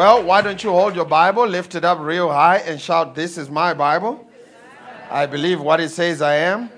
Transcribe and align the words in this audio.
Well, 0.00 0.22
why 0.22 0.40
don't 0.40 0.64
you 0.64 0.70
hold 0.70 0.96
your 0.96 1.04
Bible, 1.04 1.46
lift 1.46 1.74
it 1.74 1.84
up 1.84 1.98
real 2.00 2.30
high, 2.30 2.56
and 2.64 2.80
shout, 2.80 3.14
This 3.14 3.36
is 3.36 3.50
my 3.50 3.74
Bible. 3.74 4.26
I 5.10 5.26
believe 5.26 5.60
what 5.60 5.78
it 5.78 5.90
says 5.90 6.22
I 6.22 6.36
am. 6.36 6.70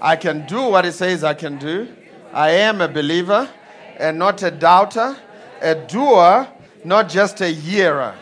I 0.00 0.16
can 0.16 0.46
do 0.46 0.70
what 0.70 0.86
it 0.86 0.92
says 0.92 1.24
I 1.24 1.34
can 1.34 1.58
do. 1.58 1.94
I 2.32 2.52
am 2.52 2.80
a 2.80 2.88
believer 2.88 3.50
and 3.98 4.18
not 4.18 4.42
a 4.42 4.50
doubter, 4.50 5.14
a 5.60 5.74
doer, 5.74 6.48
not 6.86 7.10
just 7.10 7.42
a 7.42 7.48
hearer. 7.48 8.14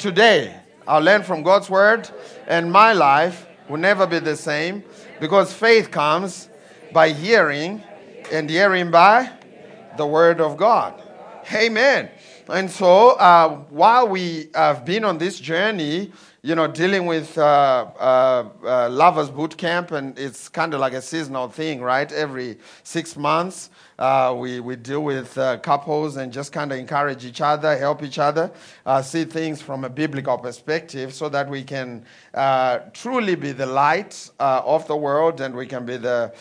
Today, 0.00 0.56
I'll 0.88 1.00
learn 1.00 1.22
from 1.22 1.44
God's 1.44 1.70
word, 1.70 2.10
and 2.48 2.72
my 2.72 2.92
life 2.92 3.46
will 3.68 3.78
never 3.78 4.04
be 4.04 4.18
the 4.18 4.34
same 4.34 4.82
because 5.20 5.52
faith 5.52 5.92
comes 5.92 6.48
by 6.92 7.10
hearing, 7.10 7.84
and 8.32 8.50
hearing 8.50 8.90
by 8.90 9.30
the 9.96 10.08
word 10.08 10.40
of 10.40 10.56
God. 10.56 11.00
Amen. 11.54 12.10
And 12.48 12.70
so, 12.70 13.10
uh, 13.10 13.56
while 13.70 14.06
we 14.06 14.50
have 14.54 14.84
been 14.84 15.04
on 15.04 15.18
this 15.18 15.40
journey, 15.40 16.12
you 16.42 16.54
know, 16.54 16.68
dealing 16.68 17.06
with 17.06 17.36
uh, 17.36 17.86
uh, 17.98 18.48
uh, 18.64 18.88
lovers 18.88 19.30
boot 19.30 19.56
camp, 19.56 19.90
and 19.90 20.16
it's 20.16 20.48
kind 20.48 20.72
of 20.72 20.78
like 20.78 20.92
a 20.92 21.02
seasonal 21.02 21.48
thing, 21.48 21.80
right? 21.80 22.10
Every 22.12 22.58
six 22.84 23.16
months, 23.16 23.70
uh, 23.98 24.32
we, 24.38 24.60
we 24.60 24.76
deal 24.76 25.02
with 25.02 25.36
uh, 25.36 25.58
couples 25.58 26.18
and 26.18 26.32
just 26.32 26.52
kind 26.52 26.70
of 26.70 26.78
encourage 26.78 27.24
each 27.24 27.40
other, 27.40 27.76
help 27.76 28.04
each 28.04 28.20
other, 28.20 28.52
see 29.02 29.24
things 29.24 29.60
from 29.60 29.84
a 29.84 29.88
biblical 29.88 30.38
perspective 30.38 31.12
so 31.12 31.28
that 31.28 31.48
we 31.48 31.64
can 31.64 32.04
truly 32.92 33.34
be 33.34 33.50
the 33.50 33.66
light 33.66 34.30
of 34.38 34.86
the 34.86 34.96
world 34.96 35.40
and 35.40 35.52
we 35.52 35.66
can 35.66 35.84
be 35.84 35.96
the 35.96 36.32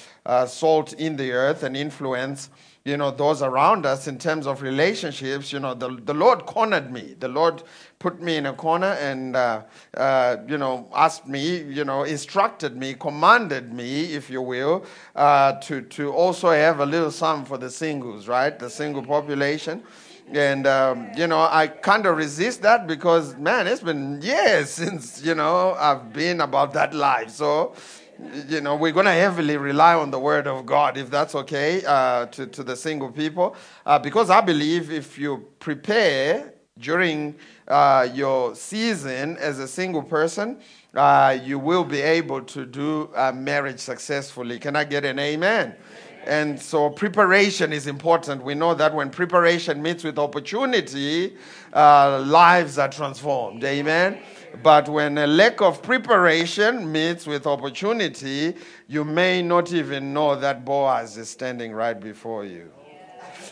salt 0.46 0.94
in 0.94 1.16
the 1.16 1.32
earth 1.32 1.64
and 1.64 1.76
influence 1.76 2.52
you 2.86 2.96
know 2.96 3.10
those 3.10 3.42
around 3.42 3.84
us 3.84 4.08
in 4.08 4.18
terms 4.20 4.46
of 4.46 4.62
relationships 4.62 5.52
you 5.52 5.60
know 5.60 5.74
the, 5.74 5.90
the 6.06 6.14
lord 6.14 6.46
cornered 6.46 6.92
me. 6.92 7.16
The 7.20 7.28
lord 7.28 7.64
put 7.98 8.22
me 8.22 8.38
in 8.38 8.46
a 8.46 8.54
corner 8.54 8.94
and 9.02 9.36
uh, 9.36 9.64
uh, 9.98 10.38
you 10.48 10.60
know 10.60 10.88
asked 10.94 11.28
me 11.28 11.64
you 11.64 11.84
know 11.84 12.04
instructed 12.04 12.78
me 12.78 12.94
commanded 12.94 13.74
me 13.74 14.14
if 14.14 14.30
you 14.30 14.42
will 14.42 14.86
uh, 15.16 15.54
to, 15.62 15.82
to 15.82 16.12
also 16.14 16.52
have 16.52 16.80
a 16.80 16.86
little 16.86 17.12
sum 17.12 17.44
for 17.44 17.58
the 17.58 17.72
singles 17.72 18.28
right? 18.28 18.58
The 18.58 18.70
single 18.70 19.04
population. 19.04 19.84
And 20.32 20.66
um, 20.66 21.12
you 21.16 21.28
know 21.28 21.40
i 21.40 21.68
kind 21.68 22.06
of 22.06 22.18
resist 22.18 22.62
that 22.64 22.88
because 22.88 23.36
man 23.38 23.68
it's 23.68 23.82
been 23.82 24.22
years 24.22 24.70
since 24.82 25.24
you 25.24 25.36
know 25.36 25.76
i've 25.80 26.14
been 26.14 26.42
about 26.42 26.74
that 26.74 26.94
life. 26.94 27.32
So 27.32 27.74
you 28.48 28.62
know, 28.62 28.76
we're 28.76 28.92
going 28.92 29.06
to 29.06 29.12
heavily 29.12 29.58
rely 29.58 29.94
on 29.94 30.12
the 30.12 30.20
word 30.20 30.48
of 30.48 30.66
God, 30.66 30.98
if 30.98 31.10
that's 31.10 31.36
okay, 31.36 31.84
uh, 31.86 32.28
to, 32.28 32.48
to 32.48 32.64
the 32.64 32.76
single 32.76 33.12
people. 33.12 33.56
Uh, 33.86 34.00
because 34.00 34.30
I 34.30 34.42
believe 34.42 34.92
if 34.92 35.18
you 35.18 35.46
prepare 35.60 36.54
during 36.80 37.36
uh, 37.68 38.08
your 38.14 38.56
season 38.56 39.38
as 39.38 39.60
a 39.60 39.68
single 39.68 40.04
person, 40.04 40.60
uh, 40.94 41.38
you 41.44 41.60
will 41.60 41.84
be 41.84 42.02
able 42.02 42.42
to 42.42 42.66
do 42.66 43.10
uh, 43.16 43.32
marriage 43.32 43.80
successfully. 43.80 44.60
Can 44.60 44.76
I 44.76 44.84
get 44.84 45.06
an 45.06 45.20
amen? 45.20 45.76
And 46.26 46.60
so 46.60 46.90
preparation 46.90 47.72
is 47.72 47.86
important. 47.86 48.44
We 48.44 48.56
know 48.56 48.74
that 48.74 48.94
when 48.94 49.12
preparation 49.12 49.82
meets 49.82 50.04
with 50.04 50.18
opportunity, 50.18 51.38
uh, 51.72 52.24
lives 52.26 52.80
are 52.80 52.90
transformed. 52.90 53.64
Amen. 53.64 54.18
But 54.62 54.90
when 54.90 55.18
a 55.18 55.28
lack 55.28 55.62
of 55.62 55.82
preparation 55.82 56.92
meets 56.92 57.26
with 57.26 57.48
opportunity, 57.48 58.56
you 58.88 59.04
may 59.04 59.42
not 59.42 59.72
even 59.74 60.14
know 60.14 60.36
that 60.36 60.66
Boaz 60.66 61.18
is 61.18 61.30
standing 61.30 61.74
right 61.74 62.00
before 62.00 62.46
you. 62.46 62.72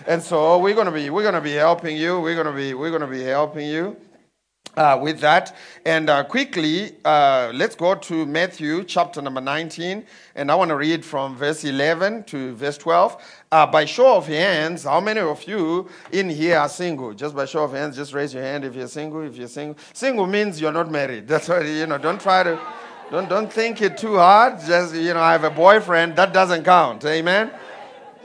And 0.08 0.22
so 0.22 0.58
we're 0.58 0.76
going 0.76 0.88
to 0.88 0.92
be 0.92 1.10
we're 1.10 1.24
to 1.34 1.42
be 1.42 1.54
helping 1.54 1.98
you. 1.98 2.20
We're 2.20 2.36
to 2.48 2.52
be 2.52 2.74
we're 2.74 2.90
going 2.90 3.02
to 3.02 3.08
be 3.08 3.24
helping 3.24 3.68
you. 3.68 3.96
Uh, 4.76 4.98
with 5.00 5.20
that. 5.20 5.56
And 5.86 6.10
uh, 6.10 6.24
quickly, 6.24 6.96
uh, 7.06 7.52
let's 7.54 7.76
go 7.76 7.94
to 7.94 8.26
Matthew 8.26 8.84
chapter 8.84 9.22
number 9.22 9.40
19. 9.40 10.04
And 10.34 10.50
I 10.50 10.56
want 10.56 10.70
to 10.70 10.76
read 10.76 11.06
from 11.06 11.36
verse 11.36 11.64
11 11.64 12.24
to 12.24 12.56
verse 12.56 12.80
12. 12.80 13.24
Uh, 13.52 13.68
by 13.68 13.86
show 13.86 14.18
of 14.18 14.26
hands, 14.26 14.86
how 14.86 15.00
many 15.00 15.20
of 15.20 15.44
you 15.44 15.88
in 16.12 16.28
here 16.28 16.58
are 16.58 16.68
single? 16.68 17.14
Just 17.14 17.36
by 17.36 17.46
show 17.46 17.66
of 17.66 17.74
hands, 17.74 17.98
just 17.98 18.14
raise 18.14 18.34
your 18.34 18.42
hand 18.42 18.66
if 18.66 18.74
you're 18.74 18.88
single. 18.88 19.22
If 19.22 19.38
you're 19.38 19.48
single, 19.48 19.78
single 19.94 20.26
means 20.26 20.60
you're 20.60 20.72
not 20.72 20.90
married. 20.90 21.28
That's 21.34 21.50
why, 21.50 21.62
you 21.62 21.86
know, 21.86 22.00
don't 22.00 22.20
try 22.20 22.42
to, 22.42 22.60
don't, 23.12 23.30
don't 23.30 23.54
think 23.54 23.80
it 23.80 23.96
too 23.96 24.16
hard. 24.16 24.60
Just, 24.60 24.96
you 24.96 25.14
know, 25.14 25.22
I 25.22 25.34
have 25.34 25.44
a 25.44 25.52
boyfriend. 25.52 26.16
That 26.16 26.34
doesn't 26.34 26.64
count. 26.64 27.06
Amen. 27.06 27.52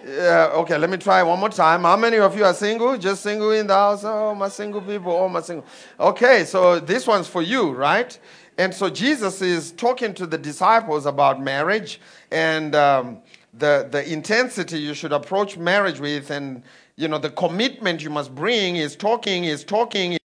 Yeah, 0.08 0.52
okay, 0.54 0.78
let 0.78 0.88
me 0.88 0.96
try 0.96 1.22
one 1.22 1.38
more 1.38 1.50
time. 1.50 1.82
How 1.82 1.96
many 1.96 2.16
of 2.16 2.34
you 2.34 2.42
are 2.42 2.54
single? 2.54 2.96
Just 2.96 3.22
single 3.22 3.50
in 3.52 3.66
the 3.66 3.74
house? 3.74 4.04
Oh, 4.04 4.34
my 4.34 4.48
single 4.48 4.80
people. 4.80 5.12
Oh, 5.12 5.28
my 5.28 5.42
single. 5.42 5.66
Okay, 6.00 6.46
so 6.46 6.80
this 6.80 7.06
one's 7.06 7.28
for 7.28 7.42
you, 7.42 7.72
right? 7.72 8.18
And 8.56 8.72
so 8.72 8.88
Jesus 8.88 9.42
is 9.42 9.70
talking 9.72 10.14
to 10.14 10.26
the 10.26 10.38
disciples 10.38 11.04
about 11.04 11.42
marriage 11.42 12.00
and 12.30 12.74
um, 12.74 13.18
the, 13.52 13.86
the 13.90 14.10
intensity 14.10 14.78
you 14.78 14.94
should 14.94 15.12
approach 15.12 15.58
marriage 15.58 16.00
with 16.00 16.30
and, 16.30 16.62
you 16.96 17.06
know, 17.06 17.18
the 17.18 17.30
commitment 17.30 18.02
you 18.02 18.08
must 18.10 18.34
bring 18.34 18.76
is 18.76 18.96
talking, 18.96 19.44
is 19.44 19.62
talking. 19.62 20.16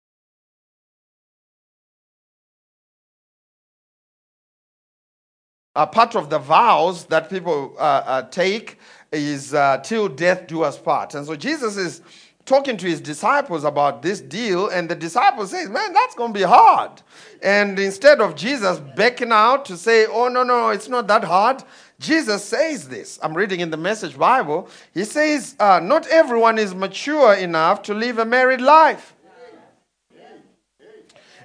A 5.76 5.86
part 5.86 6.16
of 6.16 6.30
the 6.30 6.38
vows 6.38 7.04
that 7.06 7.28
people 7.28 7.74
uh, 7.78 7.82
uh, 7.82 8.22
take 8.30 8.78
is 9.14 9.54
uh, 9.54 9.78
till 9.78 10.08
death 10.08 10.46
do 10.46 10.62
us 10.62 10.78
part. 10.78 11.14
And 11.14 11.26
so 11.26 11.36
Jesus 11.36 11.76
is 11.76 12.02
talking 12.44 12.76
to 12.76 12.86
his 12.86 13.00
disciples 13.00 13.64
about 13.64 14.02
this 14.02 14.20
deal, 14.20 14.68
and 14.68 14.88
the 14.88 14.94
disciples 14.94 15.50
says, 15.50 15.68
"Man, 15.68 15.92
that's 15.92 16.14
going 16.14 16.32
to 16.32 16.38
be 16.38 16.44
hard." 16.44 17.02
And 17.42 17.78
instead 17.78 18.20
of 18.20 18.36
Jesus 18.36 18.80
backing 18.96 19.32
out 19.32 19.64
to 19.66 19.76
say, 19.76 20.06
"Oh 20.06 20.28
no, 20.28 20.42
no, 20.42 20.70
it's 20.70 20.88
not 20.88 21.06
that 21.08 21.24
hard," 21.24 21.62
Jesus 21.98 22.44
says 22.44 22.88
this. 22.88 23.18
I'm 23.22 23.34
reading 23.34 23.60
in 23.60 23.70
the 23.70 23.76
Message 23.76 24.18
Bible. 24.18 24.68
He 24.92 25.04
says, 25.04 25.56
uh, 25.58 25.80
"Not 25.82 26.06
everyone 26.08 26.58
is 26.58 26.74
mature 26.74 27.34
enough 27.34 27.82
to 27.82 27.94
live 27.94 28.18
a 28.18 28.24
married 28.24 28.60
life." 28.60 29.14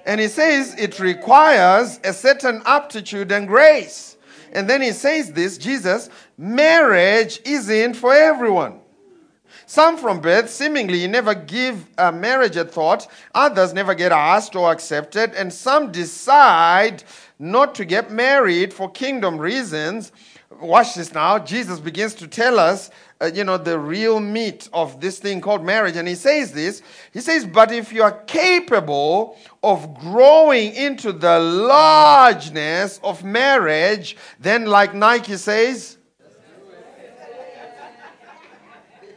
And 0.06 0.20
he 0.20 0.28
says 0.28 0.74
it 0.78 0.98
requires 0.98 2.00
a 2.04 2.12
certain 2.12 2.62
aptitude 2.64 3.30
and 3.30 3.46
grace. 3.46 4.16
And 4.52 4.68
then 4.68 4.82
he 4.82 4.92
says 4.92 5.32
this 5.32 5.58
Jesus, 5.58 6.08
marriage 6.36 7.40
isn't 7.44 7.94
for 7.94 8.12
everyone. 8.12 8.80
Some 9.66 9.98
from 9.98 10.20
birth 10.20 10.50
seemingly 10.50 11.06
never 11.06 11.32
give 11.34 11.86
a 11.96 12.10
marriage 12.10 12.56
a 12.56 12.64
thought, 12.64 13.06
others 13.34 13.72
never 13.72 13.94
get 13.94 14.10
asked 14.10 14.56
or 14.56 14.72
accepted, 14.72 15.32
and 15.34 15.52
some 15.52 15.92
decide 15.92 17.04
not 17.38 17.76
to 17.76 17.84
get 17.84 18.10
married 18.10 18.74
for 18.74 18.90
kingdom 18.90 19.38
reasons. 19.38 20.10
Watch 20.60 20.94
this 20.96 21.14
now. 21.14 21.38
Jesus 21.38 21.78
begins 21.78 22.14
to 22.14 22.26
tell 22.26 22.58
us, 22.58 22.90
uh, 23.20 23.30
you 23.34 23.44
know, 23.44 23.58
the 23.58 23.78
real 23.78 24.18
meat 24.18 24.68
of 24.72 25.00
this 25.00 25.18
thing 25.18 25.40
called 25.40 25.64
marriage. 25.64 25.96
And 25.96 26.08
he 26.08 26.14
says 26.14 26.52
this 26.52 26.82
He 27.12 27.20
says, 27.20 27.46
But 27.46 27.72
if 27.72 27.92
you 27.92 28.02
are 28.02 28.12
capable 28.22 29.36
of 29.62 29.94
growing 29.94 30.74
into 30.74 31.12
the 31.12 31.38
largeness 31.38 32.98
of 33.02 33.22
marriage, 33.22 34.16
then, 34.38 34.66
like 34.66 34.94
Nike 34.94 35.36
says, 35.36 35.98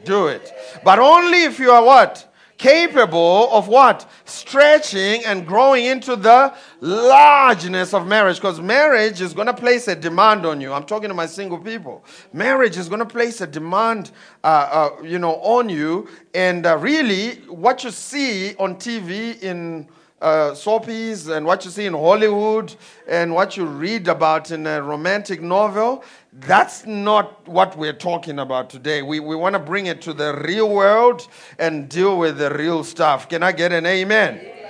do 0.04 0.28
it. 0.28 0.52
But 0.84 1.00
only 1.00 1.44
if 1.44 1.60
you 1.60 1.72
are 1.72 1.84
what? 1.84 2.33
Capable 2.64 3.52
of 3.52 3.68
what? 3.68 4.10
Stretching 4.24 5.26
and 5.26 5.46
growing 5.46 5.84
into 5.84 6.16
the 6.16 6.54
largeness 6.80 7.94
of 7.94 8.08
marriage. 8.08 8.38
Because 8.38 8.62
marriage 8.62 9.20
is 9.20 9.34
going 9.34 9.48
to 9.48 9.54
place 9.54 9.90
a 9.90 9.96
demand 9.98 10.46
on 10.46 10.62
you. 10.62 10.72
I'm 10.72 10.86
talking 10.86 11.10
to 11.10 11.14
my 11.14 11.26
single 11.26 11.58
people. 11.58 12.06
Marriage 12.32 12.78
is 12.78 12.88
going 12.88 13.00
to 13.00 13.06
place 13.06 13.42
a 13.42 13.48
demand, 13.48 14.12
uh, 14.46 14.48
uh, 14.48 15.04
you 15.04 15.20
know, 15.20 15.36
on 15.42 15.68
you. 15.68 16.08
And 16.34 16.66
uh, 16.66 16.78
really, 16.78 17.36
what 17.50 17.84
you 17.84 17.92
see 17.92 18.56
on 18.56 18.78
TV 18.78 19.44
in 19.44 19.90
uh, 20.22 20.52
soapies 20.52 21.36
and 21.36 21.46
what 21.46 21.66
you 21.66 21.70
see 21.70 21.86
in 21.86 21.92
Hollywood 21.92 22.74
and 23.10 23.36
what 23.36 23.58
you 23.58 23.66
read 23.66 24.08
about 24.08 24.52
in 24.52 24.66
a 24.66 24.82
romantic 24.82 25.42
novel, 25.42 26.06
that's 26.40 26.86
not 26.86 27.48
what 27.48 27.78
we're 27.78 27.94
talking 27.94 28.40
about 28.40 28.70
today. 28.70 29.02
We, 29.02 29.20
we 29.20 29.36
want 29.36 29.54
to 29.54 29.60
bring 29.60 29.86
it 29.86 30.02
to 30.04 30.14
the 30.14 30.36
real 30.44 30.70
world 30.70 31.28
and 31.60 31.88
deal 31.88 32.18
with 32.18 32.38
the 32.38 32.50
real 32.50 32.84
stuff. 32.84 33.30
Can 33.30 33.44
I 33.44 33.52
get 33.52 33.72
an 33.72 33.86
amen? 33.86 34.40
amen. 34.40 34.63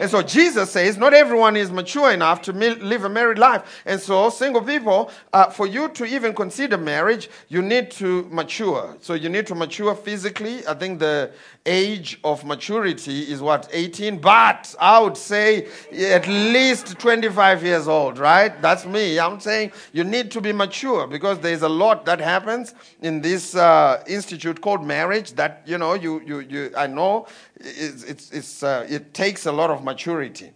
And 0.00 0.10
so 0.10 0.22
Jesus 0.22 0.70
says, 0.70 0.96
not 0.96 1.14
everyone 1.14 1.56
is 1.56 1.70
mature 1.70 2.12
enough 2.12 2.42
to 2.42 2.52
live 2.52 3.04
a 3.04 3.08
married 3.08 3.38
life. 3.38 3.82
And 3.84 4.00
so, 4.00 4.30
single 4.30 4.62
people, 4.62 5.10
uh, 5.32 5.50
for 5.50 5.66
you 5.66 5.88
to 5.90 6.04
even 6.04 6.34
consider 6.34 6.78
marriage, 6.78 7.28
you 7.48 7.62
need 7.62 7.90
to 7.92 8.24
mature. 8.30 8.96
So, 9.00 9.14
you 9.14 9.28
need 9.28 9.46
to 9.48 9.54
mature 9.54 9.94
physically. 9.94 10.66
I 10.66 10.74
think 10.74 10.98
the 10.98 11.32
age 11.68 12.18
of 12.24 12.44
maturity 12.44 13.30
is 13.30 13.40
what, 13.40 13.68
18? 13.72 14.18
But 14.18 14.74
I 14.80 14.98
would 15.00 15.16
say 15.16 15.68
at 15.92 16.26
least 16.26 16.98
25 16.98 17.62
years 17.62 17.86
old, 17.86 18.18
right? 18.18 18.60
That's 18.62 18.86
me. 18.86 19.20
I'm 19.20 19.38
saying 19.38 19.72
you 19.92 20.04
need 20.04 20.30
to 20.32 20.40
be 20.40 20.52
mature 20.52 21.06
because 21.06 21.38
there's 21.40 21.62
a 21.62 21.68
lot 21.68 22.04
that 22.06 22.20
happens 22.20 22.74
in 23.02 23.20
this 23.20 23.54
uh, 23.54 24.02
institute 24.06 24.60
called 24.60 24.84
marriage 24.84 25.32
that, 25.32 25.62
you 25.66 25.78
know, 25.78 25.94
you, 25.94 26.22
you, 26.24 26.40
you, 26.40 26.72
I 26.76 26.86
know 26.86 27.26
it's, 27.60 28.02
it's, 28.04 28.30
it's, 28.30 28.62
uh, 28.62 28.86
it 28.88 29.14
takes 29.14 29.46
a 29.46 29.52
lot 29.52 29.70
of 29.70 29.84
maturity. 29.84 30.52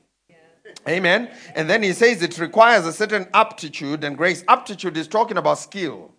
Amen. 0.89 1.31
And 1.55 1.69
then 1.69 1.83
he 1.83 1.93
says 1.93 2.23
it 2.23 2.39
requires 2.39 2.87
a 2.87 2.93
certain 2.93 3.29
aptitude 3.35 4.03
and 4.05 4.17
grace. 4.17 4.43
Aptitude 4.49 4.97
is 4.97 5.07
talking 5.07 5.37
about 5.37 5.59
skill. 5.59 6.13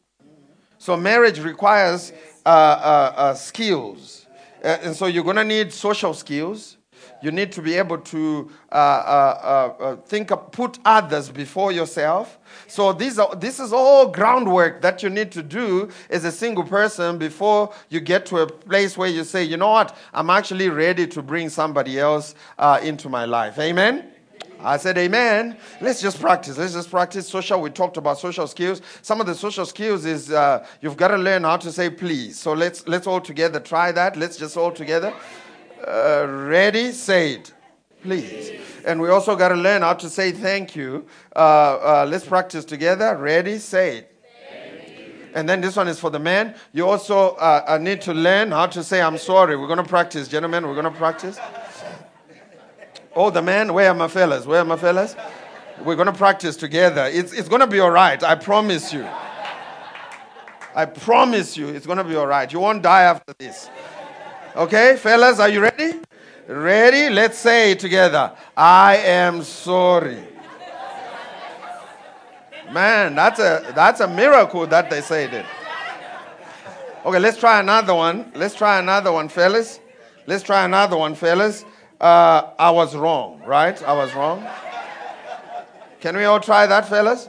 So 0.78 0.96
marriage 0.96 1.40
requires 1.40 2.14
uh, 2.46 2.50
uh, 2.50 3.14
uh, 3.16 3.34
skills. 3.34 4.26
Uh, 4.64 4.78
and 4.82 4.96
so 4.96 5.06
you're 5.08 5.24
going 5.24 5.38
to 5.38 5.44
need 5.44 5.74
social 5.74 6.14
skills. 6.14 6.78
You 7.24 7.32
need 7.32 7.54
to 7.54 7.62
be 7.62 7.76
able 7.76 8.00
to 8.00 8.52
uh, 8.70 8.76
uh, 8.76 9.78
uh, 9.80 9.84
uh, 9.84 9.96
think, 9.96 10.30
of, 10.30 10.52
put 10.52 10.78
others 10.84 11.30
before 11.30 11.72
yourself. 11.72 12.38
So 12.68 12.92
these 12.92 13.18
are, 13.18 13.34
this 13.34 13.62
is 13.62 13.72
all 13.72 14.08
groundwork 14.08 14.82
that 14.82 15.02
you 15.02 15.10
need 15.10 15.32
to 15.32 15.42
do 15.42 15.88
as 16.10 16.26
a 16.26 16.34
single 16.34 16.66
person 16.66 17.18
before 17.18 17.74
you 17.88 18.02
get 18.02 18.26
to 18.26 18.40
a 18.40 18.48
place 18.48 18.98
where 18.98 19.08
you 19.08 19.24
say, 19.24 19.42
you 19.42 19.56
know 19.56 19.70
what, 19.70 19.96
I'm 20.14 20.30
actually 20.30 20.68
ready 20.68 21.08
to 21.08 21.22
bring 21.22 21.48
somebody 21.48 21.98
else 21.98 22.36
uh, 22.60 22.82
into 22.84 23.08
my 23.08 23.24
life. 23.24 23.58
Amen. 23.58 24.12
I 24.60 24.76
said, 24.76 24.98
Amen. 24.98 25.56
Let's 25.80 26.02
just 26.02 26.20
practice. 26.20 26.58
Let's 26.58 26.74
just 26.74 26.90
practice 26.90 27.28
social. 27.28 27.62
We 27.62 27.70
talked 27.70 27.96
about 27.96 28.20
social 28.20 28.48
skills. 28.48 28.82
Some 29.02 29.22
of 29.22 29.28
the 29.28 29.36
social 29.36 29.66
skills 29.66 30.04
is 30.04 30.30
uh, 30.30 30.66
you've 30.82 30.98
got 30.98 31.10
to 31.10 31.18
learn 31.18 31.44
how 31.44 31.56
to 31.58 31.72
say 31.72 31.90
please. 31.90 32.38
So 32.38 32.52
let's 32.52 32.86
let's 32.88 33.08
all 33.08 33.22
together 33.22 33.62
try 33.62 33.94
that. 33.94 34.18
Let's 34.18 34.36
just 34.36 34.58
all 34.58 34.72
together. 34.72 35.14
Uh, 35.86 36.26
ready, 36.28 36.92
say 36.92 37.34
it, 37.34 37.54
please. 38.02 38.62
And 38.86 39.02
we 39.02 39.10
also 39.10 39.36
got 39.36 39.50
to 39.50 39.56
learn 39.56 39.82
how 39.82 39.94
to 39.94 40.10
say 40.10 40.32
thank 40.32 40.76
you. 40.76 41.06
Uh, 41.36 41.40
uh, 41.40 42.08
let's 42.10 42.26
practice 42.26 42.64
together. 42.66 43.18
Ready, 43.18 43.58
say 43.58 43.98
it. 43.98 44.10
And 45.36 45.50
then 45.50 45.62
this 45.62 45.76
one 45.76 45.88
is 45.88 46.00
for 46.00 46.10
the 46.10 46.20
men. 46.20 46.56
You 46.74 46.88
also 46.88 47.32
uh, 47.36 47.78
need 47.82 48.02
to 48.02 48.14
learn 48.14 48.52
how 48.52 48.68
to 48.68 48.84
say 48.84 49.02
I'm 49.02 49.18
sorry. 49.18 49.58
We're 49.58 49.68
going 49.68 49.78
to 49.78 49.84
practice, 49.84 50.28
gentlemen. 50.28 50.68
We're 50.68 50.76
going 50.76 50.92
to 50.92 50.92
practice. 50.92 51.40
Oh, 53.16 53.30
the 53.30 53.42
men, 53.42 53.74
where 53.74 53.90
are 53.90 53.96
my 53.96 54.08
fellas? 54.08 54.46
Where 54.46 54.62
are 54.62 54.66
my 54.66 54.78
fellas? 54.78 55.16
We're 55.84 55.96
going 55.96 56.08
to 56.08 56.14
practice 56.14 56.56
together. 56.56 57.10
It's, 57.12 57.34
it's 57.34 57.50
going 57.50 57.62
to 57.62 57.68
be 57.68 57.80
all 57.80 57.92
right. 57.92 58.22
I 58.24 58.36
promise 58.36 58.94
you. 58.94 59.08
I 60.76 60.86
promise 60.86 61.56
you, 61.56 61.68
it's 61.68 61.86
going 61.86 62.00
to 62.00 62.04
be 62.04 62.16
all 62.16 62.26
right. 62.26 62.52
You 62.52 62.60
won't 62.60 62.82
die 62.82 63.04
after 63.04 63.34
this. 63.38 63.70
Okay, 64.56 64.98
fellas, 64.98 65.40
are 65.40 65.50
you 65.50 65.62
ready? 65.62 66.00
Ready? 66.48 67.10
Let's 67.10 67.40
say 67.40 67.74
together. 67.74 68.32
I 68.56 68.98
am 68.98 69.42
sorry. 69.42 70.24
Man, 72.72 73.16
that's 73.16 73.40
a 73.40 73.72
that's 73.74 74.00
a 74.00 74.08
miracle 74.08 74.68
that 74.68 74.92
they 74.92 75.02
said 75.02 75.34
it. 75.34 75.46
Okay, 77.04 77.18
let's 77.18 77.38
try 77.38 77.60
another 77.60 77.96
one. 77.96 78.32
Let's 78.36 78.54
try 78.54 78.78
another 78.78 79.12
one, 79.12 79.28
fellas. 79.28 79.80
Let's 80.28 80.44
try 80.44 80.66
another 80.66 80.98
one, 80.98 81.16
fellas. 81.16 81.66
Uh, 82.00 82.52
I 82.60 82.70
was 82.70 82.96
wrong, 82.96 83.42
right? 83.48 83.82
I 83.84 83.94
was 83.94 84.14
wrong. 84.14 84.48
Can 86.00 86.16
we 86.16 86.26
all 86.26 86.40
try 86.40 86.68
that, 86.68 86.88
fellas? 86.88 87.28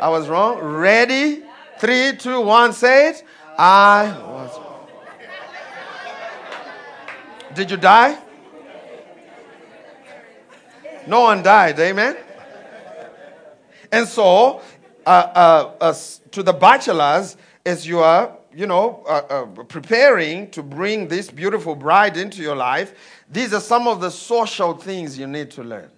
I 0.00 0.08
was 0.08 0.28
wrong. 0.28 0.60
Ready? 0.60 1.42
Three, 1.78 2.16
two, 2.16 2.40
one, 2.40 2.72
say 2.72 3.10
it. 3.10 3.22
I 3.58 4.16
was. 4.26 4.63
Did 7.54 7.70
you 7.70 7.76
die? 7.76 8.18
No 11.06 11.20
one 11.20 11.42
died, 11.42 11.78
amen? 11.78 12.16
And 13.92 14.08
so, 14.08 14.60
uh, 15.06 15.08
uh, 15.08 15.72
uh, 15.80 15.94
to 16.32 16.42
the 16.42 16.52
bachelors, 16.52 17.36
as 17.64 17.86
you 17.86 18.00
are, 18.00 18.36
you 18.52 18.66
know, 18.66 19.04
uh, 19.06 19.22
uh, 19.28 19.44
preparing 19.64 20.50
to 20.50 20.62
bring 20.62 21.08
this 21.08 21.30
beautiful 21.30 21.74
bride 21.74 22.16
into 22.16 22.42
your 22.42 22.56
life, 22.56 23.22
these 23.30 23.52
are 23.52 23.60
some 23.60 23.86
of 23.86 24.00
the 24.00 24.10
social 24.10 24.74
things 24.74 25.18
you 25.18 25.26
need 25.26 25.50
to 25.52 25.62
learn. 25.62 25.90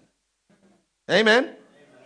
Amen? 1.10 1.54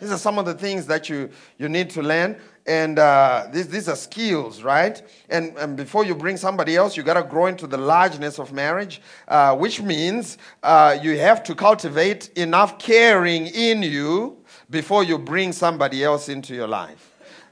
These 0.01 0.13
are 0.13 0.19
some 0.19 0.39
of 0.39 0.47
the 0.47 0.55
things 0.55 0.87
that 0.87 1.09
you, 1.09 1.31
you 1.59 1.69
need 1.69 1.91
to 1.91 2.03
learn. 2.03 2.37
And 2.71 3.01
uh, 3.01 3.49
these, 3.51 3.67
these 3.67 3.89
are 3.89 3.97
skills, 3.97 4.63
right? 4.63 5.03
And, 5.29 5.59
and 5.59 5.77
before 5.77 6.05
you 6.05 6.15
bring 6.15 6.37
somebody 6.37 6.77
else, 6.77 6.97
you 6.97 7.03
got 7.03 7.15
to 7.15 7.25
grow 7.25 7.47
into 7.47 7.67
the 7.67 7.77
largeness 7.77 8.39
of 8.39 8.53
marriage, 8.53 9.03
uh, 9.27 9.57
which 9.57 9.83
means 9.83 10.39
uh, 10.63 10.97
you 11.03 11.19
have 11.19 11.43
to 11.45 11.57
cultivate 11.57 12.29
enough 12.39 12.79
caring 12.79 13.49
in 13.49 13.83
you 13.83 14.39
before 14.71 15.03
you 15.03 15.19
bring 15.19 15.51
somebody 15.51 16.05
else 16.05 16.29
into 16.29 16.55
your 16.55 16.69
life. 16.69 17.09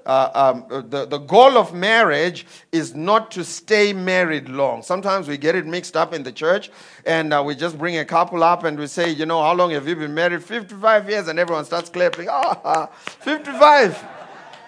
Uh, 0.07 0.31
um, 0.71 0.89
the, 0.89 1.05
the 1.05 1.19
goal 1.19 1.59
of 1.59 1.75
marriage 1.75 2.47
is 2.71 2.95
not 2.95 3.33
to 3.33 3.43
stay 3.43 3.93
married 3.93 4.49
long. 4.49 4.85
Sometimes 4.85 5.27
we 5.27 5.37
get 5.37 5.57
it 5.57 5.67
mixed 5.67 5.97
up 5.97 6.15
in 6.15 6.23
the 6.23 6.33
church 6.33 6.71
and 7.05 7.35
uh, 7.35 7.43
we 7.45 7.57
just 7.57 7.77
bring 7.77 7.99
a 7.99 8.05
couple 8.05 8.45
up 8.45 8.63
and 8.63 8.79
we 8.79 8.87
say, 8.87 9.11
you 9.11 9.27
know, 9.27 9.43
how 9.43 9.53
long 9.53 9.73
have 9.73 9.89
you 9.89 9.97
been 9.97 10.15
married? 10.15 10.45
55 10.45 11.11
years, 11.11 11.27
and 11.27 11.41
everyone 11.41 11.65
starts 11.65 11.91
clapping. 11.91 12.29
Ah, 12.71 12.87
55. 12.87 14.18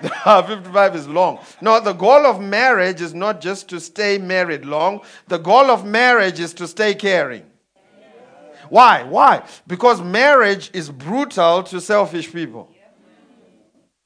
55 0.24 0.96
is 0.96 1.08
long. 1.08 1.40
No, 1.60 1.80
the 1.80 1.92
goal 1.92 2.26
of 2.26 2.40
marriage 2.40 3.00
is 3.00 3.14
not 3.14 3.40
just 3.40 3.68
to 3.68 3.80
stay 3.80 4.18
married 4.18 4.64
long, 4.64 5.00
the 5.28 5.38
goal 5.38 5.70
of 5.70 5.84
marriage 5.84 6.40
is 6.40 6.54
to 6.54 6.66
stay 6.66 6.94
caring. 6.94 7.44
Why? 8.68 9.02
Why? 9.02 9.42
Because 9.66 10.00
marriage 10.00 10.70
is 10.72 10.88
brutal 10.88 11.62
to 11.64 11.80
selfish 11.80 12.32
people. 12.32 12.72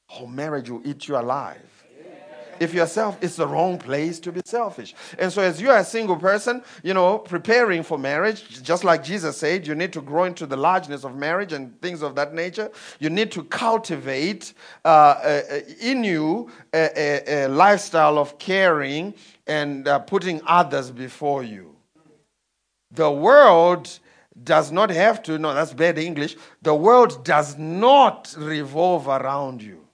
Oh, 0.09 0.27
marriage 0.27 0.69
will 0.69 0.81
eat 0.85 1.07
you 1.07 1.17
alive. 1.17 1.64
If 2.59 2.73
you're 2.73 2.87
self, 2.87 3.21
it's 3.21 3.35
the 3.35 3.47
wrong 3.47 3.77
place 3.77 4.19
to 4.21 4.31
be 4.31 4.41
selfish. 4.45 4.93
And 5.19 5.31
so, 5.31 5.41
as 5.41 5.61
you're 5.61 5.77
a 5.77 5.83
single 5.83 6.15
person, 6.15 6.63
you 6.83 6.93
know, 6.93 7.17
preparing 7.17 7.83
for 7.83 7.97
marriage, 7.97 8.63
just 8.63 8.83
like 8.83 9.03
Jesus 9.03 9.37
said, 9.37 9.67
you 9.67 9.75
need 9.75 9.93
to 9.93 10.01
grow 10.01 10.23
into 10.23 10.45
the 10.45 10.57
largeness 10.57 11.03
of 11.03 11.15
marriage 11.15 11.53
and 11.53 11.79
things 11.81 12.01
of 12.01 12.15
that 12.15 12.33
nature. 12.33 12.71
You 12.99 13.09
need 13.09 13.31
to 13.33 13.43
cultivate 13.43 14.53
uh, 14.83 14.87
uh, 14.87 15.41
in 15.81 16.03
you 16.03 16.49
a, 16.73 16.89
a, 16.95 17.45
a, 17.45 17.47
lifestyle 17.47 18.17
of 18.17 18.37
caring 18.39 19.13
and 19.47 19.87
uh, 19.87 19.99
putting 19.99 20.41
others 20.45 20.91
before 20.91 21.43
you. 21.43 21.75
The 22.91 23.11
world 23.11 23.99
does 24.43 24.71
not 24.71 24.89
have 24.89 25.23
to, 25.23 25.37
no, 25.39 25.53
that's 25.53 25.73
bad 25.73 25.97
English. 25.97 26.35
The 26.61 26.75
world 26.75 27.23
does 27.23 27.57
not 27.57 28.35
revolve 28.37 29.07
around 29.07 29.61
you. 29.61 29.84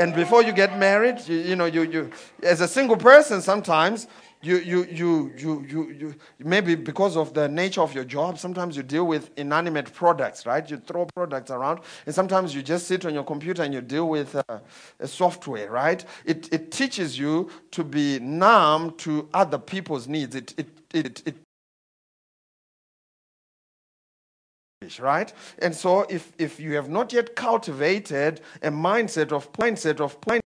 And 0.00 0.14
before 0.14 0.42
you 0.42 0.52
get 0.52 0.78
married, 0.78 1.20
you, 1.28 1.36
you 1.36 1.56
know, 1.56 1.66
you, 1.66 1.82
you, 1.82 2.10
as 2.42 2.62
a 2.62 2.68
single 2.68 2.96
person, 2.96 3.42
sometimes 3.42 4.06
you, 4.40 4.56
you, 4.56 4.84
you, 4.84 5.32
you, 5.36 5.66
you, 5.68 5.90
you, 5.90 6.14
maybe 6.38 6.74
because 6.74 7.18
of 7.18 7.34
the 7.34 7.46
nature 7.46 7.82
of 7.82 7.94
your 7.94 8.04
job, 8.04 8.38
sometimes 8.38 8.78
you 8.78 8.82
deal 8.82 9.06
with 9.06 9.30
inanimate 9.36 9.92
products, 9.92 10.46
right? 10.46 10.68
You 10.70 10.78
throw 10.78 11.04
products 11.04 11.50
around, 11.50 11.80
and 12.06 12.14
sometimes 12.14 12.54
you 12.54 12.62
just 12.62 12.86
sit 12.86 13.04
on 13.04 13.12
your 13.12 13.24
computer 13.24 13.62
and 13.62 13.74
you 13.74 13.82
deal 13.82 14.08
with 14.08 14.34
uh, 14.34 14.60
a 14.98 15.06
software, 15.06 15.70
right? 15.70 16.02
It, 16.24 16.50
it 16.50 16.72
teaches 16.72 17.18
you 17.18 17.50
to 17.72 17.84
be 17.84 18.18
numb 18.20 18.94
to 18.98 19.28
other 19.34 19.58
people's 19.58 20.08
needs. 20.08 20.34
It, 20.34 20.54
it, 20.56 20.68
it, 20.94 21.22
it 21.26 21.36
right? 24.98 25.32
And 25.58 25.74
so 25.74 26.06
if 26.08 26.32
if 26.38 26.58
you 26.58 26.74
have 26.74 26.88
not 26.88 27.12
yet 27.12 27.36
cultivated 27.36 28.40
a 28.62 28.70
mindset 28.70 29.30
of 29.30 29.52
mindset 29.52 30.00
of 30.00 30.20
plan 30.20 30.40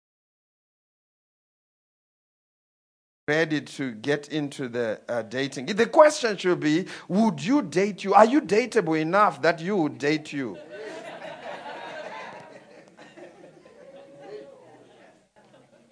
ready 3.28 3.60
to 3.60 3.92
get 3.92 4.28
into 4.28 4.68
the 4.68 5.00
uh, 5.08 5.22
dating 5.22 5.66
the 5.66 5.86
question 5.86 6.36
should 6.36 6.60
be 6.60 6.86
would 7.08 7.44
you 7.44 7.62
date 7.62 8.02
you? 8.04 8.14
Are 8.14 8.24
you 8.24 8.40
dateable 8.40 8.98
enough 8.98 9.42
that 9.42 9.60
you 9.60 9.76
would 9.76 9.98
date 9.98 10.32
you? 10.32 10.56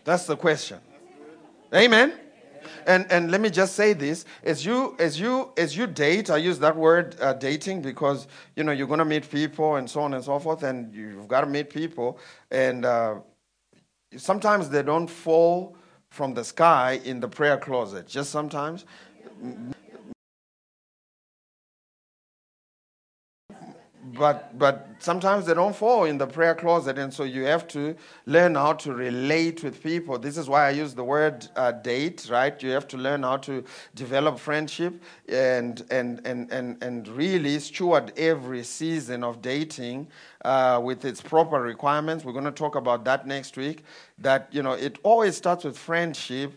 That's 0.04 0.24
the 0.24 0.36
question. 0.36 0.78
Amen 1.74 2.27
and 2.88 3.06
and 3.12 3.30
let 3.30 3.40
me 3.40 3.50
just 3.50 3.76
say 3.76 3.92
this: 3.92 4.24
as 4.42 4.64
you 4.64 4.96
as 4.98 5.20
you 5.20 5.52
as 5.56 5.76
you 5.76 5.86
date, 5.86 6.30
I 6.30 6.38
use 6.38 6.58
that 6.60 6.74
word 6.74 7.14
uh, 7.20 7.34
dating 7.34 7.82
because 7.82 8.26
you 8.56 8.64
know 8.64 8.72
you're 8.72 8.86
going 8.88 8.98
to 8.98 9.04
meet 9.04 9.30
people 9.30 9.76
and 9.76 9.88
so 9.88 10.00
on 10.00 10.14
and 10.14 10.24
so 10.24 10.38
forth, 10.38 10.62
and 10.62 10.92
you've 10.92 11.28
got 11.28 11.42
to 11.42 11.46
meet 11.46 11.70
people, 11.70 12.18
and 12.50 12.84
uh, 12.84 13.16
sometimes 14.16 14.70
they 14.70 14.82
don't 14.82 15.06
fall 15.06 15.76
from 16.08 16.32
the 16.32 16.42
sky 16.42 17.00
in 17.04 17.20
the 17.20 17.28
prayer 17.28 17.58
closet. 17.58 18.08
Just 18.08 18.30
sometimes. 18.30 18.86
But 24.18 24.58
but 24.58 24.88
sometimes 24.98 25.46
they 25.46 25.54
don't 25.54 25.74
fall 25.74 26.04
in 26.04 26.18
the 26.18 26.26
prayer 26.26 26.54
closet, 26.54 26.98
and 26.98 27.12
so 27.14 27.24
you 27.24 27.44
have 27.44 27.68
to 27.68 27.94
learn 28.26 28.54
how 28.54 28.72
to 28.74 28.92
relate 28.92 29.62
with 29.62 29.82
people. 29.82 30.18
This 30.18 30.36
is 30.36 30.48
why 30.48 30.66
I 30.66 30.70
use 30.70 30.94
the 30.94 31.04
word 31.04 31.46
uh, 31.56 31.72
date, 31.72 32.28
right? 32.30 32.60
You 32.62 32.70
have 32.70 32.88
to 32.88 32.96
learn 32.96 33.22
how 33.22 33.36
to 33.38 33.64
develop 33.94 34.38
friendship 34.38 35.00
and 35.28 35.84
and 35.90 36.20
and 36.26 36.50
and 36.50 36.82
and 36.82 37.08
really 37.08 37.58
steward 37.60 38.12
every 38.16 38.64
season 38.64 39.22
of 39.22 39.40
dating 39.40 40.08
uh, 40.44 40.80
with 40.82 41.04
its 41.04 41.20
proper 41.20 41.62
requirements. 41.62 42.24
We're 42.24 42.32
going 42.32 42.44
to 42.44 42.50
talk 42.50 42.74
about 42.74 43.04
that 43.04 43.26
next 43.26 43.56
week. 43.56 43.84
That 44.18 44.48
you 44.50 44.62
know, 44.62 44.72
it 44.72 44.98
always 45.04 45.36
starts 45.36 45.64
with 45.64 45.78
friendship 45.78 46.52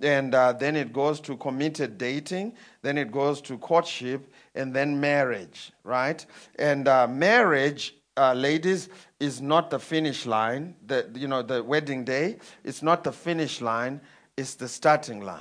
and 0.00 0.34
uh, 0.34 0.52
then 0.52 0.76
it 0.76 0.92
goes 0.92 1.20
to 1.20 1.36
committed 1.36 1.98
dating, 1.98 2.54
then 2.82 2.98
it 2.98 3.12
goes 3.12 3.40
to 3.42 3.56
courtship, 3.58 4.32
and 4.54 4.74
then 4.74 5.00
marriage, 5.00 5.72
right? 5.82 6.24
And 6.58 6.86
uh, 6.86 7.06
marriage, 7.08 7.94
uh, 8.16 8.32
ladies, 8.34 8.88
is 9.18 9.40
not 9.40 9.70
the 9.70 9.78
finish 9.78 10.26
line. 10.26 10.74
The, 10.86 11.10
you 11.14 11.28
know, 11.28 11.42
the 11.42 11.62
wedding 11.62 12.04
day, 12.04 12.36
it's 12.62 12.82
not 12.82 13.04
the 13.04 13.12
finish 13.12 13.60
line, 13.60 14.00
it's 14.36 14.54
the 14.54 14.68
starting 14.68 15.20
line. 15.20 15.40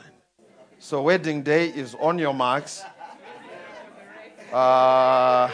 So, 0.80 1.02
wedding 1.02 1.44
day 1.44 1.68
is 1.70 1.96
on 2.00 2.20
your 2.20 2.34
marks. 2.34 2.84
Uh, 4.52 5.50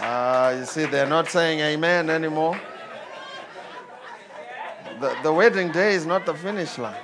uh, 0.00 0.56
you 0.58 0.64
see, 0.64 0.84
they're 0.86 1.06
not 1.06 1.28
saying 1.28 1.60
amen 1.60 2.10
anymore. 2.10 2.60
The, 5.00 5.16
the 5.22 5.32
wedding 5.32 5.70
day 5.70 5.94
is 5.94 6.04
not 6.04 6.26
the 6.26 6.34
finish 6.34 6.78
line. 6.78 7.00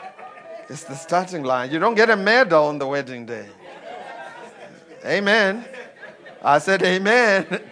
It's 0.69 0.85
the 0.85 0.95
starting 0.95 1.45
line. 1.45 1.71
You 1.71 1.79
don't 1.79 1.95
get 1.95 2.11
a 2.11 2.17
medal 2.17 2.65
on 2.65 2.79
the 2.79 2.87
wedding 2.87 3.27
day. 3.27 3.47
Amen. 5.05 5.65
I 6.43 6.59
said, 6.59 6.83
Amen. 6.83 7.63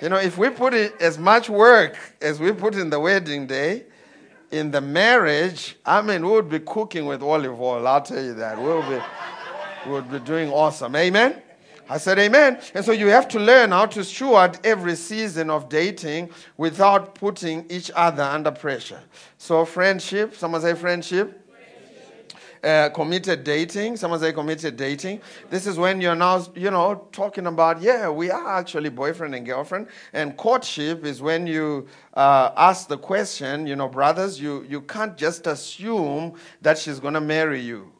You 0.00 0.08
know, 0.08 0.16
if 0.16 0.38
we 0.38 0.48
put 0.48 0.72
in 0.72 0.90
as 0.98 1.18
much 1.18 1.50
work 1.50 1.96
as 2.22 2.40
we 2.40 2.52
put 2.52 2.74
in 2.74 2.88
the 2.88 2.98
wedding 2.98 3.46
day, 3.46 3.84
in 4.50 4.70
the 4.70 4.80
marriage, 4.80 5.76
I 5.84 6.02
mean, 6.02 6.24
we 6.24 6.32
would 6.32 6.48
be 6.48 6.60
cooking 6.60 7.06
with 7.06 7.22
olive 7.22 7.60
oil. 7.60 7.86
I'll 7.86 8.02
tell 8.02 8.22
you 8.22 8.34
that. 8.34 8.60
We'll 8.60 8.82
be, 8.82 8.98
we 9.86 9.92
would 9.92 10.10
be 10.10 10.18
doing 10.20 10.50
awesome. 10.50 10.96
Amen. 10.96 11.40
I 11.88 11.98
said, 11.98 12.18
Amen. 12.18 12.60
And 12.74 12.84
so 12.84 12.92
you 12.92 13.08
have 13.08 13.28
to 13.28 13.40
learn 13.40 13.72
how 13.72 13.86
to 13.86 14.04
steward 14.04 14.58
every 14.64 14.96
season 14.96 15.50
of 15.50 15.68
dating 15.68 16.30
without 16.56 17.14
putting 17.14 17.66
each 17.68 17.90
other 17.94 18.22
under 18.22 18.52
pressure. 18.52 19.00
So, 19.38 19.64
friendship, 19.64 20.34
someone 20.36 20.60
say 20.60 20.74
friendship. 20.74 21.39
Uh, 22.62 22.90
committed 22.90 23.42
dating. 23.42 23.96
Someone 23.96 24.20
say 24.20 24.34
committed 24.34 24.76
dating. 24.76 25.22
This 25.48 25.66
is 25.66 25.78
when 25.78 25.98
you're 25.98 26.14
now, 26.14 26.44
you 26.54 26.70
know, 26.70 27.06
talking 27.10 27.46
about, 27.46 27.80
yeah, 27.80 28.10
we 28.10 28.30
are 28.30 28.58
actually 28.58 28.90
boyfriend 28.90 29.34
and 29.34 29.46
girlfriend. 29.46 29.86
And 30.12 30.36
courtship 30.36 31.06
is 31.06 31.22
when 31.22 31.46
you 31.46 31.86
uh, 32.12 32.50
ask 32.58 32.86
the 32.86 32.98
question, 32.98 33.66
you 33.66 33.76
know, 33.76 33.88
brothers, 33.88 34.38
you, 34.38 34.66
you 34.68 34.82
can't 34.82 35.16
just 35.16 35.46
assume 35.46 36.34
that 36.60 36.76
she's 36.76 37.00
going 37.00 37.14
to 37.14 37.20
marry 37.22 37.62
you. 37.62 37.92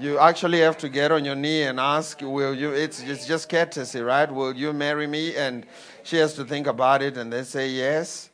You 0.00 0.20
actually 0.20 0.60
have 0.60 0.78
to 0.78 0.88
get 0.88 1.10
on 1.10 1.24
your 1.24 1.34
knee 1.34 1.62
and 1.64 1.80
ask, 1.80 2.20
will 2.20 2.54
you, 2.54 2.70
it's, 2.70 3.02
it's 3.02 3.26
just 3.26 3.48
courtesy, 3.48 4.00
right? 4.00 4.30
Will 4.30 4.54
you 4.54 4.72
marry 4.72 5.08
me? 5.08 5.34
And 5.34 5.66
she 6.04 6.18
has 6.18 6.34
to 6.34 6.44
think 6.44 6.68
about 6.68 7.02
it 7.02 7.16
and 7.16 7.32
they 7.32 7.42
say 7.42 7.68
yes. 7.70 8.30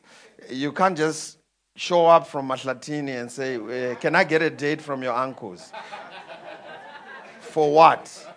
You 0.51 0.71
can't 0.71 0.95
just 0.95 1.39
show 1.75 2.05
up 2.05 2.27
from 2.27 2.47
Matlatini 2.47 3.19
and 3.19 3.31
say, 3.31 3.55
eh, 3.55 3.95
Can 3.95 4.15
I 4.15 4.23
get 4.23 4.41
a 4.41 4.49
date 4.49 4.81
from 4.81 5.03
your 5.03 5.13
uncles? 5.13 5.71
For 7.41 7.71
what? 7.71 8.31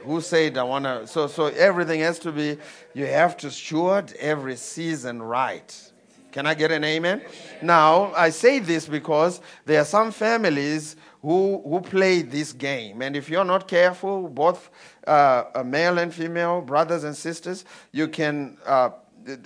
Who 0.00 0.20
said 0.20 0.58
I 0.58 0.62
want 0.64 0.84
to? 0.84 1.06
So, 1.06 1.26
so 1.26 1.46
everything 1.46 2.00
has 2.00 2.18
to 2.20 2.32
be, 2.32 2.58
you 2.92 3.06
have 3.06 3.38
to 3.38 3.50
steward 3.50 4.12
every 4.20 4.56
season 4.56 5.22
right. 5.22 5.90
Can 6.30 6.46
I 6.46 6.54
get 6.54 6.72
an 6.72 6.84
amen? 6.84 7.22
Now, 7.62 8.12
I 8.14 8.30
say 8.30 8.58
this 8.58 8.86
because 8.86 9.40
there 9.64 9.80
are 9.80 9.84
some 9.84 10.10
families 10.10 10.96
who, 11.22 11.62
who 11.64 11.80
play 11.80 12.22
this 12.22 12.52
game. 12.52 13.00
And 13.00 13.16
if 13.16 13.30
you're 13.30 13.44
not 13.44 13.66
careful, 13.66 14.28
both 14.28 14.68
uh, 15.06 15.44
male 15.64 15.98
and 15.98 16.12
female, 16.12 16.60
brothers 16.60 17.04
and 17.04 17.16
sisters, 17.16 17.64
you 17.92 18.08
can 18.08 18.58
uh, 18.66 18.90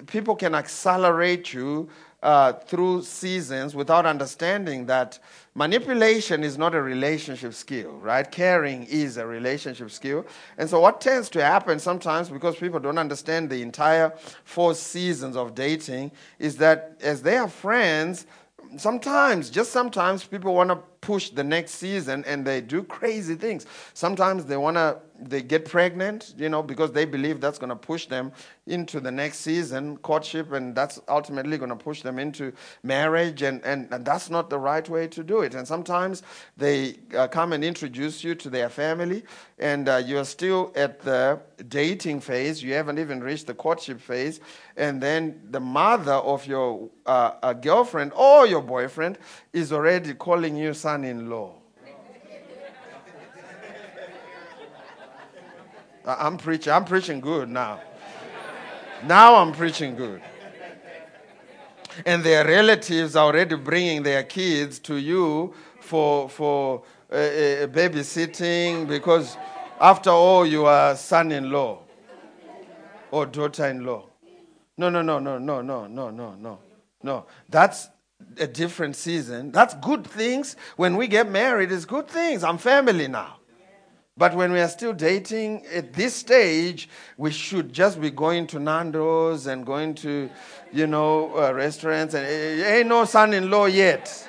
people 0.06 0.34
can 0.36 0.54
accelerate 0.54 1.52
you 1.52 1.88
uh, 2.22 2.52
through 2.52 3.02
seasons 3.02 3.76
without 3.76 4.04
understanding 4.04 4.86
that 4.86 5.18
manipulation 5.54 6.42
is 6.42 6.58
not 6.58 6.74
a 6.74 6.82
relationship 6.82 7.54
skill, 7.54 7.92
right? 7.98 8.30
Caring 8.30 8.84
is 8.84 9.16
a 9.18 9.26
relationship 9.26 9.90
skill. 9.90 10.26
And 10.56 10.68
so, 10.68 10.80
what 10.80 11.00
tends 11.00 11.28
to 11.30 11.42
happen 11.44 11.78
sometimes 11.78 12.28
because 12.28 12.56
people 12.56 12.80
don't 12.80 12.98
understand 12.98 13.50
the 13.50 13.62
entire 13.62 14.12
four 14.44 14.74
seasons 14.74 15.36
of 15.36 15.54
dating 15.54 16.10
is 16.38 16.56
that 16.56 16.96
as 17.00 17.22
they 17.22 17.36
are 17.36 17.48
friends, 17.48 18.26
sometimes, 18.76 19.48
just 19.48 19.70
sometimes, 19.70 20.24
people 20.24 20.54
want 20.54 20.70
to 20.70 20.78
push 21.00 21.30
the 21.30 21.44
next 21.44 21.72
season 21.72 22.24
and 22.26 22.46
they 22.46 22.60
do 22.60 22.82
crazy 22.82 23.34
things. 23.34 23.66
Sometimes 23.94 24.44
they 24.44 24.56
want 24.56 24.76
to 24.76 24.98
they 25.20 25.42
get 25.42 25.64
pregnant, 25.64 26.34
you 26.36 26.48
know, 26.48 26.62
because 26.62 26.92
they 26.92 27.04
believe 27.04 27.40
that's 27.40 27.58
going 27.58 27.70
to 27.70 27.76
push 27.76 28.06
them 28.06 28.32
into 28.66 29.00
the 29.00 29.10
next 29.10 29.38
season, 29.38 29.96
courtship, 29.98 30.52
and 30.52 30.74
that's 30.74 31.00
ultimately 31.08 31.58
going 31.58 31.70
to 31.70 31.76
push 31.76 32.02
them 32.02 32.18
into 32.18 32.52
marriage, 32.82 33.42
and, 33.42 33.64
and, 33.64 33.92
and, 33.92 34.04
that's 34.04 34.30
not 34.30 34.48
the 34.50 34.58
right 34.58 34.88
way 34.88 35.08
to 35.08 35.24
do 35.24 35.40
it. 35.40 35.54
And 35.54 35.66
sometimes 35.66 36.22
they 36.56 36.98
uh, 37.16 37.26
come 37.28 37.52
and 37.52 37.64
introduce 37.64 38.22
you 38.22 38.34
to 38.36 38.50
their 38.50 38.68
family, 38.68 39.24
and 39.58 39.88
uh, 39.88 39.96
you're 39.96 40.24
still 40.24 40.72
at 40.76 41.00
the 41.00 41.40
dating 41.68 42.20
phase, 42.20 42.62
you 42.62 42.74
haven't 42.74 42.98
even 42.98 43.20
reached 43.20 43.46
the 43.46 43.54
courtship 43.54 44.00
phase, 44.00 44.40
and 44.76 45.02
then 45.02 45.40
the 45.50 45.60
mother 45.60 46.12
of 46.12 46.46
your 46.46 46.88
uh, 47.06 47.52
girlfriend 47.54 48.12
or 48.14 48.46
your 48.46 48.62
boyfriend 48.62 49.18
is 49.52 49.72
already 49.72 50.14
calling 50.14 50.54
you 50.54 50.74
son 50.88 51.04
in 51.04 51.28
law. 51.28 51.52
I'm 56.06 56.38
preaching. 56.38 56.72
I'm 56.72 56.86
preaching 56.86 57.20
good 57.20 57.50
now. 57.50 57.80
Now 59.04 59.36
I'm 59.36 59.52
preaching 59.52 59.94
good. 59.96 60.22
And 62.06 62.24
their 62.24 62.44
relatives 62.46 63.16
are 63.16 63.26
already 63.26 63.56
bringing 63.56 64.02
their 64.02 64.22
kids 64.22 64.78
to 64.88 64.94
you 64.96 65.52
for 65.80 66.30
for 66.30 66.84
uh, 67.12 67.16
uh, 67.16 67.66
babysitting 67.66 68.88
because, 68.88 69.36
after 69.80 70.10
all, 70.10 70.46
you 70.46 70.64
are 70.64 70.96
son-in-law 70.96 71.82
or 73.10 73.26
daughter-in-law. 73.26 74.04
No, 74.78 74.88
no, 74.88 75.02
no, 75.02 75.18
no, 75.18 75.38
no, 75.38 75.60
no, 75.60 75.86
no, 75.86 76.10
no, 76.10 76.34
no, 76.34 76.58
no. 77.02 77.26
That's 77.48 77.88
a 78.38 78.46
different 78.46 78.96
season. 78.96 79.52
That's 79.52 79.74
good 79.74 80.06
things. 80.06 80.56
When 80.76 80.96
we 80.96 81.06
get 81.06 81.30
married, 81.30 81.72
it's 81.72 81.84
good 81.84 82.08
things. 82.08 82.44
I'm 82.44 82.58
family 82.58 83.08
now. 83.08 83.36
But 84.16 84.34
when 84.34 84.50
we 84.50 84.58
are 84.58 84.68
still 84.68 84.92
dating 84.92 85.64
at 85.66 85.92
this 85.92 86.12
stage, 86.12 86.88
we 87.16 87.30
should 87.30 87.72
just 87.72 88.00
be 88.00 88.10
going 88.10 88.48
to 88.48 88.58
Nando's 88.58 89.46
and 89.46 89.64
going 89.64 89.94
to, 89.96 90.28
you 90.72 90.88
know, 90.88 91.32
uh, 91.36 91.52
restaurants. 91.54 92.14
And 92.14 92.26
uh, 92.26 92.66
ain't 92.66 92.88
no 92.88 93.04
son-in-law 93.04 93.66
yet. 93.66 94.28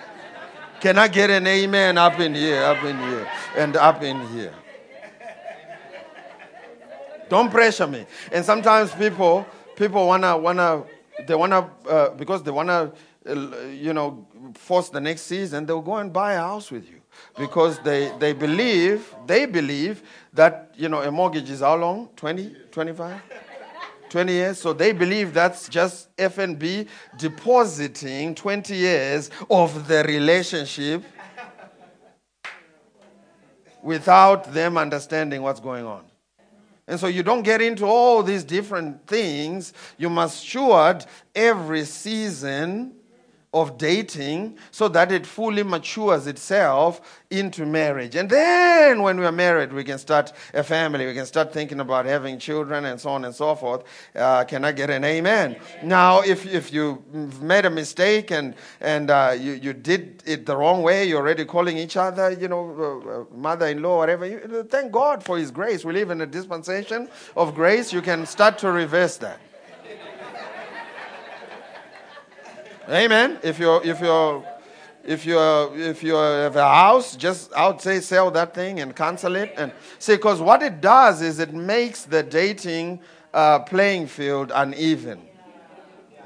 Can 0.79 0.99
I 0.99 1.07
get 1.07 1.31
an 1.31 1.47
amen 1.47 1.97
up 1.97 2.19
in 2.19 2.35
here, 2.35 2.63
up 2.63 2.83
in 2.83 2.97
here, 2.99 3.27
and 3.57 3.75
up 3.75 4.03
in 4.03 4.19
here? 4.27 4.53
Don't 7.27 7.49
pressure 7.49 7.87
me. 7.87 8.05
And 8.31 8.45
sometimes 8.45 8.91
people, 8.91 9.45
people 9.75 10.05
wanna, 10.07 10.37
wanna, 10.37 10.83
they 11.25 11.35
wanna, 11.35 11.69
uh, 11.89 12.09
because 12.11 12.43
they 12.43 12.51
wanna, 12.51 12.91
Uh, 13.29 13.67
you 13.67 13.93
know, 13.93 14.27
force 14.55 14.89
the 14.89 14.99
next 14.99 15.21
season. 15.21 15.65
They'll 15.65 15.81
go 15.81 15.97
and 15.97 16.11
buy 16.11 16.33
a 16.33 16.39
house 16.39 16.71
with 16.71 16.89
you 16.89 16.99
because 17.37 17.79
they, 17.79 18.11
they 18.17 18.33
believe, 18.33 19.13
they 19.27 19.45
believe 19.45 20.01
that, 20.33 20.73
you 20.75 20.89
know, 20.89 21.01
a 21.01 21.11
mortgage 21.11 21.49
is 21.49 21.59
how 21.59 21.75
long? 21.75 22.09
20, 22.15 22.55
25? 22.71 23.21
20 24.09 24.31
years. 24.31 24.57
So 24.57 24.73
they 24.73 24.91
believe 24.91 25.33
that's 25.33 25.69
just 25.69 26.15
FNB 26.17 26.87
depositing 27.17 28.33
20 28.33 28.75
years 28.75 29.29
of 29.49 29.87
the 29.87 30.03
relationship 30.03 31.03
without 33.83 34.51
them 34.51 34.77
understanding 34.77 35.43
what's 35.43 35.59
going 35.59 35.85
on. 35.85 36.03
And 36.87 36.99
so 36.99 37.05
you 37.05 37.21
don't 37.21 37.43
get 37.43 37.61
into 37.61 37.85
all 37.85 38.23
these 38.23 38.43
different 38.43 39.05
things. 39.05 39.73
You 39.99 40.09
must 40.09 40.39
steward 40.39 41.05
every 41.35 41.85
season 41.85 42.95
of 43.51 43.79
dating 43.79 44.57
so 44.69 44.87
that 44.87 45.11
it 45.11 45.25
fully 45.25 45.63
matures 45.63 46.27
itself 46.27 47.23
into 47.31 47.65
marriage. 47.65 48.15
And 48.15 48.29
then 48.29 49.01
when 49.01 49.19
we 49.19 49.25
are 49.25 49.31
married, 49.31 49.73
we 49.73 49.83
can 49.83 49.97
start 49.97 50.33
a 50.53 50.63
family. 50.63 51.07
We 51.07 51.15
can 51.15 51.25
start 51.25 51.51
thinking 51.51 51.79
about 51.79 52.05
having 52.05 52.37
children 52.37 52.85
and 52.85 53.01
so 53.01 53.09
on 53.09 53.25
and 53.25 53.33
so 53.33 53.55
forth. 53.55 53.83
Uh, 54.15 54.43
can 54.43 54.65
I 54.65 54.71
get 54.71 54.91
an 54.91 55.03
amen? 55.03 55.55
Now, 55.83 56.21
if, 56.21 56.45
if 56.45 56.71
you 56.71 57.03
made 57.41 57.65
a 57.65 57.71
mistake 57.71 58.29
and, 58.29 58.53
and 58.81 59.09
uh, 59.09 59.35
you, 59.39 59.53
you 59.53 59.73
did 59.73 60.21
it 60.27 60.45
the 60.45 60.55
wrong 60.55 60.83
way, 60.83 61.07
you're 61.07 61.19
already 61.19 61.45
calling 61.45 61.77
each 61.77 61.97
other, 61.97 62.31
you 62.31 62.47
know, 62.47 63.27
uh, 63.31 63.35
mother 63.35 63.67
in 63.67 63.81
law, 63.81 63.97
whatever, 63.97 64.27
you, 64.27 64.67
thank 64.69 64.91
God 64.91 65.23
for 65.23 65.39
His 65.39 65.49
grace. 65.49 65.83
We 65.83 65.93
live 65.93 66.11
in 66.11 66.21
a 66.21 66.27
dispensation 66.27 67.09
of 67.35 67.55
grace. 67.55 67.91
You 67.91 68.03
can 68.03 68.27
start 68.27 68.59
to 68.59 68.71
reverse 68.71 69.17
that. 69.17 69.39
Amen. 72.89 73.37
If 73.43 73.59
you're 73.59 73.83
if 73.85 73.99
you're 73.99 74.43
if 75.03 75.23
you 75.23 75.39
if 75.75 76.01
you 76.01 76.15
have 76.15 76.55
a 76.55 76.67
house, 76.67 77.15
just 77.15 77.53
I 77.53 77.67
would 77.67 77.79
say 77.79 77.99
sell 77.99 78.31
that 78.31 78.55
thing 78.55 78.79
and 78.79 78.95
cancel 78.95 79.35
it 79.35 79.53
and 79.57 79.71
see 79.99 80.15
because 80.15 80.41
what 80.41 80.63
it 80.63 80.81
does 80.81 81.21
is 81.21 81.37
it 81.37 81.53
makes 81.53 82.05
the 82.05 82.23
dating 82.23 83.01
uh, 83.31 83.59
playing 83.59 84.07
field 84.07 84.51
uneven. 84.55 85.21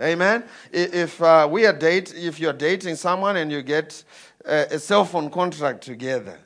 Amen. 0.02 0.46
If 0.72 1.22
uh, 1.22 1.50
we 1.52 1.66
are 1.66 1.74
date, 1.74 2.14
if 2.16 2.40
you're 2.40 2.54
dating 2.54 2.96
someone 2.96 3.36
and 3.36 3.52
you 3.52 3.62
get 3.62 4.02
a, 4.46 4.68
a 4.72 4.80
cell 4.80 5.04
phone 5.04 5.30
contract 5.30 5.84
together, 5.84 6.40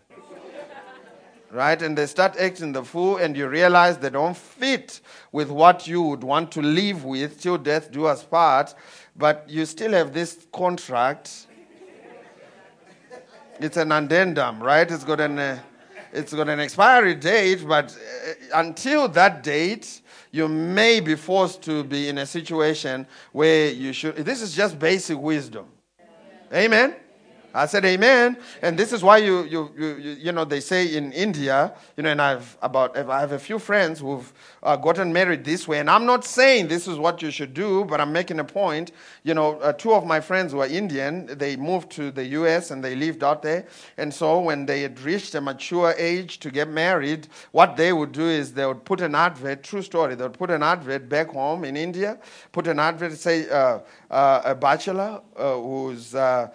right, 1.51 1.79
and 1.79 1.95
they 1.97 2.07
start 2.07 2.35
acting 2.37 2.71
the 2.71 2.83
fool, 2.83 3.17
and 3.17 3.37
you 3.37 3.47
realize 3.47 3.99
they 3.99 4.09
don't 4.09 4.35
fit 4.35 4.99
with 5.31 5.49
what 5.49 5.87
you 5.87 6.01
would 6.01 6.23
want 6.23 6.51
to 6.53 6.61
live 6.61 7.05
with 7.05 7.39
till 7.39 7.57
death 7.57 7.91
do 7.91 8.05
us 8.05 8.23
part 8.23 8.73
but 9.17 9.45
you 9.47 9.65
still 9.65 9.91
have 9.93 10.13
this 10.13 10.45
contract. 10.53 11.47
It's 13.59 13.77
an 13.77 13.91
addendum, 13.91 14.61
right? 14.61 14.89
It's 14.89 15.03
got 15.03 15.19
an, 15.19 15.39
uh, 15.39 15.59
it's 16.13 16.33
got 16.33 16.47
an 16.47 16.59
expiry 16.59 17.15
date, 17.15 17.67
but 17.67 17.95
uh, 17.95 18.59
until 18.59 19.07
that 19.09 19.41
date, 19.41 20.01
you 20.31 20.47
may 20.47 20.99
be 20.99 21.15
forced 21.15 21.63
to 21.63 21.83
be 21.83 22.09
in 22.09 22.19
a 22.19 22.25
situation 22.25 23.07
where 23.31 23.71
you 23.71 23.93
should. 23.93 24.17
This 24.17 24.41
is 24.41 24.55
just 24.55 24.77
basic 24.77 25.17
wisdom. 25.17 25.65
Amen. 26.53 26.95
I 27.57 27.65
said 27.65 27.85
amen. 27.85 28.37
And 28.61 28.77
this 28.77 28.93
is 28.93 29.01
why 29.01 29.17
you, 29.17 29.43
you, 29.45 29.71
you, 29.75 29.95
you 30.19 30.31
know, 30.31 30.45
they 30.45 30.59
say 30.59 30.95
in 30.95 31.11
India, 31.11 31.73
you 31.95 32.03
know, 32.03 32.11
and 32.11 32.21
I've 32.21 32.55
about, 32.61 32.95
I 32.95 33.19
have 33.19 33.31
a 33.31 33.39
few 33.39 33.57
friends 33.57 33.99
who've 33.99 34.31
uh, 34.61 34.75
gotten 34.75 35.11
married 35.11 35.43
this 35.43 35.67
way. 35.67 35.79
And 35.79 35.89
I'm 35.89 36.05
not 36.05 36.23
saying 36.23 36.67
this 36.67 36.87
is 36.87 36.99
what 36.99 37.23
you 37.23 37.31
should 37.31 37.55
do, 37.55 37.83
but 37.85 37.99
I'm 37.99 38.13
making 38.13 38.39
a 38.39 38.43
point. 38.43 38.91
You 39.23 39.33
know, 39.33 39.59
uh, 39.59 39.73
two 39.73 39.93
of 39.93 40.05
my 40.05 40.19
friends 40.19 40.53
were 40.53 40.67
Indian. 40.67 41.25
They 41.25 41.55
moved 41.55 41.89
to 41.93 42.11
the 42.11 42.25
US 42.25 42.69
and 42.69 42.83
they 42.83 42.95
lived 42.95 43.23
out 43.23 43.41
there. 43.41 43.65
And 43.97 44.13
so 44.13 44.39
when 44.39 44.67
they 44.67 44.81
had 44.81 44.99
reached 45.01 45.33
a 45.33 45.41
mature 45.41 45.95
age 45.97 46.39
to 46.41 46.51
get 46.51 46.69
married, 46.69 47.27
what 47.53 47.75
they 47.75 47.91
would 47.91 48.11
do 48.11 48.27
is 48.27 48.53
they 48.53 48.67
would 48.67 48.85
put 48.85 49.01
an 49.01 49.15
advert, 49.15 49.63
true 49.63 49.81
story, 49.81 50.13
they 50.13 50.23
would 50.23 50.37
put 50.37 50.51
an 50.51 50.61
advert 50.61 51.09
back 51.09 51.29
home 51.29 51.63
in 51.63 51.75
India, 51.75 52.19
put 52.51 52.67
an 52.67 52.77
advert, 52.77 53.13
say, 53.13 53.49
uh, 53.49 53.79
uh 54.09 54.41
a 54.45 54.55
bachelor 54.55 55.21
uh, 55.37 55.55
who's 55.55 56.15
uh, 56.15 56.49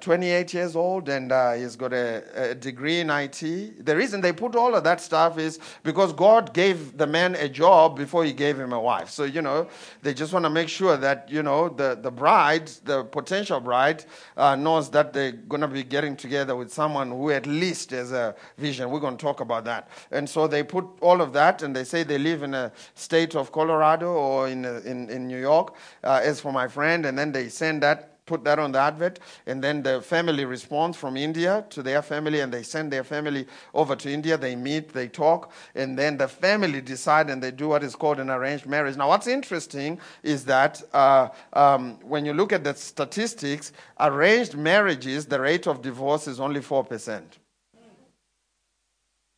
28 0.00 0.54
years 0.54 0.76
old 0.76 1.08
and 1.08 1.32
uh, 1.32 1.52
he's 1.52 1.76
got 1.76 1.92
a, 1.92 2.50
a, 2.50 2.54
degree 2.54 3.00
in 3.00 3.10
IT. 3.10 3.84
The 3.84 3.96
reason 3.96 4.20
they 4.20 4.32
put 4.32 4.54
all 4.54 4.74
of 4.74 4.84
that 4.84 5.00
stuff 5.00 5.38
is 5.38 5.58
because 5.82 6.12
God 6.12 6.54
gave 6.54 6.96
the 6.96 7.06
man 7.06 7.34
a 7.34 7.48
job 7.48 7.96
before 7.96 8.24
he 8.24 8.32
gave 8.32 8.58
him 8.58 8.72
a 8.72 8.80
wife. 8.80 9.10
So, 9.10 9.24
you 9.24 9.42
know, 9.42 9.68
they 10.02 10.14
just 10.14 10.32
want 10.32 10.44
to 10.44 10.50
make 10.50 10.68
sure 10.68 10.96
that, 10.96 11.28
you 11.28 11.42
know, 11.42 11.68
the, 11.68 11.98
the 12.00 12.10
bride, 12.10 12.68
the 12.84 13.04
potential 13.04 13.60
bride, 13.60 14.04
uh, 14.36 14.54
knows 14.54 14.90
that 14.90 15.12
they're 15.12 15.32
going 15.32 15.62
to 15.62 15.68
be 15.68 15.82
getting 15.82 16.16
together 16.16 16.54
with 16.54 16.72
someone 16.72 17.10
who 17.10 17.30
at 17.30 17.46
least 17.46 17.90
has 17.90 18.12
a 18.12 18.34
vision. 18.56 18.90
We're 18.90 19.00
going 19.00 19.16
to 19.16 19.22
talk 19.22 19.40
about 19.40 19.64
that. 19.64 19.88
And 20.10 20.28
so 20.28 20.46
they 20.46 20.62
put 20.62 20.86
all 21.00 21.20
of 21.20 21.32
that 21.32 21.62
and 21.62 21.74
they 21.74 21.84
say 21.84 22.02
they 22.02 22.18
live 22.18 22.42
in 22.42 22.54
a 22.54 22.72
state 22.94 23.34
of 23.34 23.52
Colorado 23.52 24.12
or 24.12 24.48
in, 24.48 24.64
in, 24.64 25.10
in 25.10 25.26
New 25.26 25.40
York, 25.40 25.74
uh, 26.04 26.20
as 26.22 26.40
for 26.40 26.52
my 26.52 26.68
friend, 26.68 26.97
and 27.06 27.18
then 27.18 27.32
they 27.32 27.48
send 27.48 27.82
that 27.82 28.18
put 28.28 28.44
that 28.44 28.58
on 28.60 28.70
the 28.72 28.78
advert, 28.78 29.18
and 29.46 29.64
then 29.64 29.82
the 29.82 30.00
family 30.02 30.44
responds 30.44 30.96
from 30.96 31.16
India 31.16 31.64
to 31.70 31.82
their 31.82 32.02
family, 32.02 32.40
and 32.40 32.52
they 32.52 32.62
send 32.62 32.92
their 32.92 33.02
family 33.02 33.46
over 33.74 33.96
to 33.96 34.12
India. 34.12 34.36
They 34.36 34.54
meet, 34.54 34.92
they 34.92 35.08
talk, 35.08 35.50
and 35.74 35.98
then 35.98 36.18
the 36.18 36.28
family 36.28 36.80
decide 36.80 37.30
and 37.30 37.42
they 37.42 37.50
do 37.50 37.68
what 37.68 37.82
is 37.82 37.96
called 37.96 38.20
an 38.20 38.30
arranged 38.30 38.66
marriage. 38.66 38.96
Now, 38.96 39.08
what's 39.08 39.26
interesting 39.26 39.98
is 40.22 40.44
that 40.44 40.82
uh, 40.92 41.30
um, 41.54 41.98
when 42.02 42.24
you 42.24 42.34
look 42.34 42.52
at 42.52 42.62
the 42.62 42.74
statistics, 42.74 43.72
arranged 43.98 44.54
marriages, 44.54 45.26
the 45.26 45.40
rate 45.40 45.66
of 45.66 45.82
divorce 45.82 46.28
is 46.28 46.38
only 46.38 46.60
4%. 46.60 47.22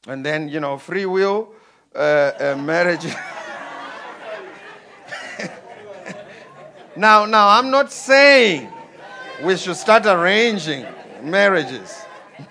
And 0.09 0.25
then, 0.25 0.49
you 0.49 0.61
know, 0.61 0.79
free 0.79 1.07
will 1.07 1.53
uh, 1.95 2.33
uh, 2.41 2.57
marriage. 2.59 3.07
now, 7.01 7.25
now, 7.25 7.49
I'm 7.49 7.71
not 7.71 7.91
saying 7.91 8.71
we 9.43 9.57
should 9.57 9.77
start 9.77 10.05
arranging 10.05 10.85
marriages. 11.23 11.99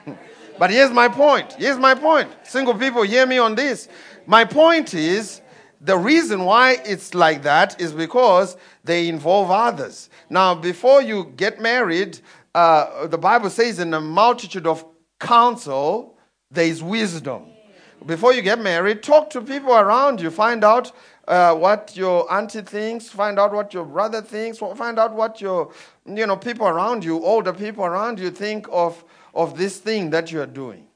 but 0.57 0.71
here's 0.71 0.89
my 0.89 1.07
point. 1.07 1.53
Here's 1.53 1.77
my 1.77 1.93
point. 1.93 2.31
Single 2.41 2.73
people, 2.73 3.03
hear 3.03 3.27
me 3.27 3.37
on 3.37 3.53
this. 3.53 3.87
My 4.25 4.45
point 4.45 4.95
is 4.95 5.41
the 5.81 5.95
reason 5.95 6.45
why 6.45 6.77
it's 6.83 7.13
like 7.13 7.43
that 7.43 7.79
is 7.79 7.93
because 7.93 8.57
they 8.83 9.07
involve 9.07 9.51
others. 9.51 10.09
Now, 10.31 10.55
before 10.55 11.03
you 11.03 11.31
get 11.35 11.61
married, 11.61 12.19
uh, 12.55 13.05
the 13.05 13.19
Bible 13.19 13.51
says 13.51 13.77
in 13.77 13.93
a 13.93 14.01
multitude 14.01 14.65
of 14.65 14.83
counsel, 15.19 16.17
there 16.49 16.65
is 16.65 16.81
wisdom. 16.81 17.45
Before 18.03 18.33
you 18.33 18.41
get 18.41 18.59
married, 18.59 19.03
talk 19.03 19.29
to 19.31 19.41
people 19.41 19.75
around 19.75 20.21
you. 20.21 20.31
Find 20.31 20.63
out 20.63 20.91
uh, 21.29 21.53
what 21.53 21.95
your 21.95 22.29
auntie 22.33 22.61
thinks, 22.61 23.07
find 23.07 23.39
out 23.39 23.53
what 23.53 23.73
your 23.73 23.85
brother 23.85 24.21
thinks, 24.21 24.57
find 24.57 24.97
out 24.97 25.13
what 25.13 25.39
your, 25.39 25.71
you 26.05 26.25
know, 26.25 26.35
people 26.35 26.67
around 26.67 27.05
you, 27.05 27.23
older 27.23 27.53
people 27.53 27.85
around 27.85 28.19
you 28.19 28.31
think 28.31 28.67
of, 28.71 29.03
of 29.35 29.55
this 29.55 29.77
thing 29.77 30.09
that 30.09 30.31
you're 30.31 30.47
doing. 30.47 30.87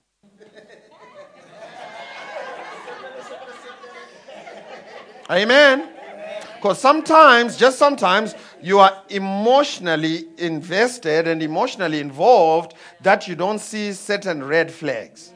Amen. 5.29 5.89
Because 6.55 6.79
sometimes, 6.79 7.55
just 7.55 7.77
sometimes, 7.77 8.33
you 8.59 8.79
are 8.79 9.03
emotionally 9.09 10.25
invested 10.37 11.27
and 11.27 11.43
emotionally 11.43 11.99
involved 11.99 12.73
that 13.01 13.27
you 13.27 13.35
don't 13.35 13.59
see 13.59 13.93
certain 13.93 14.43
red 14.43 14.71
flags. 14.71 15.32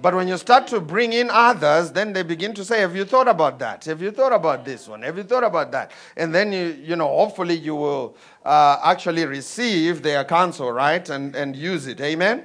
But 0.00 0.14
when 0.14 0.28
you 0.28 0.36
start 0.36 0.68
to 0.68 0.80
bring 0.80 1.12
in 1.12 1.28
others, 1.30 1.90
then 1.90 2.12
they 2.12 2.22
begin 2.22 2.54
to 2.54 2.64
say, 2.64 2.80
Have 2.80 2.94
you 2.94 3.04
thought 3.04 3.28
about 3.28 3.58
that? 3.58 3.84
Have 3.86 4.00
you 4.00 4.10
thought 4.10 4.32
about 4.32 4.64
this 4.64 4.86
one? 4.86 5.02
Have 5.02 5.16
you 5.16 5.24
thought 5.24 5.44
about 5.44 5.72
that? 5.72 5.90
And 6.16 6.34
then 6.34 6.52
you, 6.52 6.78
you 6.80 6.96
know, 6.96 7.08
hopefully 7.08 7.54
you 7.56 7.74
will 7.74 8.16
uh, 8.44 8.78
actually 8.84 9.24
receive 9.26 10.02
their 10.02 10.24
counsel, 10.24 10.70
right? 10.70 11.08
And, 11.08 11.34
and 11.34 11.56
use 11.56 11.86
it. 11.86 12.00
Amen? 12.00 12.44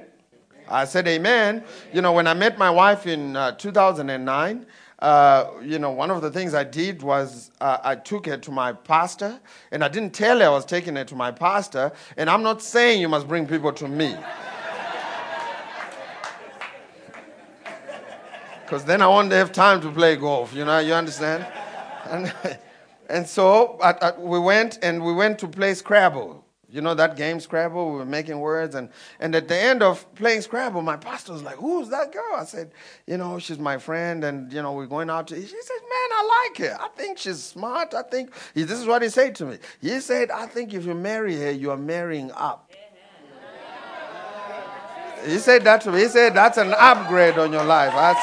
I 0.68 0.84
said, 0.84 1.06
Amen. 1.06 1.62
You 1.92 2.02
know, 2.02 2.12
when 2.12 2.26
I 2.26 2.34
met 2.34 2.58
my 2.58 2.70
wife 2.70 3.06
in 3.06 3.36
uh, 3.36 3.52
2009, 3.52 4.66
uh, 5.00 5.50
you 5.62 5.78
know, 5.78 5.90
one 5.90 6.10
of 6.10 6.22
the 6.22 6.30
things 6.30 6.54
I 6.54 6.64
did 6.64 7.02
was 7.02 7.50
uh, 7.60 7.78
I 7.82 7.94
took 7.94 8.26
her 8.26 8.38
to 8.38 8.50
my 8.50 8.72
pastor, 8.72 9.38
and 9.70 9.84
I 9.84 9.88
didn't 9.88 10.14
tell 10.14 10.40
her 10.40 10.46
I 10.46 10.48
was 10.48 10.64
taking 10.64 10.96
her 10.96 11.04
to 11.04 11.14
my 11.14 11.30
pastor. 11.30 11.92
And 12.16 12.30
I'm 12.30 12.42
not 12.42 12.62
saying 12.62 13.00
you 13.00 13.08
must 13.08 13.28
bring 13.28 13.46
people 13.46 13.72
to 13.74 13.86
me. 13.86 14.16
Because 18.64 18.84
then 18.84 19.02
I 19.02 19.06
won't 19.06 19.30
have 19.32 19.52
time 19.52 19.80
to 19.82 19.90
play 19.90 20.16
golf. 20.16 20.54
You 20.54 20.64
know, 20.64 20.78
you 20.78 20.94
understand? 20.94 21.46
And, 22.06 22.32
and 23.08 23.26
so 23.26 23.78
I, 23.82 23.92
I, 24.00 24.18
we 24.18 24.38
went 24.38 24.78
and 24.82 25.04
we 25.04 25.12
went 25.12 25.38
to 25.40 25.48
play 25.48 25.74
Scrabble. 25.74 26.44
You 26.74 26.80
know 26.80 26.94
that 26.94 27.16
game 27.16 27.38
Scrabble? 27.38 27.92
We 27.92 27.98
were 27.98 28.04
making 28.04 28.40
words, 28.40 28.74
and, 28.74 28.88
and 29.20 29.32
at 29.36 29.46
the 29.46 29.56
end 29.56 29.80
of 29.80 30.12
playing 30.16 30.40
Scrabble, 30.40 30.82
my 30.82 30.96
pastor 30.96 31.32
was 31.32 31.44
like, 31.44 31.54
"Who's 31.54 31.88
that 31.90 32.12
girl?" 32.12 32.34
I 32.36 32.44
said, 32.44 32.72
"You 33.06 33.16
know, 33.16 33.38
she's 33.38 33.60
my 33.60 33.78
friend, 33.78 34.24
and 34.24 34.52
you 34.52 34.60
know 34.60 34.72
we're 34.72 34.86
going 34.86 35.08
out 35.08 35.28
to." 35.28 35.36
She 35.36 35.46
said, 35.46 35.80
"Man, 35.82 36.10
I 36.10 36.48
like 36.48 36.68
her. 36.68 36.76
I 36.80 36.88
think 36.96 37.18
she's 37.18 37.40
smart. 37.40 37.94
I 37.94 38.02
think 38.02 38.32
this 38.54 38.72
is 38.72 38.86
what 38.86 39.02
he 39.02 39.08
said 39.08 39.36
to 39.36 39.46
me. 39.46 39.58
He 39.80 40.00
said, 40.00 40.32
I 40.32 40.46
think 40.46 40.74
if 40.74 40.84
you 40.84 40.94
marry 40.94 41.36
her, 41.36 41.52
you 41.52 41.70
are 41.70 41.76
marrying 41.76 42.32
up." 42.32 42.63
He 45.24 45.38
said 45.38 45.64
that 45.64 45.80
to 45.82 45.92
me. 45.92 46.00
He 46.00 46.08
said, 46.08 46.34
That's 46.34 46.58
an 46.58 46.74
upgrade 46.76 47.38
on 47.38 47.52
your 47.52 47.64
life. 47.64 47.92
I, 47.94 48.14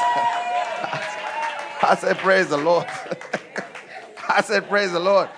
I 1.90 1.94
said, 1.96 2.18
Praise 2.18 2.48
the 2.48 2.58
Lord. 2.58 2.86
I 4.28 4.40
said, 4.42 4.68
Praise 4.68 4.92
the 4.92 5.00
Lord. 5.00 5.28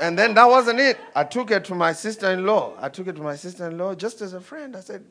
And 0.00 0.18
then 0.18 0.32
that 0.34 0.48
wasn't 0.48 0.80
it. 0.80 0.98
I 1.14 1.24
took 1.24 1.50
it 1.50 1.62
to 1.66 1.74
my 1.74 1.92
sister-in-law. 1.92 2.78
I 2.80 2.88
took 2.88 3.06
it 3.06 3.16
to 3.16 3.22
my 3.22 3.36
sister-in-law 3.36 3.96
just 3.96 4.22
as 4.22 4.32
a 4.32 4.40
friend. 4.40 4.74
I 4.74 4.80
said, 4.80 5.04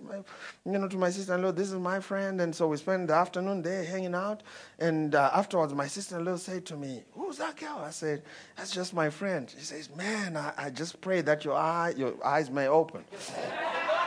you 0.65 0.71
know, 0.71 0.87
to 0.87 0.97
my 0.97 1.11
sister-in-law, 1.11 1.51
this 1.51 1.67
is 1.67 1.75
my 1.75 1.99
friend. 1.99 2.41
And 2.41 2.55
so 2.55 2.67
we 2.67 2.77
spent 2.77 3.07
the 3.07 3.13
afternoon 3.13 3.61
there 3.61 3.83
hanging 3.83 4.15
out. 4.15 4.41
And 4.79 5.13
uh, 5.13 5.29
afterwards, 5.31 5.75
my 5.75 5.85
sister-in-law 5.85 6.37
said 6.37 6.65
to 6.67 6.75
me, 6.75 7.03
who's 7.11 7.37
that 7.37 7.57
girl? 7.57 7.83
I 7.85 7.91
said, 7.91 8.23
that's 8.57 8.71
just 8.71 8.95
my 8.95 9.11
friend. 9.11 9.53
She 9.55 9.63
says, 9.63 9.95
man, 9.95 10.35
I, 10.35 10.53
I 10.57 10.69
just 10.71 10.99
pray 11.01 11.21
that 11.21 11.45
your, 11.45 11.53
eye, 11.53 11.93
your 11.95 12.15
eyes 12.25 12.49
may 12.49 12.67
open. 12.67 13.03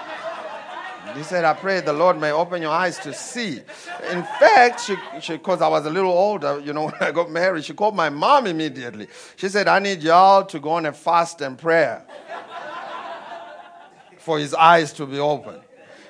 He 1.15 1.23
said, 1.25 1.45
I 1.45 1.53
pray 1.55 1.81
the 1.81 1.93
Lord 1.93 2.19
may 2.19 2.31
open 2.31 2.63
your 2.63 2.71
eyes 2.71 2.99
to 3.01 3.13
see. 3.13 3.61
In 4.11 4.23
fact, 4.23 4.81
she, 4.81 4.97
because 5.29 5.61
I 5.61 5.69
was 5.69 5.85
a 5.85 5.91
little 5.91 6.13
older, 6.13 6.61
you 6.61 6.73
know, 6.73 6.85
when 6.87 6.95
I 7.01 7.11
got 7.11 7.31
married, 7.31 7.65
she 7.65 7.75
called 7.75 7.97
my 7.97 8.09
mom 8.09 8.47
immediately. 8.47 9.09
She 9.37 9.49
said, 9.49 9.69
I 9.69 9.79
need 9.79 10.03
y'all 10.03 10.45
to 10.47 10.61
go 10.61 10.71
on 10.71 10.87
a 10.87 10.93
fast 10.93 11.41
and 11.41 11.59
prayer 11.59 12.07
for 14.19 14.39
his 14.39 14.55
eyes 14.55 14.93
to 14.95 15.07
be 15.07 15.19
open. 15.19 15.61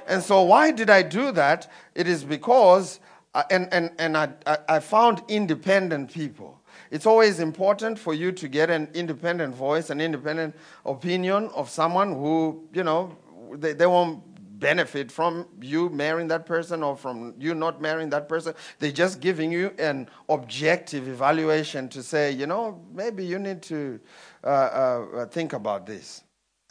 And 0.06 0.22
so, 0.22 0.42
why 0.42 0.70
did 0.70 0.90
I 0.90 1.02
do 1.02 1.32
that? 1.32 1.70
It 1.94 2.06
is 2.06 2.24
because, 2.24 3.00
uh, 3.34 3.44
and, 3.50 3.72
and, 3.72 3.90
and 3.98 4.16
I, 4.16 4.28
I 4.68 4.80
found 4.80 5.22
independent 5.28 6.12
people. 6.12 6.60
It's 6.90 7.06
always 7.06 7.40
important 7.40 7.98
for 7.98 8.12
you 8.12 8.32
to 8.32 8.48
get 8.48 8.68
an 8.68 8.88
independent 8.92 9.54
voice, 9.54 9.88
an 9.88 10.00
independent 10.00 10.54
opinion 10.84 11.48
of 11.54 11.70
someone 11.70 12.12
who, 12.12 12.68
you 12.74 12.84
know, 12.84 13.16
they, 13.54 13.72
they 13.72 13.86
won't 13.86 14.22
benefit 14.62 15.12
from 15.12 15.46
you 15.60 15.90
marrying 15.90 16.28
that 16.28 16.46
person 16.46 16.82
or 16.82 16.96
from 16.96 17.34
you 17.38 17.54
not 17.54 17.82
marrying 17.82 18.08
that 18.10 18.28
person. 18.28 18.54
They're 18.78 18.92
just 18.92 19.20
giving 19.20 19.52
you 19.52 19.74
an 19.78 20.08
objective 20.28 21.08
evaluation 21.08 21.88
to 21.90 22.02
say, 22.02 22.32
you 22.32 22.46
know, 22.46 22.80
maybe 22.94 23.26
you 23.26 23.38
need 23.38 23.60
to 23.62 24.00
uh, 24.44 24.46
uh, 24.46 25.26
think 25.26 25.52
about 25.52 25.84
this. 25.86 26.22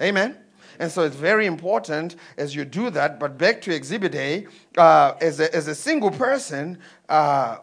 Amen? 0.01 0.37
And 0.79 0.91
so 0.91 1.03
it's 1.03 1.15
very 1.15 1.45
important 1.45 2.15
as 2.37 2.55
you 2.55 2.65
do 2.65 2.89
that. 2.91 3.19
But 3.19 3.37
back 3.37 3.61
to 3.61 3.75
Exhibit 3.75 4.15
A, 4.15 4.47
uh, 4.77 5.13
as, 5.21 5.39
a, 5.39 5.53
as 5.53 5.67
a 5.67 5.75
single 5.75 6.11
person, 6.11 6.79
uh, 7.09 7.57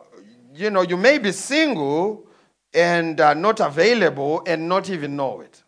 you 0.55 0.71
know, 0.71 0.83
you 0.83 0.97
may 0.97 1.19
be 1.19 1.33
single 1.33 2.27
and 2.75 3.21
uh, 3.21 3.35
not 3.35 3.61
available 3.61 4.43
and 4.47 4.69
not 4.69 4.91
even 4.91 5.17
know 5.17 5.41
it. 5.41 5.62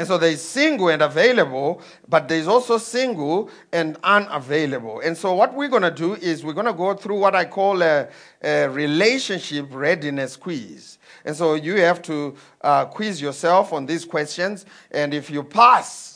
And 0.00 0.08
so 0.08 0.16
there's 0.16 0.40
single 0.40 0.88
and 0.88 1.02
available, 1.02 1.82
but 2.08 2.26
there's 2.26 2.48
also 2.48 2.78
single 2.78 3.50
and 3.70 3.98
unavailable. 4.02 5.00
And 5.00 5.14
so 5.14 5.34
what 5.34 5.52
we're 5.52 5.68
going 5.68 5.82
to 5.82 5.90
do 5.90 6.14
is 6.14 6.42
we're 6.42 6.54
going 6.54 6.64
to 6.64 6.72
go 6.72 6.94
through 6.94 7.18
what 7.18 7.34
I 7.34 7.44
call 7.44 7.82
a, 7.82 8.08
a 8.42 8.66
relationship 8.70 9.66
readiness 9.68 10.36
quiz. 10.36 10.96
And 11.26 11.36
so 11.36 11.52
you 11.52 11.82
have 11.82 12.00
to 12.04 12.34
uh, 12.62 12.86
quiz 12.86 13.20
yourself 13.20 13.74
on 13.74 13.84
these 13.84 14.06
questions. 14.06 14.64
And 14.90 15.12
if 15.12 15.28
you 15.28 15.42
pass, 15.42 16.09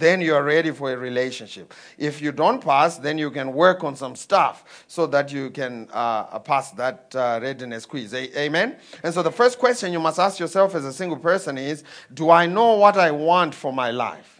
then 0.00 0.20
you 0.20 0.34
are 0.34 0.42
ready 0.42 0.72
for 0.72 0.92
a 0.92 0.96
relationship. 0.96 1.72
If 1.98 2.20
you 2.20 2.32
don't 2.32 2.60
pass, 2.62 2.98
then 2.98 3.18
you 3.18 3.30
can 3.30 3.52
work 3.52 3.84
on 3.84 3.94
some 3.94 4.16
stuff 4.16 4.84
so 4.88 5.06
that 5.08 5.30
you 5.32 5.50
can 5.50 5.88
uh, 5.92 6.38
pass 6.40 6.72
that 6.72 7.14
uh, 7.14 7.38
readiness 7.40 7.86
quiz. 7.86 8.12
A- 8.14 8.40
amen? 8.40 8.76
And 9.04 9.14
so 9.14 9.22
the 9.22 9.30
first 9.30 9.58
question 9.58 9.92
you 9.92 10.00
must 10.00 10.18
ask 10.18 10.40
yourself 10.40 10.74
as 10.74 10.84
a 10.84 10.92
single 10.92 11.18
person 11.18 11.58
is 11.58 11.84
Do 12.12 12.30
I 12.30 12.46
know 12.46 12.74
what 12.74 12.96
I 12.96 13.10
want 13.10 13.54
for 13.54 13.72
my 13.72 13.90
life? 13.90 14.39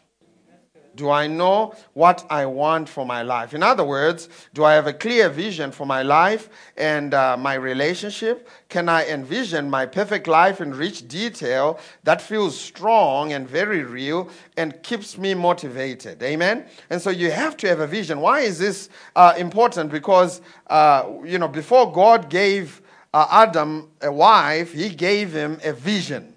Do 0.96 1.10
I 1.10 1.26
know 1.26 1.74
what 1.94 2.26
I 2.30 2.46
want 2.46 2.88
for 2.88 3.06
my 3.06 3.22
life? 3.22 3.54
In 3.54 3.62
other 3.62 3.84
words, 3.84 4.28
do 4.54 4.64
I 4.64 4.74
have 4.74 4.86
a 4.86 4.92
clear 4.92 5.28
vision 5.28 5.70
for 5.70 5.86
my 5.86 6.02
life 6.02 6.48
and 6.76 7.14
uh, 7.14 7.36
my 7.36 7.54
relationship? 7.54 8.48
Can 8.68 8.88
I 8.88 9.06
envision 9.06 9.70
my 9.70 9.86
perfect 9.86 10.26
life 10.26 10.60
in 10.60 10.74
rich 10.74 11.08
detail 11.08 11.78
that 12.04 12.20
feels 12.20 12.58
strong 12.58 13.32
and 13.32 13.48
very 13.48 13.82
real 13.82 14.28
and 14.56 14.82
keeps 14.82 15.16
me 15.16 15.34
motivated? 15.34 16.22
Amen? 16.22 16.66
And 16.90 17.00
so 17.00 17.10
you 17.10 17.30
have 17.30 17.56
to 17.58 17.68
have 17.68 17.80
a 17.80 17.86
vision. 17.86 18.20
Why 18.20 18.40
is 18.40 18.58
this 18.58 18.88
uh, 19.16 19.34
important? 19.36 19.90
Because, 19.90 20.40
uh, 20.66 21.08
you 21.24 21.38
know, 21.38 21.48
before 21.48 21.92
God 21.92 22.28
gave 22.28 22.82
uh, 23.12 23.26
Adam 23.30 23.90
a 24.00 24.12
wife, 24.12 24.72
he 24.72 24.88
gave 24.88 25.32
him 25.32 25.58
a 25.64 25.72
vision. 25.72 26.29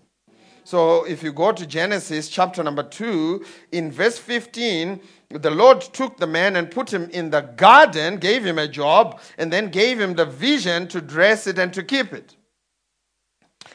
So 0.64 1.04
if 1.04 1.22
you 1.22 1.34
go 1.34 1.52
to 1.52 1.66
Genesis 1.66 2.30
chapter 2.30 2.64
number 2.64 2.84
2, 2.84 3.44
in 3.74 3.92
verse 3.92 4.18
15, 4.18 5.00
the 5.30 5.52
Lord 5.52 5.82
took 5.82 6.18
the 6.18 6.28
man 6.28 6.56
and 6.56 6.70
put 6.72 6.94
him 6.94 7.10
in 7.10 7.30
the 7.30 7.42
garden, 7.42 8.18
gave 8.18 8.46
him 8.46 8.58
a 8.58 8.68
job, 8.68 9.20
and 9.38 9.52
then 9.52 9.70
gave 9.70 10.00
him 10.00 10.14
the 10.14 10.26
vision 10.26 10.88
to 10.90 11.02
dress 11.02 11.48
it 11.48 11.58
and 11.60 11.74
to 11.74 11.84
keep 11.84 12.14
it. 12.14 12.36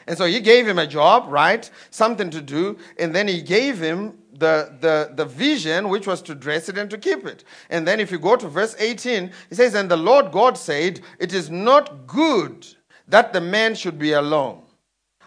And 0.07 0.17
so 0.17 0.25
he 0.25 0.39
gave 0.39 0.67
him 0.67 0.79
a 0.79 0.87
job, 0.87 1.25
right? 1.27 1.69
Something 1.91 2.29
to 2.31 2.41
do. 2.41 2.77
And 2.97 3.13
then 3.13 3.27
he 3.27 3.41
gave 3.41 3.79
him 3.79 4.17
the, 4.33 4.75
the, 4.79 5.11
the 5.15 5.25
vision, 5.25 5.89
which 5.89 6.07
was 6.07 6.21
to 6.23 6.35
dress 6.35 6.69
it 6.69 6.77
and 6.77 6.89
to 6.89 6.97
keep 6.97 7.25
it. 7.25 7.43
And 7.69 7.87
then 7.87 7.99
if 7.99 8.11
you 8.11 8.17
go 8.17 8.35
to 8.35 8.47
verse 8.47 8.75
18, 8.79 9.31
he 9.49 9.55
says, 9.55 9.75
And 9.75 9.91
the 9.91 9.97
Lord 9.97 10.31
God 10.31 10.57
said, 10.57 11.01
It 11.19 11.33
is 11.33 11.49
not 11.49 12.07
good 12.07 12.65
that 13.07 13.33
the 13.33 13.41
man 13.41 13.75
should 13.75 13.99
be 13.99 14.13
alone. 14.13 14.63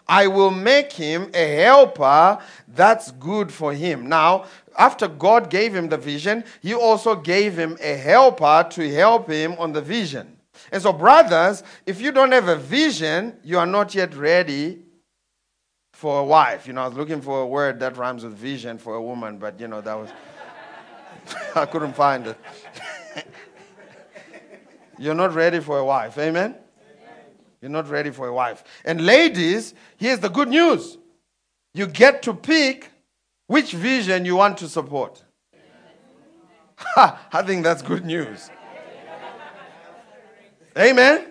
I 0.08 0.26
will 0.26 0.50
make 0.50 0.92
him 0.92 1.30
a 1.34 1.56
helper 1.56 2.38
that's 2.68 3.10
good 3.12 3.52
for 3.52 3.72
him. 3.72 4.08
Now, 4.08 4.46
after 4.78 5.08
God 5.08 5.50
gave 5.50 5.74
him 5.74 5.88
the 5.88 5.96
vision, 5.96 6.44
he 6.60 6.74
also 6.74 7.14
gave 7.14 7.58
him 7.58 7.76
a 7.80 7.96
helper 7.96 8.66
to 8.70 8.94
help 8.94 9.28
him 9.28 9.54
on 9.58 9.72
the 9.72 9.80
vision. 9.82 10.36
And 10.70 10.82
so, 10.82 10.92
brothers, 10.92 11.62
if 11.86 12.00
you 12.00 12.12
don't 12.12 12.32
have 12.32 12.48
a 12.48 12.56
vision, 12.56 13.36
you 13.42 13.58
are 13.58 13.66
not 13.66 13.94
yet 13.94 14.14
ready 14.14 14.80
for 15.92 16.20
a 16.20 16.24
wife. 16.24 16.66
You 16.66 16.72
know, 16.72 16.82
I 16.82 16.88
was 16.88 16.96
looking 16.96 17.20
for 17.20 17.42
a 17.42 17.46
word 17.46 17.80
that 17.80 17.96
rhymes 17.96 18.24
with 18.24 18.34
vision 18.34 18.78
for 18.78 18.94
a 18.94 19.02
woman, 19.02 19.38
but 19.38 19.60
you 19.60 19.68
know, 19.68 19.80
that 19.80 19.94
was, 19.94 20.10
I 21.54 21.66
couldn't 21.66 21.94
find 21.94 22.26
it. 22.26 22.38
You're 24.98 25.14
not 25.14 25.34
ready 25.34 25.60
for 25.60 25.78
a 25.78 25.84
wife. 25.84 26.18
Amen? 26.18 26.56
You're 27.62 27.70
not 27.70 27.88
ready 27.88 28.10
for 28.10 28.26
a 28.26 28.34
wife. 28.34 28.64
And 28.84 29.06
ladies, 29.06 29.72
here's 29.96 30.18
the 30.18 30.28
good 30.28 30.48
news 30.48 30.98
you 31.72 31.86
get 31.86 32.22
to 32.24 32.34
pick 32.34 32.90
which 33.46 33.72
vision 33.72 34.24
you 34.26 34.36
want 34.36 34.58
to 34.58 34.68
support. 34.68 35.22
I 36.96 37.42
think 37.46 37.62
that's 37.62 37.80
good 37.80 38.04
news. 38.04 38.50
Amen. 40.76 41.28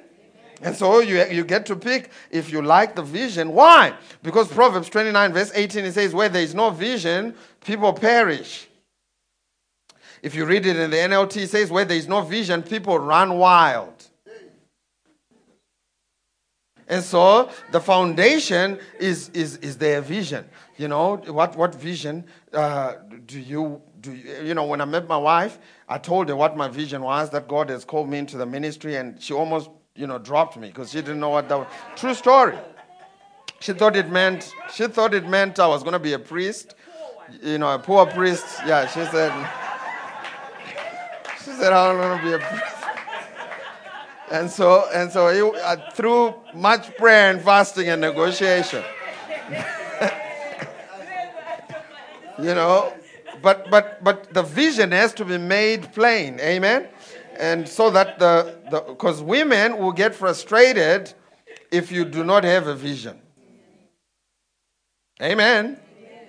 And 0.63 0.75
so 0.75 0.99
you, 0.99 1.23
you 1.25 1.43
get 1.43 1.65
to 1.65 1.75
pick 1.75 2.11
if 2.29 2.51
you 2.51 2.61
like 2.61 2.95
the 2.95 3.01
vision. 3.01 3.51
Why? 3.53 3.93
Because 4.21 4.47
Proverbs 4.47 4.89
29, 4.89 5.33
verse 5.33 5.51
18, 5.53 5.85
it 5.85 5.93
says, 5.93 6.13
Where 6.13 6.29
there 6.29 6.43
is 6.43 6.53
no 6.53 6.69
vision, 6.69 7.35
people 7.65 7.91
perish. 7.93 8.67
If 10.21 10.35
you 10.35 10.45
read 10.45 10.67
it 10.67 10.77
in 10.77 10.91
the 10.91 10.97
NLT, 10.97 11.37
it 11.37 11.49
says, 11.49 11.71
Where 11.71 11.83
there 11.83 11.97
is 11.97 12.07
no 12.07 12.21
vision, 12.21 12.61
people 12.61 12.99
run 12.99 13.37
wild. 13.39 14.10
And 16.91 17.01
so 17.01 17.49
the 17.71 17.79
foundation 17.79 18.77
is, 18.99 19.29
is, 19.29 19.55
is 19.57 19.77
their 19.77 20.01
vision. 20.01 20.43
You 20.75 20.89
know, 20.89 21.15
what, 21.15 21.55
what 21.55 21.73
vision 21.73 22.25
uh, 22.51 22.95
do 23.25 23.39
you, 23.39 23.81
do 24.01 24.11
you, 24.11 24.43
you 24.43 24.53
know, 24.53 24.65
when 24.65 24.81
I 24.81 24.85
met 24.85 25.07
my 25.07 25.15
wife, 25.15 25.57
I 25.87 25.97
told 25.97 26.27
her 26.27 26.35
what 26.35 26.57
my 26.57 26.67
vision 26.67 27.01
was, 27.01 27.29
that 27.29 27.47
God 27.47 27.69
has 27.69 27.85
called 27.85 28.09
me 28.09 28.17
into 28.17 28.35
the 28.35 28.45
ministry, 28.45 28.97
and 28.97 29.21
she 29.21 29.33
almost, 29.33 29.69
you 29.95 30.05
know, 30.05 30.17
dropped 30.17 30.57
me 30.57 30.67
because 30.67 30.91
she 30.91 30.97
didn't 30.97 31.21
know 31.21 31.29
what 31.29 31.47
that 31.47 31.59
was. 31.59 31.67
True 31.95 32.13
story. 32.13 32.57
She 33.61 33.71
thought 33.71 33.95
it 33.95 34.09
meant, 34.09 34.53
she 34.73 34.87
thought 34.87 35.13
it 35.13 35.29
meant 35.29 35.59
I 35.59 35.67
was 35.67 35.83
going 35.83 35.93
to 35.93 35.99
be 35.99 36.11
a 36.11 36.19
priest, 36.19 36.75
you 37.41 37.57
know, 37.57 37.73
a 37.73 37.79
poor 37.79 38.05
priest. 38.05 38.45
Yeah, 38.65 38.85
she 38.87 39.05
said, 39.05 39.31
she 41.45 41.51
said, 41.51 41.71
I 41.71 41.87
don't 41.87 41.99
want 41.99 42.21
to 42.21 42.27
be 42.27 42.33
a 42.33 42.39
priest. 42.39 42.70
And 44.31 44.49
so, 44.49 44.89
and 44.93 45.11
so 45.11 45.27
he, 45.27 45.41
uh, 45.59 45.91
through 45.91 46.33
much 46.53 46.95
prayer 46.95 47.31
and 47.31 47.41
fasting 47.41 47.89
and 47.89 47.99
negotiation, 47.99 48.81
you 52.39 52.55
know, 52.55 52.93
but, 53.41 53.69
but, 53.69 54.01
but 54.01 54.33
the 54.33 54.41
vision 54.41 54.93
has 54.93 55.13
to 55.15 55.25
be 55.25 55.37
made 55.37 55.93
plain. 55.93 56.39
Amen. 56.39 56.87
And 57.37 57.67
so 57.67 57.89
that 57.89 58.19
the, 58.19 58.57
because 58.87 59.21
women 59.21 59.77
will 59.77 59.91
get 59.91 60.15
frustrated 60.15 61.13
if 61.69 61.91
you 61.91 62.05
do 62.05 62.23
not 62.23 62.45
have 62.45 62.67
a 62.67 62.75
vision. 62.75 63.19
Amen. 65.21 65.77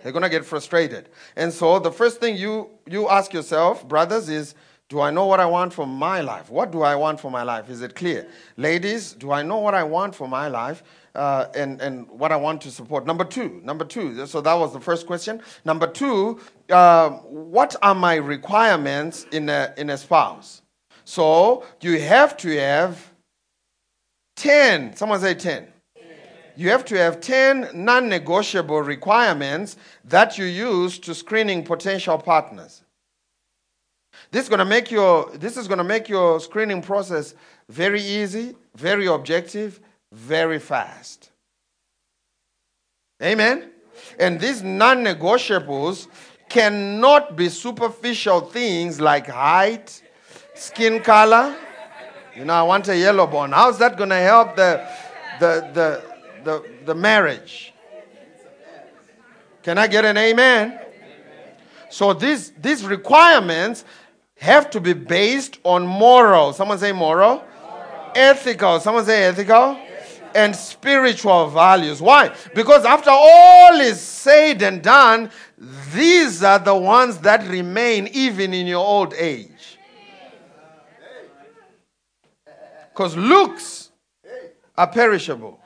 They're 0.03 0.11
going 0.11 0.25
to 0.25 0.29
get 0.29 0.45
frustrated. 0.45 1.09
And 1.37 1.53
so 1.53 1.79
the 1.79 1.93
first 1.93 2.19
thing 2.19 2.37
you, 2.37 2.71
you 2.89 3.09
ask 3.09 3.33
yourself, 3.33 3.87
brothers, 3.87 4.29
is 4.29 4.57
do 4.93 5.01
I 5.01 5.11
know 5.11 5.25
what 5.25 5.41
I 5.41 5.47
want 5.47 5.73
for 5.73 5.87
my 5.87 6.21
life? 6.21 6.51
What 6.51 6.71
do 6.71 6.83
I 6.83 6.95
want 6.95 7.19
for 7.19 7.31
my 7.31 7.43
life? 7.43 7.71
Is 7.71 7.81
it 7.81 7.95
clear? 7.95 8.27
Ladies, 8.59 9.15
do 9.15 9.33
I 9.33 9.43
know 9.43 9.57
what 9.57 9.73
I 9.73 9.83
want 9.83 10.15
for 10.15 10.29
my 10.29 10.49
life 10.49 10.83
uh, 11.15 11.47
and, 11.55 11.81
and 11.81 12.07
what 12.11 12.31
I 12.31 12.37
want 12.37 12.61
to 12.61 12.71
support? 12.71 13.07
Number 13.07 13.25
two, 13.25 13.63
number 13.65 13.87
two. 13.87 14.27
So 14.27 14.43
that 14.43 14.53
was 14.53 14.75
the 14.75 14.81
first 14.81 15.07
question. 15.07 15.41
Number 15.65 15.87
two, 15.87 16.41
uh, 16.69 17.09
what 17.09 17.75
are 17.81 17.95
my 17.95 18.17
requirements 18.17 19.25
in 19.33 19.49
a, 19.49 19.73
in 19.79 19.89
a 19.89 19.97
spouse? 19.97 20.61
So 21.07 21.65
you 21.81 21.99
have 21.99 22.37
to 22.39 22.51
have 22.61 23.15
10. 24.37 24.95
Someone 24.95 25.21
say 25.21 25.33
10. 25.33 25.69
You 26.55 26.69
have 26.69 26.85
to 26.85 26.99
have 26.99 27.23
10 27.23 27.71
non 27.73 28.11
negotiable 28.11 28.83
requirements 28.83 29.79
that 30.05 30.37
you 30.37 30.45
use 30.45 30.99
to 30.99 31.15
screening 31.15 31.65
potential 31.65 32.19
partners. 32.19 32.83
This 34.31 34.45
is 34.45 34.49
going 34.49 34.61
to 34.61 34.65
make 34.65 34.91
your 34.91 35.31
this 35.33 35.57
is 35.57 35.69
going 35.69 35.79
to 35.79 35.85
make 35.85 36.09
your 36.09 36.41
screening 36.41 36.83
process 36.83 37.35
very 37.69 38.01
easy, 38.01 38.55
very 38.75 39.07
objective, 39.07 39.81
very 40.13 40.59
fast. 40.59 41.31
Amen. 43.23 43.71
And 44.19 44.41
these 44.41 44.63
non-negotiables 44.63 46.09
cannot 46.49 47.37
be 47.37 47.49
superficial 47.49 48.41
things 48.41 49.01
like 49.01 49.27
height, 49.27 50.03
skin 50.55 51.01
color. 51.01 51.57
You 52.37 52.45
know, 52.45 52.55
I 52.55 52.63
want 52.63 52.89
a 52.89 52.97
yellow 52.97 53.27
bone. 53.27 53.53
How's 53.53 53.79
that 53.79 53.97
going 53.97 54.11
to 54.11 54.17
help 54.17 54.57
the, 54.57 54.87
the, 55.39 55.71
the, 55.73 56.05
the, 56.45 56.71
the 56.87 56.95
marriage? 56.95 57.73
Can 59.63 59.79
I 59.79 59.87
get 59.87 60.05
an 60.05 60.17
amen? 60.17 60.81
So 61.91 62.15
these, 62.15 62.53
these 62.53 62.85
requirements 62.85 63.85
have 64.43 64.71
to 64.71 64.81
be 64.81 64.93
based 64.93 65.61
on 65.63 65.87
moral. 65.87 66.53
Someone 66.53 66.77
say 66.77 66.91
moral. 66.91 67.37
moral. 67.37 68.13
Ethical. 68.17 68.81
Someone 68.81 69.05
say 69.05 69.23
ethical. 69.23 69.79
And 70.35 70.57
spiritual 70.57 71.49
values. 71.49 72.03
Why? 72.03 72.35
Because 72.53 72.85
after 72.85 73.11
all 73.11 73.81
is 73.81 74.01
said 74.01 74.63
and 74.63 74.83
done, 74.83 75.31
these 75.95 76.43
are 76.43 76.59
the 76.59 76.75
ones 76.75 77.19
that 77.19 77.47
remain 77.49 78.09
even 78.09 78.53
in 78.53 78.67
your 78.67 78.85
old 78.85 79.15
age. 79.15 79.79
Because 82.93 83.17
looks 83.17 83.91
are 84.77 84.89
perishable, 84.89 85.61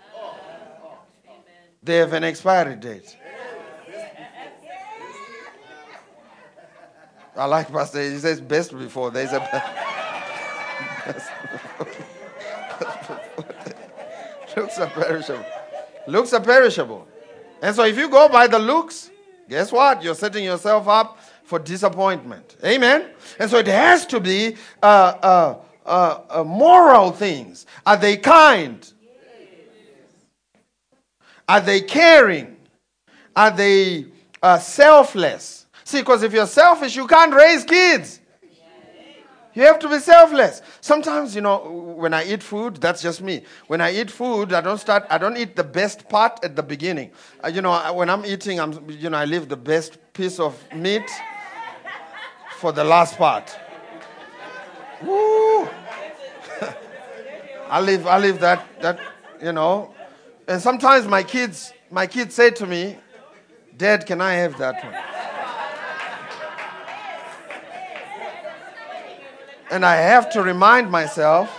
they 1.82 1.96
have 1.96 2.12
an 2.12 2.24
expiry 2.24 2.76
date. 2.76 3.16
I 7.37 7.44
like 7.44 7.70
Pastor. 7.70 8.03
He 8.03 8.18
says 8.18 8.40
best 8.40 8.77
before. 8.77 9.11
There's 9.11 9.33
a 9.33 9.40
best. 9.40 11.07
looks 14.57 14.79
are 14.79 14.88
perishable. 14.88 15.44
Looks 16.07 16.33
are 16.33 16.40
perishable. 16.40 17.07
And 17.61 17.77
so 17.77 17.85
if 17.85 17.96
you 17.96 18.09
go 18.09 18.29
by 18.29 18.46
the 18.46 18.59
looks, 18.59 19.11
guess 19.49 19.70
what? 19.70 20.03
You're 20.03 20.14
setting 20.14 20.44
yourself 20.44 20.88
up 20.88 21.18
for 21.44 21.59
disappointment. 21.59 22.57
Amen? 22.64 23.11
And 23.38 23.51
so 23.51 23.59
it 23.59 23.66
has 23.66 24.07
to 24.07 24.20
be 24.20 24.57
uh, 24.83 24.87
uh, 24.87 25.59
uh, 25.85 26.20
uh 26.31 26.44
moral 26.44 27.12
things. 27.12 27.66
Are 27.85 27.96
they 27.96 28.16
kind? 28.16 28.92
Are 31.49 31.61
they 31.61 31.81
caring? 31.81 32.57
Are 33.37 33.51
they 33.51 34.07
uh, 34.42 34.59
selfless? 34.59 35.65
See, 35.87 36.01
because 36.01 36.25
if 36.25 36.33
you're 36.33 36.49
selfish, 36.49 36.96
you 36.96 37.07
can't 37.07 37.33
raise 37.33 37.62
kids. 37.62 38.18
You 39.55 39.62
have 39.62 39.79
to 39.79 39.88
be 39.88 40.01
selfless. 40.01 40.61
Sometimes, 40.81 41.37
you 41.37 41.42
know, 41.42 41.94
when 41.96 42.12
I 42.12 42.25
eat 42.25 42.42
food, 42.42 42.79
that's 42.79 43.03
just 43.03 43.22
me. 43.22 43.44
When 43.68 43.81
I 43.81 43.94
eat 43.94 44.11
food, 44.11 44.53
I 44.53 44.62
don't 44.62 44.79
start, 44.79 45.05
I 45.09 45.18
don't 45.18 45.37
eat 45.37 45.55
the 45.55 45.62
best 45.62 46.09
part 46.09 46.40
at 46.42 46.57
the 46.57 46.62
beginning. 46.64 47.12
Uh, 47.42 47.51
you 47.51 47.62
know, 47.62 47.94
when 47.94 48.11
I'm 48.11 48.27
eating, 48.27 48.59
I'm, 48.59 48.90
you 48.90 49.11
know, 49.11 49.16
I 49.16 49.27
leave 49.27 49.49
the 49.49 49.57
best 49.57 49.96
piece 50.12 50.40
of 50.40 50.61
meat 50.75 51.09
for 52.57 52.72
the 52.72 52.83
last 52.83 53.16
part. 53.16 53.57
Woo! 55.05 55.66
I 57.70 57.81
leave, 57.81 58.09
I 58.09 58.18
leave 58.18 58.40
that, 58.40 58.66
that, 58.83 58.99
you 59.40 59.53
know. 59.53 59.94
And 60.49 60.61
sometimes 60.61 61.07
my 61.07 61.22
kids, 61.22 61.72
my 61.92 62.09
kids 62.09 62.35
say 62.35 62.51
to 62.51 62.66
me, 62.66 62.99
Dad, 63.77 64.05
can 64.05 64.20
I 64.20 64.33
have 64.33 64.59
that 64.59 64.85
one? 64.85 65.15
And 69.70 69.85
I 69.85 69.96
have 69.96 70.31
to 70.31 70.42
remind 70.42 70.90
myself 70.90 71.50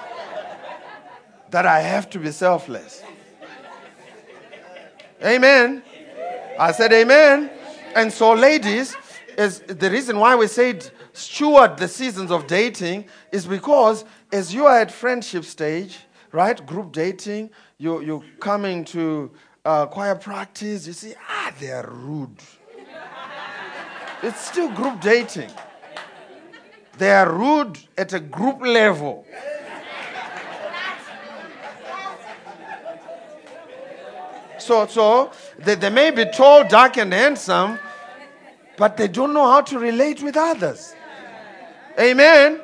that 1.50 1.66
I 1.66 1.82
have 1.82 2.10
to 2.12 2.20
be 2.20 2.32
selfless. 2.32 3.04
Amen. 5.24 5.84
I 6.60 6.72
said 6.72 6.94
amen. 6.94 7.50
And 7.96 8.12
so, 8.12 8.34
ladies, 8.34 8.96
is 9.38 9.60
the 9.62 9.90
reason 9.90 10.20
why 10.20 10.36
we 10.36 10.48
said 10.48 10.90
steward 11.14 11.78
the 11.78 11.88
seasons 11.88 12.32
of 12.32 12.48
dating 12.48 13.06
is 13.32 13.46
because 13.46 14.06
as 14.32 14.54
you 14.54 14.66
are 14.66 14.80
at 14.80 14.92
friendship 14.92 15.46
stage, 15.46 16.00
right, 16.32 16.64
group 16.66 16.92
dating, 16.92 17.50
you, 17.78 18.02
you're 18.02 18.24
coming 18.40 18.84
to 18.86 19.32
uh, 19.66 19.86
choir 19.88 20.16
practice, 20.16 20.88
you 20.88 20.94
see, 20.94 21.14
ah, 21.30 21.54
they're 21.60 21.90
rude. 21.90 22.38
it's 24.24 24.40
still 24.40 24.72
group 24.72 25.02
dating. 25.02 25.52
They 26.98 27.12
are 27.12 27.32
rude 27.32 27.78
at 27.98 28.14
a 28.14 28.20
group 28.20 28.62
level. 28.62 29.26
So, 34.58 34.86
so 34.88 35.32
they, 35.60 35.76
they 35.76 35.90
may 35.90 36.12
be 36.12 36.26
tall, 36.26 36.68
dark, 36.68 36.98
and 36.98 37.14
handsome, 37.14 37.80
but 38.78 38.98
they 38.98 39.08
don't 39.08 39.34
know 39.34 39.50
how 39.50 39.62
to 39.62 39.80
relate 39.80 40.22
with 40.22 40.36
others. 40.36 40.94
Amen. 42.00 42.60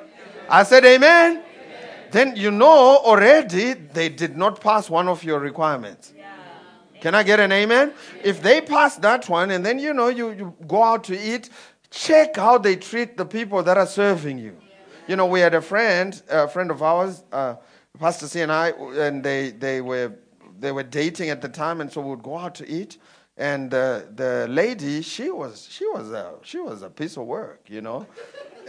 I 0.49 0.63
said, 0.63 0.83
Amen. 0.85 1.37
amen. 1.37 1.43
Then 2.11 2.35
you 2.35 2.51
know 2.51 2.97
already 2.97 3.73
they 3.73 4.09
did 4.09 4.37
not 4.37 4.59
pass 4.59 4.89
one 4.89 5.07
of 5.07 5.23
your 5.23 5.39
requirements. 5.39 6.13
Can 7.01 7.15
I 7.15 7.23
get 7.23 7.39
an 7.39 7.51
amen? 7.51 7.91
If 8.23 8.41
they 8.41 8.61
pass 8.61 8.95
that 8.97 9.27
one, 9.27 9.51
and 9.51 9.65
then 9.65 9.77
you 9.77 9.93
know 9.93 10.07
you, 10.07 10.29
you 10.29 10.53
go 10.67 10.83
out 10.83 11.03
to 11.05 11.19
eat, 11.19 11.49
check 11.93 12.35
how 12.35 12.57
they 12.57 12.75
treat 12.75 13.15
the 13.17 13.25
people 13.25 13.61
that 13.63 13.77
are 13.77 13.85
serving 13.85 14.39
you. 14.39 14.57
You 15.07 15.15
know, 15.15 15.27
we 15.27 15.39
had 15.39 15.53
a 15.53 15.61
friend, 15.61 16.19
a 16.29 16.47
friend 16.47 16.71
of 16.71 16.81
ours, 16.81 17.23
uh, 17.31 17.55
Pastor 17.99 18.27
C 18.27 18.41
and 18.41 18.51
I, 18.51 18.69
and 18.69 19.23
they, 19.23 19.51
they, 19.51 19.79
were, 19.79 20.13
they 20.59 20.71
were 20.71 20.83
dating 20.83 21.29
at 21.29 21.41
the 21.41 21.49
time, 21.49 21.81
and 21.81 21.91
so 21.91 22.01
we 22.01 22.09
would 22.09 22.23
go 22.23 22.37
out 22.37 22.55
to 22.55 22.67
eat. 22.67 22.97
And 23.37 23.73
uh, 23.73 24.01
the 24.15 24.47
lady, 24.49 25.01
she 25.01 25.29
was, 25.29 25.67
she, 25.69 25.85
was 25.87 26.11
a, 26.11 26.33
she 26.41 26.57
was 26.59 26.81
a 26.81 26.89
piece 26.89 27.15
of 27.17 27.25
work, 27.25 27.61
you 27.67 27.81
know. 27.81 28.07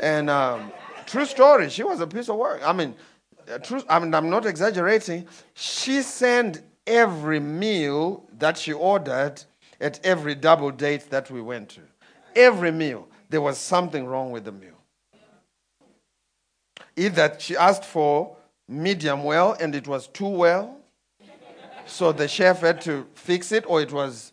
And 0.00 0.28
um, 0.28 0.72
true 1.06 1.24
story, 1.24 1.70
she 1.70 1.82
was 1.82 2.00
a 2.00 2.06
piece 2.06 2.28
of 2.28 2.36
work. 2.36 2.60
I 2.64 2.72
mean, 2.72 2.94
uh, 3.50 3.58
true, 3.58 3.82
I 3.88 3.98
mean, 4.00 4.14
I'm 4.14 4.28
not 4.28 4.44
exaggerating. 4.44 5.26
She 5.54 6.02
sent 6.02 6.62
every 6.86 7.40
meal 7.40 8.26
that 8.38 8.58
she 8.58 8.72
ordered 8.72 9.42
at 9.80 10.00
every 10.04 10.34
double 10.34 10.70
date 10.70 11.08
that 11.10 11.30
we 11.30 11.40
went 11.40 11.70
to. 11.70 11.80
Every 12.36 12.72
meal 12.72 13.08
there 13.28 13.40
was 13.40 13.58
something 13.58 14.06
wrong 14.06 14.30
with 14.30 14.44
the 14.44 14.52
meal. 14.52 14.70
Either 16.96 17.34
she 17.38 17.56
asked 17.56 17.84
for 17.84 18.36
medium 18.68 19.24
well 19.24 19.56
and 19.60 19.74
it 19.74 19.88
was 19.88 20.06
too 20.08 20.28
well, 20.28 20.76
so 21.86 22.12
the 22.12 22.28
chef 22.28 22.60
had 22.60 22.80
to 22.82 23.06
fix 23.14 23.52
it, 23.52 23.64
or 23.66 23.82
it 23.82 23.92
was 23.92 24.32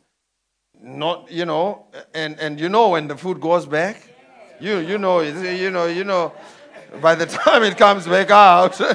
not, 0.82 1.30
you 1.32 1.45
know, 1.45 1.86
and, 2.13 2.39
and 2.39 2.60
you 2.60 2.69
know 2.69 2.89
when 2.89 3.08
the 3.08 3.17
food 3.17 3.41
goes 3.41 3.65
back, 3.65 4.01
you, 4.60 4.77
you 4.77 4.97
know, 4.97 5.19
you 5.21 5.69
know, 5.69 5.86
you 5.88 6.04
know, 6.04 6.34
by 7.01 7.15
the 7.15 7.25
time 7.38 7.63
it 7.63 7.77
comes 7.77 8.08
back 8.08 8.30
out. 8.30 8.80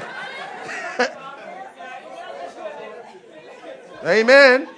Amen. 4.03 4.69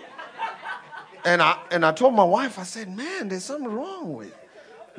And 1.25 1.41
I, 1.41 1.59
and 1.71 1.85
I 1.85 1.91
told 1.91 2.15
my 2.15 2.23
wife, 2.23 2.57
I 2.57 2.63
said, 2.63 2.89
man, 2.89 3.27
there's 3.29 3.43
something 3.43 3.71
wrong 3.71 4.13
with 4.13 4.33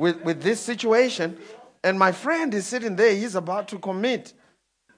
with, 0.00 0.20
with 0.22 0.42
this 0.42 0.58
situation. 0.58 1.38
And 1.84 1.98
my 1.98 2.10
friend 2.10 2.52
is 2.54 2.66
sitting 2.66 2.96
there, 2.96 3.14
he's 3.14 3.34
about 3.34 3.68
to 3.68 3.78
commit. 3.78 4.32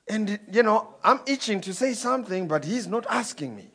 And, 0.08 0.40
you 0.50 0.62
know, 0.62 0.94
I'm 1.04 1.20
itching 1.26 1.60
to 1.62 1.74
say 1.74 1.92
something, 1.92 2.48
but 2.48 2.64
he's 2.64 2.86
not 2.86 3.04
asking 3.08 3.54
me. 3.54 3.68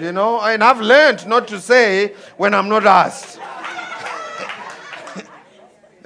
You 0.00 0.12
know, 0.12 0.40
and 0.40 0.62
I've 0.62 0.80
learned 0.80 1.26
not 1.26 1.48
to 1.48 1.60
say 1.60 2.14
when 2.36 2.54
I'm 2.54 2.68
not 2.68 2.86
asked. 2.86 3.40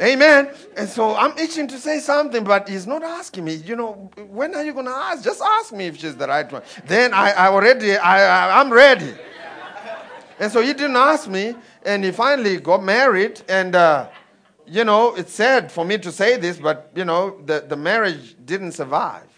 Amen. 0.00 0.48
And 0.78 0.88
so 0.88 1.14
I'm 1.14 1.37
itching 1.37 1.68
to 1.68 1.78
say 1.78 1.98
something, 1.98 2.42
but 2.42 2.70
he's 2.70 2.87
not 2.87 3.02
asking 3.02 3.44
me. 3.44 3.57
You 3.57 3.76
know, 3.76 4.11
when 4.31 4.55
are 4.55 4.64
you 4.64 4.72
going 4.72 4.87
to 4.87 4.92
ask? 4.92 5.22
Just 5.22 5.42
ask 5.42 5.74
me 5.74 5.88
if 5.88 5.98
she's 5.98 6.16
the 6.16 6.26
right 6.26 6.50
one. 6.50 6.62
Then 6.87 7.12
I, 7.12 7.33
I 7.33 7.48
already, 7.48 7.98
I, 7.98 8.48
I, 8.48 8.61
I'm 8.61 8.72
ready. 8.72 9.12
And 10.42 10.50
so 10.50 10.61
he 10.61 10.72
didn't 10.72 10.96
ask 10.96 11.28
me, 11.28 11.55
and 11.85 12.02
he 12.02 12.11
finally 12.11 12.57
got 12.57 12.83
married. 12.83 13.40
And, 13.48 13.76
uh, 13.76 14.09
you 14.66 14.83
know, 14.83 15.14
it's 15.14 15.33
sad 15.33 15.70
for 15.70 15.85
me 15.85 15.98
to 15.98 16.11
say 16.11 16.37
this, 16.37 16.59
but, 16.59 16.90
you 16.96 17.05
know, 17.05 17.40
the, 17.46 17.64
the 17.68 17.76
marriage 17.76 18.35
didn't 18.44 18.72
survive. 18.72 19.28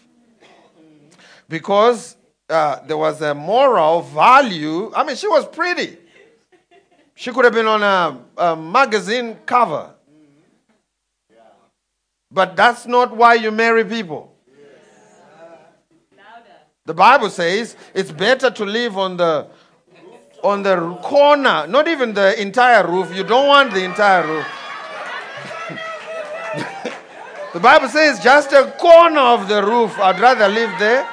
Because 1.47 2.17
uh, 2.49 2.79
there 2.87 2.97
was 2.97 3.21
a 3.21 3.35
moral 3.35 4.01
value. 4.01 4.91
I 4.95 5.03
mean, 5.03 5.15
she 5.15 5.27
was 5.27 5.47
pretty. 5.47 5.95
She 7.13 7.31
could 7.31 7.45
have 7.45 7.53
been 7.53 7.67
on 7.67 7.83
a, 7.83 8.19
a 8.41 8.55
magazine 8.55 9.37
cover. 9.45 9.93
But 12.31 12.55
that's 12.55 12.87
not 12.87 13.15
why 13.15 13.35
you 13.35 13.51
marry 13.51 13.85
people. 13.85 14.35
The 16.87 16.95
Bible 16.95 17.29
says 17.29 17.75
it's 17.93 18.11
better 18.11 18.49
to 18.49 18.65
live 18.65 18.97
on 18.97 19.17
the 19.17 19.47
on 20.45 20.63
the 20.63 20.95
corner, 21.01 21.65
not 21.67 21.87
even 21.87 22.13
the 22.13 22.39
entire 22.39 22.85
roof. 22.87 23.13
You 23.15 23.23
don't 23.23 23.47
want 23.47 23.73
the 23.73 23.83
entire 23.83 24.25
roof. 24.27 24.45
the 27.53 27.59
Bible 27.59 27.89
says 27.89 28.19
just 28.23 28.51
a 28.53 28.73
corner 28.77 29.19
of 29.19 29.47
the 29.47 29.63
roof. 29.63 29.97
I'd 29.99 30.19
rather 30.19 30.47
live 30.47 30.77
there 30.79 31.07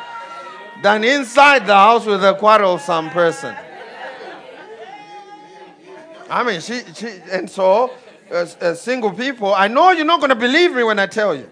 than 0.82 1.04
inside 1.04 1.66
the 1.66 1.74
house 1.74 2.04
with 2.04 2.22
a 2.24 2.34
quarrelsome 2.34 3.10
person. 3.10 3.56
I 6.28 6.44
mean, 6.44 6.60
she, 6.60 6.82
she 6.94 7.08
and 7.30 7.48
so 7.48 7.90
as, 8.30 8.80
single 8.80 9.12
people, 9.12 9.54
I 9.54 9.68
know 9.68 9.90
you're 9.90 10.04
not 10.04 10.20
going 10.20 10.30
to 10.30 10.36
believe 10.36 10.74
me 10.74 10.82
when 10.82 10.98
I 10.98 11.06
tell 11.06 11.34
you. 11.34 11.50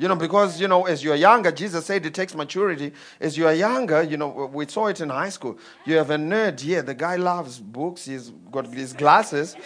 You 0.00 0.08
know, 0.08 0.16
because, 0.16 0.58
you 0.58 0.66
know, 0.66 0.86
as 0.86 1.04
you're 1.04 1.14
younger, 1.14 1.52
Jesus 1.52 1.84
said 1.84 2.06
it 2.06 2.14
takes 2.14 2.34
maturity. 2.34 2.92
As 3.20 3.36
you 3.36 3.46
are 3.46 3.52
younger, 3.52 4.02
you 4.02 4.16
know, 4.16 4.50
we 4.50 4.66
saw 4.66 4.86
it 4.86 4.98
in 5.02 5.10
high 5.10 5.28
school. 5.28 5.58
You 5.84 5.98
have 5.98 6.08
a 6.08 6.16
nerd 6.16 6.58
here. 6.58 6.80
The 6.80 6.94
guy 6.94 7.16
loves 7.16 7.58
books. 7.58 8.06
He's 8.06 8.30
got 8.50 8.66
his 8.68 8.94
glasses, 8.94 9.56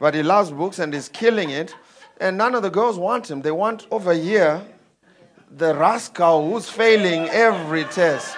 but 0.00 0.12
he 0.12 0.24
loves 0.24 0.50
books 0.50 0.80
and 0.80 0.92
he's 0.92 1.08
killing 1.08 1.50
it. 1.50 1.76
And 2.20 2.36
none 2.36 2.56
of 2.56 2.64
the 2.64 2.70
girls 2.70 2.98
want 2.98 3.30
him. 3.30 3.40
They 3.40 3.52
want 3.52 3.86
over 3.92 4.12
here 4.12 4.66
the 5.48 5.76
rascal 5.76 6.50
who's 6.50 6.68
failing 6.68 7.28
every 7.28 7.84
test. 7.84 8.36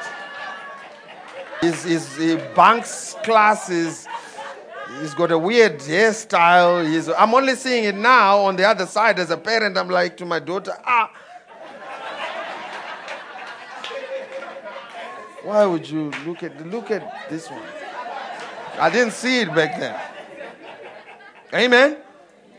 He's, 1.62 1.84
he's, 1.84 2.16
he 2.18 2.36
bunks 2.54 3.16
classes. 3.22 4.06
He's 5.00 5.14
got 5.14 5.32
a 5.32 5.38
weird 5.38 5.78
hairstyle. 5.78 6.86
He's, 6.86 7.08
I'm 7.08 7.34
only 7.34 7.54
seeing 7.54 7.84
it 7.84 7.94
now 7.94 8.40
on 8.40 8.56
the 8.56 8.64
other 8.64 8.84
side 8.84 9.18
as 9.18 9.30
a 9.30 9.38
parent. 9.38 9.78
I'm 9.78 9.88
like 9.88 10.18
to 10.18 10.26
my 10.26 10.38
daughter, 10.38 10.74
ah, 10.84 11.10
Why 15.46 15.64
would 15.64 15.88
you 15.88 16.10
look 16.26 16.42
at 16.42 16.66
look 16.66 16.90
at 16.90 17.30
this 17.30 17.48
one? 17.48 17.62
I 18.80 18.90
didn't 18.90 19.12
see 19.12 19.42
it 19.42 19.54
back 19.54 19.78
then. 19.78 19.96
Amen. 21.54 21.98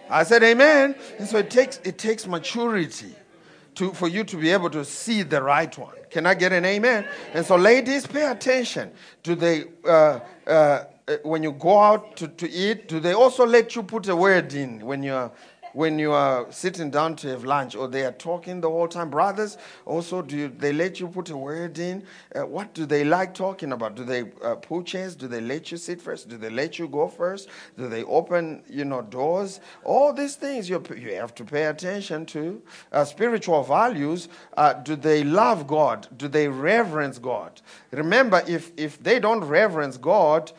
I 0.09 0.23
said 0.23 0.41
amen. 0.41 0.95
And 1.19 1.27
so 1.27 1.39
it 1.39 1.49
takes 1.49 1.81
it 1.83 1.97
takes 1.97 2.25
maturity 2.25 3.13
to 3.75 3.91
for 3.91 4.07
you 4.07 4.23
to 4.23 4.37
be 4.37 4.51
able 4.51 4.69
to 4.69 4.85
see 4.85 5.23
the 5.23 5.43
right 5.43 5.77
one. 5.77 5.95
Can 6.09 6.25
I 6.25 6.33
get 6.33 6.53
an 6.53 6.63
amen? 6.63 7.05
And 7.33 7.45
so 7.45 7.57
ladies, 7.57 8.07
pay 8.07 8.31
attention. 8.31 8.93
Do 9.21 9.35
they 9.35 9.65
uh, 9.85 10.21
uh, 10.47 10.85
when 11.23 11.43
you 11.43 11.51
go 11.51 11.79
out 11.79 12.15
to, 12.17 12.29
to 12.29 12.49
eat, 12.49 12.87
do 12.87 13.01
they 13.01 13.13
also 13.13 13.45
let 13.45 13.75
you 13.75 13.83
put 13.83 14.07
a 14.07 14.15
word 14.15 14.53
in 14.53 14.79
when 14.79 15.03
you're 15.03 15.29
when 15.73 15.99
you 15.99 16.11
are 16.11 16.51
sitting 16.51 16.89
down 16.89 17.15
to 17.17 17.27
have 17.27 17.43
lunch 17.43 17.75
or 17.75 17.87
they 17.87 18.05
are 18.05 18.11
talking 18.11 18.61
the 18.61 18.69
whole 18.69 18.87
time. 18.87 19.09
Brothers, 19.09 19.57
also, 19.85 20.21
do 20.21 20.37
you, 20.37 20.47
they 20.49 20.73
let 20.73 20.99
you 20.99 21.07
put 21.07 21.29
a 21.29 21.37
word 21.37 21.77
in? 21.79 22.03
Uh, 22.35 22.45
what 22.45 22.73
do 22.73 22.85
they 22.85 23.03
like 23.03 23.33
talking 23.33 23.71
about? 23.71 23.95
Do 23.95 24.03
they 24.03 24.31
uh, 24.43 24.55
pull 24.55 24.83
chairs? 24.83 25.15
Do 25.15 25.27
they 25.27 25.41
let 25.41 25.71
you 25.71 25.77
sit 25.77 26.01
first? 26.01 26.29
Do 26.29 26.37
they 26.37 26.49
let 26.49 26.79
you 26.79 26.87
go 26.87 27.07
first? 27.07 27.49
Do 27.77 27.87
they 27.87 28.03
open, 28.03 28.63
you 28.69 28.85
know, 28.85 29.01
doors? 29.01 29.59
All 29.83 30.13
these 30.13 30.35
things 30.35 30.69
you, 30.69 30.83
you 30.97 31.13
have 31.15 31.35
to 31.35 31.45
pay 31.45 31.65
attention 31.65 32.25
to. 32.27 32.61
Uh, 32.91 33.05
spiritual 33.05 33.63
values, 33.63 34.29
uh, 34.55 34.73
do 34.73 34.95
they 34.95 35.23
love 35.23 35.67
God? 35.67 36.07
Do 36.17 36.27
they 36.27 36.47
reverence 36.47 37.19
God? 37.19 37.61
Remember, 37.91 38.43
if, 38.47 38.71
if 38.77 39.01
they 39.01 39.19
don't 39.19 39.43
reverence 39.43 39.97
God, 39.97 40.51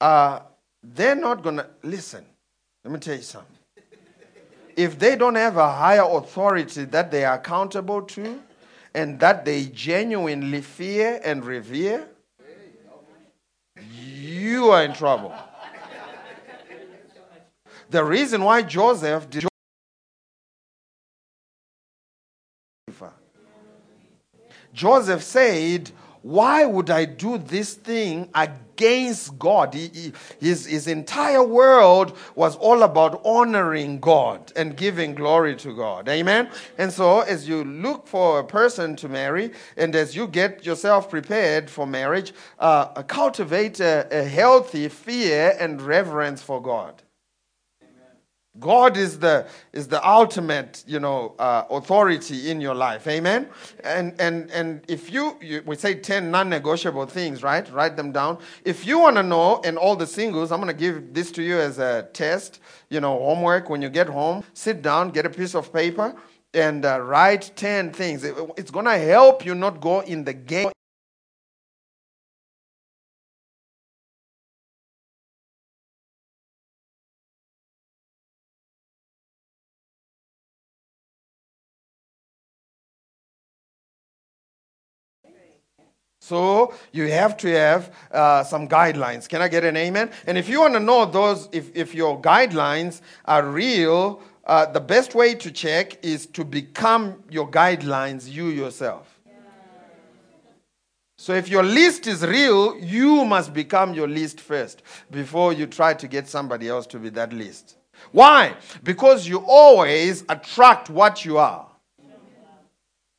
uh, 0.00 0.40
they're 0.82 1.16
not 1.16 1.42
to 1.42 1.66
listen. 1.82 2.24
Let 2.84 2.92
me 2.92 3.00
tell 3.00 3.16
you 3.16 3.22
something 3.22 3.55
if 4.76 4.98
they 4.98 5.16
don't 5.16 5.34
have 5.34 5.56
a 5.56 5.72
higher 5.72 6.04
authority 6.04 6.84
that 6.84 7.10
they 7.10 7.24
are 7.24 7.36
accountable 7.36 8.02
to 8.02 8.40
and 8.94 9.18
that 9.20 9.44
they 9.44 9.64
genuinely 9.64 10.60
fear 10.60 11.20
and 11.24 11.44
revere, 11.44 12.06
you 13.90 14.70
are 14.70 14.84
in 14.84 14.92
trouble. 14.92 15.34
The 17.88 18.04
reason 18.04 18.42
why 18.42 18.62
Joseph 18.62 19.30
did 19.30 19.46
Joseph 24.72 25.22
said, 25.22 25.90
why 26.26 26.66
would 26.66 26.90
I 26.90 27.04
do 27.04 27.38
this 27.38 27.74
thing 27.74 28.28
against 28.34 29.38
God? 29.38 29.72
He, 29.74 29.86
he, 29.94 30.12
his, 30.40 30.66
his 30.66 30.88
entire 30.88 31.44
world 31.44 32.18
was 32.34 32.56
all 32.56 32.82
about 32.82 33.24
honoring 33.24 34.00
God 34.00 34.52
and 34.56 34.76
giving 34.76 35.14
glory 35.14 35.54
to 35.54 35.72
God. 35.72 36.08
Amen? 36.08 36.50
And 36.78 36.92
so, 36.92 37.20
as 37.20 37.48
you 37.48 37.62
look 37.62 38.08
for 38.08 38.40
a 38.40 38.44
person 38.44 38.96
to 38.96 39.08
marry 39.08 39.52
and 39.76 39.94
as 39.94 40.16
you 40.16 40.26
get 40.26 40.66
yourself 40.66 41.08
prepared 41.10 41.70
for 41.70 41.86
marriage, 41.86 42.32
uh, 42.58 42.86
cultivate 43.04 43.78
a, 43.78 44.08
a 44.10 44.24
healthy 44.24 44.88
fear 44.88 45.56
and 45.60 45.80
reverence 45.80 46.42
for 46.42 46.60
God. 46.60 47.04
God 48.60 48.96
is 48.96 49.18
the, 49.18 49.46
is 49.72 49.88
the 49.88 50.06
ultimate, 50.06 50.84
you 50.86 51.00
know, 51.00 51.34
uh, 51.38 51.64
authority 51.70 52.50
in 52.50 52.60
your 52.60 52.74
life. 52.74 53.06
Amen? 53.06 53.48
And, 53.84 54.18
and, 54.20 54.50
and 54.50 54.82
if 54.88 55.12
you, 55.12 55.36
you 55.40 55.62
we 55.66 55.76
say 55.76 55.94
10 55.94 56.30
non-negotiable 56.30 57.06
things, 57.06 57.42
right? 57.42 57.70
Write 57.72 57.96
them 57.96 58.12
down. 58.12 58.38
If 58.64 58.86
you 58.86 58.98
want 58.98 59.16
to 59.16 59.22
know, 59.22 59.60
and 59.64 59.76
all 59.76 59.96
the 59.96 60.06
singles, 60.06 60.52
I'm 60.52 60.60
going 60.60 60.74
to 60.74 60.78
give 60.78 61.12
this 61.12 61.30
to 61.32 61.42
you 61.42 61.58
as 61.58 61.78
a 61.78 62.08
test, 62.12 62.60
you 62.88 63.00
know, 63.00 63.18
homework. 63.18 63.68
When 63.68 63.82
you 63.82 63.88
get 63.88 64.08
home, 64.08 64.44
sit 64.54 64.82
down, 64.82 65.10
get 65.10 65.26
a 65.26 65.30
piece 65.30 65.54
of 65.54 65.72
paper, 65.72 66.14
and 66.54 66.84
uh, 66.84 67.00
write 67.00 67.52
10 67.56 67.92
things. 67.92 68.24
It, 68.24 68.34
it's 68.56 68.70
going 68.70 68.86
to 68.86 68.98
help 68.98 69.44
you 69.44 69.54
not 69.54 69.80
go 69.80 70.00
in 70.00 70.24
the 70.24 70.32
game 70.32 70.70
So 86.26 86.74
you 86.90 87.06
have 87.06 87.36
to 87.36 87.48
have 87.52 87.94
uh, 88.10 88.42
some 88.42 88.66
guidelines. 88.66 89.28
Can 89.28 89.40
I 89.40 89.46
get 89.46 89.62
an 89.62 89.76
amen? 89.76 90.10
And 90.26 90.36
if 90.36 90.48
you 90.48 90.58
want 90.58 90.74
to 90.74 90.80
know 90.80 91.06
those, 91.06 91.48
if, 91.52 91.70
if 91.76 91.94
your 91.94 92.20
guidelines 92.20 93.00
are 93.26 93.46
real, 93.46 94.20
uh, 94.44 94.66
the 94.66 94.80
best 94.80 95.14
way 95.14 95.36
to 95.36 95.52
check 95.52 96.04
is 96.04 96.26
to 96.26 96.44
become 96.44 97.22
your 97.30 97.48
guidelines 97.48 98.28
you 98.28 98.48
yourself. 98.48 99.20
So 101.16 101.32
if 101.32 101.48
your 101.48 101.62
list 101.62 102.08
is 102.08 102.26
real, 102.26 102.76
you 102.76 103.24
must 103.24 103.54
become 103.54 103.94
your 103.94 104.08
list 104.08 104.40
first 104.40 104.82
before 105.12 105.52
you 105.52 105.68
try 105.68 105.94
to 105.94 106.08
get 106.08 106.26
somebody 106.26 106.68
else 106.68 106.88
to 106.88 106.98
be 106.98 107.08
that 107.10 107.32
list. 107.32 107.76
Why? 108.10 108.56
Because 108.82 109.28
you 109.28 109.44
always 109.46 110.24
attract 110.28 110.90
what 110.90 111.24
you 111.24 111.38
are. 111.38 111.65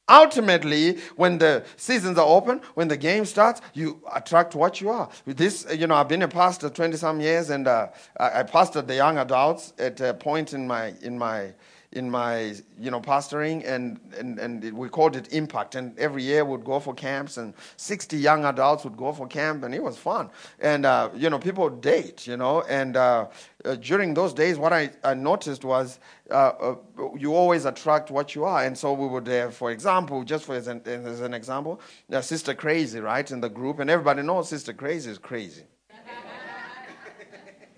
Ultimately, 0.09 0.99
when 1.17 1.37
the 1.37 1.65
seasons 1.75 2.17
are 2.17 2.25
open, 2.25 2.61
when 2.75 2.87
the 2.87 2.95
game 2.95 3.25
starts, 3.25 3.61
you 3.73 4.01
attract 4.13 4.55
what 4.55 4.79
you 4.79 4.89
are. 4.89 5.09
This, 5.25 5.67
you 5.75 5.85
know, 5.85 5.95
I've 5.95 6.07
been 6.07 6.21
a 6.21 6.27
pastor 6.29 6.69
20 6.69 6.95
some 6.95 7.19
years, 7.19 7.49
and 7.49 7.67
uh, 7.67 7.87
I, 8.17 8.39
I 8.39 8.43
pastored 8.43 8.87
the 8.87 8.95
young 8.95 9.17
adults 9.17 9.73
at 9.77 9.99
a 9.99 10.13
point 10.13 10.53
in 10.53 10.65
my 10.65 10.93
in 11.01 11.17
my 11.17 11.53
in 11.93 12.09
my 12.09 12.53
you 12.77 12.91
know 12.91 12.99
pastoring 12.99 13.65
and, 13.65 13.99
and 14.17 14.39
and 14.39 14.73
we 14.73 14.89
called 14.89 15.15
it 15.15 15.31
impact. 15.33 15.75
And 15.75 15.97
every 15.97 16.23
year 16.23 16.43
we'd 16.43 16.65
go 16.65 16.79
for 16.79 16.93
camps 16.93 17.37
and 17.37 17.53
60 17.77 18.17
young 18.17 18.45
adults 18.45 18.83
would 18.83 18.97
go 18.97 19.13
for 19.13 19.27
camp 19.27 19.63
and 19.63 19.73
it 19.73 19.81
was 19.81 19.97
fun. 19.97 20.29
And 20.59 20.85
uh, 20.85 21.09
you 21.15 21.29
know 21.29 21.39
people 21.39 21.69
date 21.69 22.27
you 22.27 22.37
know 22.37 22.61
and 22.63 22.97
uh, 22.97 23.27
uh, 23.63 23.75
during 23.75 24.13
those 24.13 24.33
days 24.33 24.57
what 24.57 24.73
I, 24.73 24.91
I 25.03 25.13
noticed 25.13 25.63
was 25.63 25.99
uh, 26.29 26.33
uh, 26.33 26.75
you 27.17 27.33
always 27.33 27.65
attract 27.65 28.11
what 28.11 28.35
you 28.35 28.43
are. 28.43 28.63
And 28.63 28.77
so 28.77 28.93
we 28.93 29.07
would 29.07 29.27
have 29.27 29.55
for 29.55 29.71
example 29.71 30.23
just 30.23 30.45
for 30.45 30.55
as 30.55 30.67
an, 30.67 30.81
as 30.85 31.21
an 31.21 31.33
example 31.33 31.79
sister 32.21 32.53
crazy 32.53 32.99
right 32.99 33.29
in 33.31 33.39
the 33.39 33.49
group. 33.49 33.79
And 33.79 33.89
everybody 33.89 34.23
knows 34.23 34.49
sister 34.49 34.73
crazy 34.73 35.11
is 35.11 35.17
crazy 35.17 35.63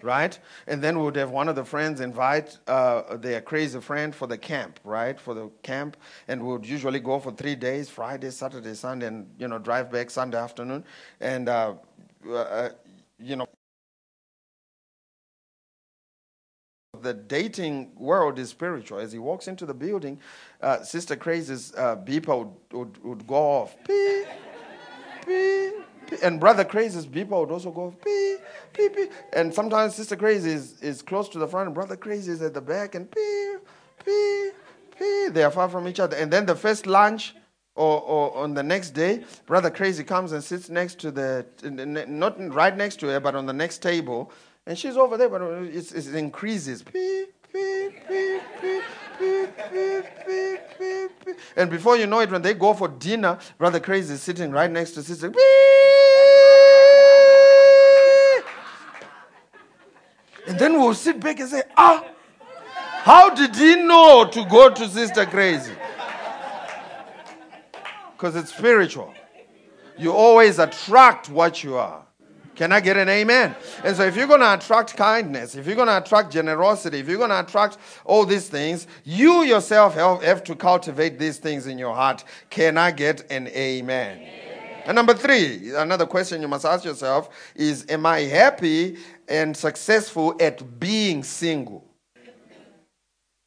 right? 0.03 0.37
And 0.67 0.81
then 0.81 0.97
we 0.97 1.05
would 1.05 1.15
have 1.15 1.31
one 1.31 1.47
of 1.49 1.55
the 1.55 1.65
friends 1.65 2.01
invite 2.01 2.57
uh, 2.67 3.17
their 3.17 3.41
crazy 3.41 3.79
friend 3.79 4.13
for 4.13 4.27
the 4.27 4.37
camp, 4.37 4.79
right? 4.83 5.19
For 5.19 5.33
the 5.33 5.49
camp, 5.63 5.97
and 6.27 6.41
we 6.41 6.51
would 6.51 6.65
usually 6.65 6.99
go 6.99 7.19
for 7.19 7.31
three 7.31 7.55
days: 7.55 7.89
Friday, 7.89 8.31
Saturday, 8.31 8.73
Sunday, 8.73 9.07
and 9.07 9.27
you 9.37 9.47
know 9.47 9.59
drive 9.59 9.91
back 9.91 10.09
Sunday 10.09 10.37
afternoon. 10.37 10.83
And 11.19 11.49
uh, 11.49 11.73
uh, 12.31 12.69
you 13.19 13.35
know, 13.35 13.47
the 17.01 17.13
dating 17.13 17.91
world 17.95 18.39
is 18.39 18.49
spiritual. 18.49 18.99
As 18.99 19.11
he 19.11 19.19
walks 19.19 19.47
into 19.47 19.65
the 19.65 19.73
building, 19.73 20.19
uh, 20.61 20.83
Sister 20.83 21.15
Crazy's 21.15 21.73
uh, 21.75 21.95
beeper 21.95 22.37
would, 22.39 22.77
would, 22.77 23.03
would 23.03 23.27
go 23.27 23.35
off. 23.35 23.75
Beep, 23.87 24.27
beep 25.25 25.88
and 26.23 26.39
Brother 26.39 26.63
Crazy's 26.63 27.05
people 27.05 27.39
would 27.41 27.51
also 27.51 27.71
go 27.71 27.91
pee, 28.03 28.37
pee, 28.73 28.89
pee. 28.89 29.07
And 29.33 29.53
sometimes 29.53 29.95
Sister 29.95 30.15
Crazy 30.15 30.51
is, 30.51 30.81
is 30.81 31.01
close 31.01 31.29
to 31.29 31.39
the 31.39 31.47
front, 31.47 31.67
and 31.67 31.75
Brother 31.75 31.95
Crazy 31.95 32.31
is 32.31 32.41
at 32.41 32.53
the 32.53 32.61
back, 32.61 32.95
and 32.95 33.09
pee, 33.09 33.55
pee, 34.05 34.49
pee. 34.97 35.29
They 35.29 35.43
are 35.43 35.51
far 35.51 35.69
from 35.69 35.87
each 35.87 35.99
other. 35.99 36.17
And 36.17 36.31
then 36.31 36.45
the 36.45 36.55
first 36.55 36.87
lunch 36.87 37.35
or, 37.75 38.01
or 38.01 38.37
on 38.37 38.53
the 38.53 38.63
next 38.63 38.91
day, 38.91 39.23
Brother 39.45 39.69
Crazy 39.69 40.03
comes 40.03 40.33
and 40.33 40.43
sits 40.43 40.69
next 40.69 40.99
to 40.99 41.11
the, 41.11 41.45
not 42.07 42.37
right 42.53 42.75
next 42.75 42.99
to 43.01 43.07
her, 43.07 43.19
but 43.19 43.35
on 43.35 43.45
the 43.45 43.53
next 43.53 43.81
table, 43.81 44.31
and 44.65 44.77
she's 44.77 44.97
over 44.97 45.17
there, 45.17 45.29
but 45.29 45.41
it's, 45.41 45.93
it 45.93 46.13
increases. 46.13 46.83
Beep, 46.83 47.33
And 51.55 51.69
before 51.69 51.97
you 51.97 52.07
know 52.07 52.19
it, 52.19 52.31
when 52.31 52.41
they 52.41 52.53
go 52.53 52.73
for 52.73 52.87
dinner, 52.87 53.37
Brother 53.57 53.79
Crazy 53.79 54.13
is 54.13 54.21
sitting 54.21 54.51
right 54.51 54.71
next 54.71 54.91
to 54.91 55.03
Sister. 55.03 55.33
And 60.47 60.57
then 60.57 60.73
we'll 60.79 60.93
sit 60.93 61.19
back 61.19 61.39
and 61.39 61.49
say, 61.49 61.63
ah, 61.75 62.05
how 63.03 63.33
did 63.33 63.55
he 63.55 63.75
know 63.75 64.27
to 64.31 64.45
go 64.45 64.69
to 64.69 64.87
Sister 64.87 65.25
Crazy? 65.25 65.73
Because 68.13 68.35
it's 68.35 68.53
spiritual. 68.53 69.13
You 69.97 70.13
always 70.13 70.59
attract 70.59 71.29
what 71.29 71.63
you 71.63 71.75
are. 71.75 72.05
Can 72.59 72.73
I 72.73 72.81
get 72.81 72.97
an 72.97 73.07
amen? 73.07 73.55
And 73.85 73.95
so, 73.95 74.03
if 74.03 74.17
you're 74.17 74.27
going 74.27 74.41
to 74.41 74.53
attract 74.53 74.97
kindness, 74.97 75.55
if 75.55 75.65
you're 75.65 75.77
going 75.77 75.87
to 75.87 75.97
attract 75.97 76.29
generosity, 76.29 76.99
if 76.99 77.07
you're 77.07 77.17
going 77.17 77.29
to 77.29 77.39
attract 77.39 77.77
all 78.03 78.25
these 78.25 78.49
things, 78.49 78.85
you 79.05 79.43
yourself 79.43 79.95
have 79.95 80.43
to 80.43 80.55
cultivate 80.57 81.17
these 81.17 81.37
things 81.37 81.67
in 81.67 81.77
your 81.77 81.95
heart. 81.95 82.25
Can 82.49 82.77
I 82.77 82.91
get 82.91 83.31
an 83.31 83.47
amen? 83.47 84.19
And 84.85 84.93
number 84.93 85.13
three, 85.13 85.73
another 85.73 86.05
question 86.05 86.41
you 86.41 86.49
must 86.49 86.65
ask 86.65 86.83
yourself 86.83 87.29
is 87.55 87.85
Am 87.87 88.05
I 88.05 88.23
happy 88.23 88.97
and 89.29 89.55
successful 89.55 90.35
at 90.41 90.81
being 90.81 91.23
single? 91.23 91.85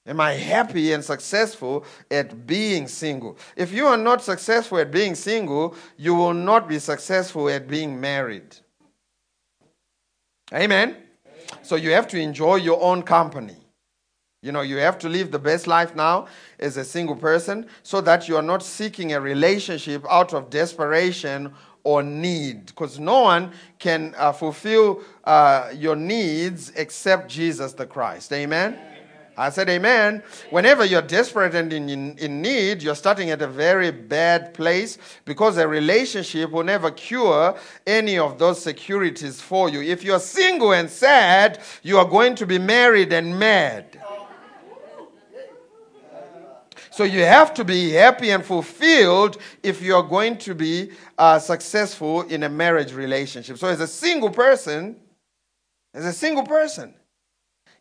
Am 0.07 0.21
I 0.21 0.33
happy 0.33 0.95
and 0.95 1.05
successful 1.05 1.85
at 2.11 2.47
being 2.47 2.89
single? 2.89 3.37
If 3.57 3.75
you 3.75 3.89
are 3.89 3.99
not 3.99 4.23
successful 4.23 4.79
at 4.79 4.91
being 4.91 5.15
single, 5.15 5.77
you 5.99 6.15
will 6.15 6.33
not 6.33 6.67
be 6.67 6.79
successful 6.79 7.51
at 7.51 7.69
being 7.69 8.01
married. 8.01 8.57
Amen? 10.53 10.97
So 11.63 11.77
you 11.77 11.91
have 11.93 12.09
to 12.09 12.21
enjoy 12.21 12.57
your 12.57 12.83
own 12.83 13.03
company. 13.03 13.57
You 14.43 14.51
know, 14.51 14.63
you 14.63 14.79
have 14.79 14.99
to 15.01 15.09
live 15.09 15.31
the 15.31 15.39
best 15.39 15.67
life 15.67 15.95
now 15.95 16.27
as 16.59 16.77
a 16.77 16.85
single 16.85 17.15
person 17.15 17.67
so 17.85 18.01
that 18.01 18.29
you 18.29 18.37
are 18.37 18.43
not 18.43 18.63
seeking 18.63 19.13
a 19.13 19.21
relationship 19.21 20.05
out 20.11 20.35
of 20.35 20.51
desperation 20.51 21.55
or 21.85 22.03
need. 22.03 22.67
Because 22.67 22.99
no 22.99 23.21
one 23.21 23.53
can 23.79 24.15
uh, 24.17 24.33
fulfill 24.33 25.03
uh, 25.25 25.71
your 25.77 25.95
needs 25.95 26.71
except 26.75 27.31
Jesus 27.31 27.73
the 27.73 27.87
Christ. 27.87 28.33
Amen? 28.33 28.77
I 29.37 29.51
said, 29.51 29.69
Amen. 29.71 30.23
Whenever 30.51 30.85
you're 30.85 31.03
desperate 31.03 31.55
and 31.55 31.73
in, 31.73 32.19
in, 32.19 32.43
need, 32.43 32.83
you're 32.83 32.95
starting 32.95 33.31
at 33.31 33.41
a 33.41 33.47
very 33.47 33.91
bad 33.91 34.53
place 34.53 34.99
because 35.25 35.57
a 35.57 35.67
relationship 35.67 36.51
will 36.51 36.65
never 36.65 36.91
cure 36.91 37.57
any 37.87 38.19
of 38.19 38.39
those 38.39 38.63
securities 38.63 39.41
for 39.41 39.71
you. 39.71 39.81
If 39.81 40.05
you're 40.05 40.21
single 40.21 40.73
and 40.73 40.91
sad, 40.91 41.61
you 41.83 41.99
are 41.99 42.05
going 42.05 42.35
to 42.37 42.47
be 42.47 42.59
married 42.59 43.13
and 43.13 43.39
mad. 43.39 43.99
So 46.91 47.05
you 47.05 47.21
have 47.21 47.55
to 47.55 47.65
be 47.65 47.91
happy 47.93 48.31
and 48.31 48.45
fulfilled 48.45 49.39
if 49.63 49.81
you're 49.81 50.03
going 50.03 50.37
to 50.39 50.55
be 50.55 50.91
uh, 51.17 51.39
successful 51.39 52.21
in 52.23 52.43
a 52.43 52.51
marriage 52.51 52.93
relationship. 52.93 53.57
So 53.57 53.69
as 53.69 53.81
a 53.81 53.87
single 53.87 54.29
person, 54.29 54.97
as 55.95 56.05
a 56.05 56.13
single 56.13 56.45
person, 56.45 56.95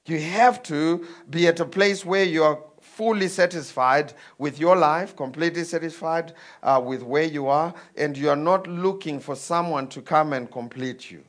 you 0.05 0.19
have 0.19 0.63
to 0.63 1.05
be 1.29 1.47
at 1.47 1.59
a 1.59 1.65
place 1.65 2.05
where 2.05 2.23
you 2.23 2.43
are 2.43 2.59
fully 2.81 3.27
satisfied 3.27 4.13
with 4.37 4.59
your 4.59 4.75
life, 4.75 5.15
completely 5.15 5.63
satisfied 5.63 6.33
uh, 6.63 6.81
with 6.83 7.03
where 7.03 7.23
you 7.23 7.47
are, 7.47 7.73
and 7.95 8.17
you 8.17 8.29
are 8.29 8.35
not 8.35 8.67
looking 8.67 9.19
for 9.19 9.35
someone 9.35 9.87
to 9.87 10.01
come 10.01 10.33
and 10.33 10.51
complete 10.51 11.11
you. 11.11 11.23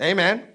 Amen. 0.00 0.46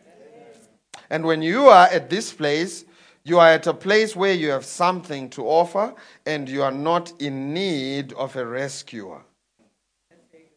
And 1.10 1.26
when 1.26 1.42
you 1.42 1.66
are 1.66 1.88
at 1.88 2.10
this 2.10 2.34
place, 2.34 2.86
you 3.24 3.40
are 3.40 3.50
at 3.50 3.68
a 3.68 3.74
place 3.74 4.16
where 4.16 4.34
you 4.34 4.52
have 4.52 4.66
something 4.66 5.30
to 5.32 5.48
offer 5.48 5.94
and 6.26 6.48
you 6.48 6.62
are 6.62 6.72
not 6.72 7.12
in 7.20 7.54
need 7.54 8.14
of 8.14 8.36
a 8.36 8.46
rescuer. 8.46 9.22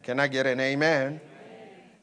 Can 0.03 0.21
I 0.21 0.29
get 0.29 0.47
an 0.47 0.61
amen? 0.61 1.21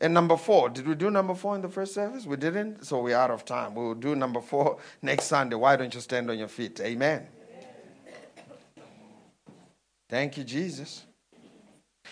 And 0.02 0.14
number 0.14 0.36
four, 0.36 0.70
did 0.70 0.88
we 0.88 0.96
do 0.96 1.10
number 1.10 1.34
four 1.34 1.56
in 1.56 1.62
the 1.62 1.70
first 1.70 1.94
service? 1.94 2.26
We 2.26 2.36
didn't, 2.36 2.86
so 2.86 3.02
we're 3.02 3.16
out 3.16 3.32
of 3.32 3.46
time. 3.46 3.76
We'll 3.76 3.94
do 3.94 4.16
number 4.16 4.42
four 4.42 4.78
next 5.02 5.26
Sunday. 5.26 5.56
Why 5.56 5.76
don't 5.76 5.94
you 5.94 6.02
stand 6.02 6.30
on 6.30 6.38
your 6.38 6.50
feet? 6.50 6.80
Amen. 6.82 7.28
Thank 10.10 10.38
you, 10.38 10.44
Jesus. 10.44 11.06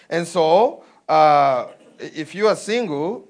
And 0.09 0.25
so, 0.25 0.83
uh, 1.07 1.67
if 1.99 2.33
you 2.33 2.47
are 2.47 2.55
single, 2.55 3.27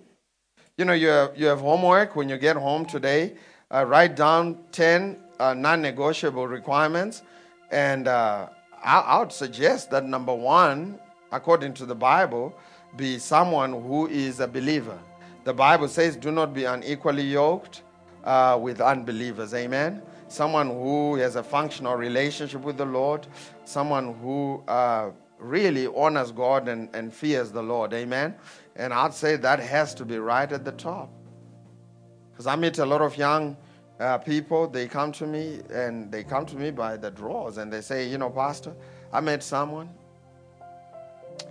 you 0.78 0.86
know, 0.86 0.94
you 0.94 1.08
have, 1.08 1.38
you 1.38 1.48
have 1.48 1.60
homework 1.60 2.16
when 2.16 2.30
you 2.30 2.38
get 2.38 2.56
home 2.56 2.86
today. 2.86 3.36
Uh, 3.72 3.86
write 3.86 4.16
down 4.16 4.60
10 4.72 5.18
uh, 5.40 5.54
non 5.54 5.82
negotiable 5.82 6.48
requirements. 6.48 7.24
And 7.72 8.08
uh, 8.08 8.48
I, 8.84 9.00
I 9.00 9.20
would 9.20 9.32
suggest 9.32 9.92
that 9.92 10.06
number 10.06 10.34
one, 10.34 11.00
according 11.32 11.74
to 11.76 11.86
the 11.86 11.96
Bible, 11.96 12.56
be 12.96 13.18
someone 13.18 13.72
who 13.72 14.08
is 14.08 14.40
a 14.40 14.48
believer. 14.48 14.98
The 15.44 15.54
Bible 15.54 15.88
says, 15.88 16.16
do 16.16 16.32
not 16.32 16.54
be 16.54 16.66
unequally 16.66 17.24
yoked 17.24 17.84
uh, 18.24 18.58
with 18.62 18.80
unbelievers. 18.80 19.54
Amen. 19.54 20.02
Someone 20.28 20.70
who 20.70 21.16
has 21.16 21.36
a 21.36 21.44
functional 21.44 21.96
relationship 21.96 22.62
with 22.62 22.78
the 22.78 22.86
Lord, 22.86 23.28
someone 23.66 24.16
who 24.16 24.64
uh, 24.68 25.12
really 25.38 25.88
honors 25.88 26.32
God 26.32 26.68
and, 26.68 26.90
and 26.96 27.14
fears 27.14 27.52
the 27.52 27.62
Lord. 27.62 27.94
Amen. 27.94 28.36
And 28.76 28.94
I'd 28.94 29.14
say 29.14 29.36
that 29.36 29.60
has 29.60 29.94
to 29.96 30.06
be 30.06 30.18
right 30.18 30.52
at 30.52 30.64
the 30.64 30.72
top. 30.72 31.12
Because 32.32 32.48
I 32.48 32.56
meet 32.56 32.80
a 32.80 32.86
lot 32.86 33.02
of 33.02 33.18
young 33.18 33.58
uh, 34.00 34.18
people, 34.18 34.68
they 34.68 34.88
come 34.88 35.12
to 35.14 35.28
me 35.28 35.60
and 35.72 36.12
they 36.12 36.24
come 36.24 36.46
to 36.48 36.56
me 36.56 36.72
by 36.72 36.98
the 36.98 37.12
drawers 37.12 37.58
and 37.58 37.72
they 37.72 37.82
say, 37.82 38.08
you 38.08 38.18
know, 38.18 38.30
Pastor, 38.30 38.74
I 39.12 39.20
met 39.22 39.44
someone 39.44 39.90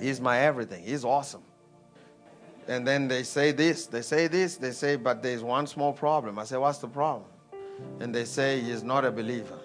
He's 0.03 0.21
my 0.21 0.41
everything. 0.41 0.83
He's 0.83 1.05
awesome. 1.05 1.43
And 2.67 2.87
then 2.87 3.07
they 3.07 3.23
say 3.23 3.53
this, 3.53 3.87
they 3.87 4.03
say 4.03 4.27
this, 4.27 4.57
they 4.57 4.73
say, 4.73 4.97
but 4.97 5.23
there's 5.23 5.43
one 5.45 5.67
small 5.67 5.93
problem. 5.93 6.39
I 6.39 6.45
say, 6.45 6.57
what's 6.57 6.79
the 6.79 6.89
problem? 6.89 7.29
And 8.01 8.13
they 8.15 8.25
say, 8.25 8.61
he's 8.61 8.83
not 8.83 9.05
a 9.05 9.13
believer. 9.13 9.59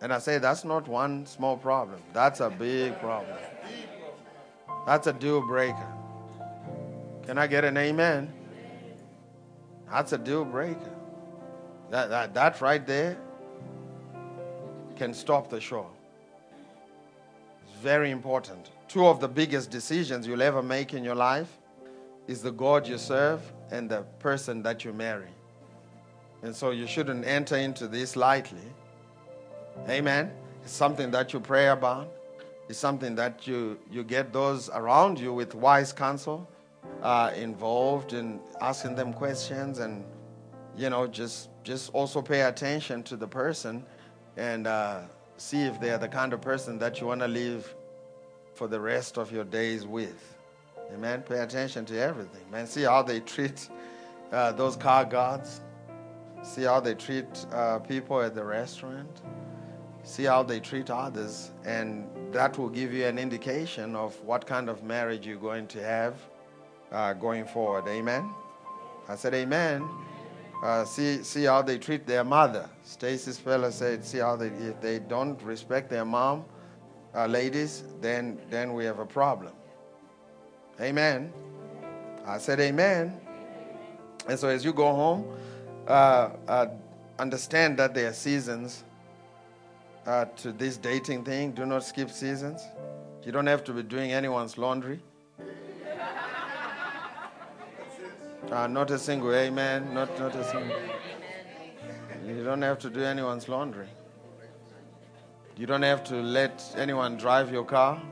And 0.00 0.12
I 0.12 0.18
say, 0.18 0.38
that's 0.38 0.64
not 0.64 0.88
one 0.88 1.24
small 1.24 1.56
problem. 1.56 2.00
That's 2.12 2.40
a 2.40 2.50
big 2.50 2.98
problem. 2.98 3.38
That's 4.86 5.06
a 5.06 5.12
deal 5.12 5.40
breaker. 5.40 5.88
Can 7.24 7.38
I 7.38 7.46
get 7.46 7.64
an 7.64 7.76
amen? 7.76 8.32
That's 9.90 10.12
a 10.12 10.18
deal 10.18 10.44
breaker. 10.44 10.90
That, 11.90 12.10
that, 12.10 12.34
that 12.34 12.60
right 12.60 12.84
there 12.84 13.16
can 14.96 15.14
stop 15.14 15.48
the 15.48 15.60
show. 15.60 15.86
It's 17.62 17.80
very 17.80 18.10
important 18.10 18.70
two 18.94 19.08
of 19.08 19.18
the 19.18 19.26
biggest 19.26 19.72
decisions 19.72 20.24
you'll 20.24 20.40
ever 20.40 20.62
make 20.62 20.94
in 20.94 21.02
your 21.02 21.16
life 21.16 21.58
is 22.28 22.42
the 22.42 22.52
God 22.52 22.86
you 22.86 22.96
serve 22.96 23.40
and 23.72 23.90
the 23.90 24.02
person 24.20 24.62
that 24.62 24.84
you 24.84 24.92
marry. 24.92 25.32
And 26.44 26.54
so 26.54 26.70
you 26.70 26.86
shouldn't 26.86 27.26
enter 27.26 27.56
into 27.56 27.88
this 27.88 28.14
lightly. 28.14 28.68
Amen. 29.88 30.30
It's 30.62 30.72
something 30.72 31.10
that 31.10 31.32
you 31.32 31.40
pray 31.40 31.70
about. 31.70 32.08
It's 32.68 32.78
something 32.78 33.16
that 33.16 33.48
you, 33.48 33.80
you 33.90 34.04
get 34.04 34.32
those 34.32 34.70
around 34.70 35.18
you 35.18 35.32
with 35.32 35.56
wise 35.56 35.92
counsel 35.92 36.48
uh, 37.02 37.32
involved 37.36 38.12
in 38.12 38.38
asking 38.60 38.94
them 38.94 39.12
questions 39.12 39.80
and, 39.80 40.04
you 40.76 40.88
know, 40.88 41.08
just, 41.08 41.48
just 41.64 41.92
also 41.94 42.22
pay 42.22 42.42
attention 42.42 43.02
to 43.02 43.16
the 43.16 43.26
person 43.26 43.84
and 44.36 44.68
uh, 44.68 45.00
see 45.36 45.62
if 45.62 45.80
they're 45.80 45.98
the 45.98 46.06
kind 46.06 46.32
of 46.32 46.40
person 46.40 46.78
that 46.78 47.00
you 47.00 47.08
want 47.08 47.22
to 47.22 47.26
live 47.26 47.74
for 48.54 48.68
the 48.68 48.80
rest 48.80 49.18
of 49.18 49.32
your 49.32 49.44
days 49.44 49.86
with. 49.86 50.36
Amen. 50.92 51.22
Pay 51.22 51.40
attention 51.40 51.84
to 51.86 51.98
everything, 51.98 52.42
man. 52.50 52.66
See 52.66 52.82
how 52.82 53.02
they 53.02 53.20
treat 53.20 53.68
uh, 54.32 54.52
those 54.52 54.76
car 54.76 55.04
guards. 55.04 55.60
See 56.42 56.62
how 56.62 56.80
they 56.80 56.94
treat 56.94 57.46
uh, 57.52 57.78
people 57.78 58.20
at 58.20 58.34
the 58.34 58.44
restaurant. 58.44 59.22
See 60.02 60.24
how 60.24 60.42
they 60.42 60.60
treat 60.60 60.90
others. 60.90 61.50
And 61.64 62.06
that 62.32 62.58
will 62.58 62.68
give 62.68 62.92
you 62.92 63.06
an 63.06 63.18
indication 63.18 63.96
of 63.96 64.20
what 64.22 64.46
kind 64.46 64.68
of 64.68 64.84
marriage 64.84 65.26
you're 65.26 65.38
going 65.38 65.66
to 65.68 65.82
have 65.82 66.14
uh, 66.92 67.14
going 67.14 67.46
forward. 67.46 67.88
Amen. 67.88 68.30
I 69.08 69.16
said, 69.16 69.34
Amen. 69.34 69.88
Uh, 70.62 70.82
see, 70.82 71.22
see 71.22 71.44
how 71.44 71.60
they 71.60 71.76
treat 71.76 72.06
their 72.06 72.24
mother. 72.24 72.68
Stacy 72.84 73.32
Speller 73.32 73.70
said, 73.70 74.02
see 74.02 74.18
how 74.18 74.34
they, 74.34 74.46
if 74.46 74.80
they 74.80 74.98
don't 74.98 75.40
respect 75.42 75.90
their 75.90 76.06
mom, 76.06 76.44
uh, 77.14 77.26
ladies, 77.26 77.84
then, 78.00 78.38
then 78.50 78.72
we 78.74 78.84
have 78.84 78.98
a 78.98 79.06
problem. 79.06 79.52
Amen. 80.80 81.32
I 82.26 82.38
said 82.38 82.58
amen. 82.60 83.20
And 84.28 84.38
so 84.38 84.48
as 84.48 84.64
you 84.64 84.72
go 84.72 84.92
home, 84.92 85.26
uh, 85.86 86.30
uh, 86.48 86.66
understand 87.18 87.78
that 87.78 87.94
there 87.94 88.08
are 88.08 88.12
seasons 88.12 88.84
uh, 90.06 90.24
to 90.36 90.52
this 90.52 90.76
dating 90.76 91.24
thing. 91.24 91.52
Do 91.52 91.66
not 91.66 91.84
skip 91.84 92.10
seasons. 92.10 92.62
You 93.22 93.32
don't 93.32 93.46
have 93.46 93.64
to 93.64 93.72
be 93.72 93.82
doing 93.82 94.12
anyone's 94.12 94.58
laundry. 94.58 95.00
Uh, 98.50 98.66
not 98.66 98.90
a 98.90 98.98
single 98.98 99.34
amen. 99.34 99.94
Not, 99.94 100.18
not 100.18 100.34
a 100.34 100.44
single. 100.44 100.76
You 102.26 102.44
don't 102.44 102.62
have 102.62 102.78
to 102.80 102.90
do 102.90 103.02
anyone's 103.02 103.48
laundry. 103.48 103.88
You 105.56 105.66
don't 105.66 105.82
have 105.82 106.02
to 106.04 106.16
let 106.16 106.74
anyone 106.76 107.16
drive 107.16 107.52
your 107.52 107.64
car. 107.64 108.02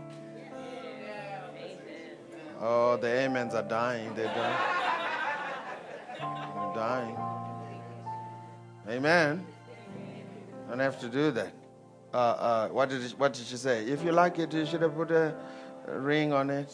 Oh, 2.60 2.96
the 2.96 3.24
amens 3.24 3.54
are 3.54 3.64
dying. 3.64 4.14
They're 4.14 4.26
dying. 4.26 4.56
They're 6.20 6.74
dying. 6.74 7.16
Amen. 8.88 9.44
Don't 10.68 10.78
have 10.78 11.00
to 11.00 11.08
do 11.08 11.32
that. 11.32 11.52
Uh, 12.14 12.16
uh, 12.16 12.68
what 12.68 12.90
did 12.90 13.02
it, 13.02 13.12
what 13.18 13.32
did 13.32 13.44
she 13.44 13.56
say? 13.56 13.84
If 13.86 14.04
you 14.04 14.12
like 14.12 14.38
it, 14.38 14.54
you 14.54 14.64
should 14.64 14.82
have 14.82 14.94
put 14.94 15.10
a, 15.10 15.34
a 15.88 15.98
ring 15.98 16.32
on 16.32 16.48
it. 16.50 16.72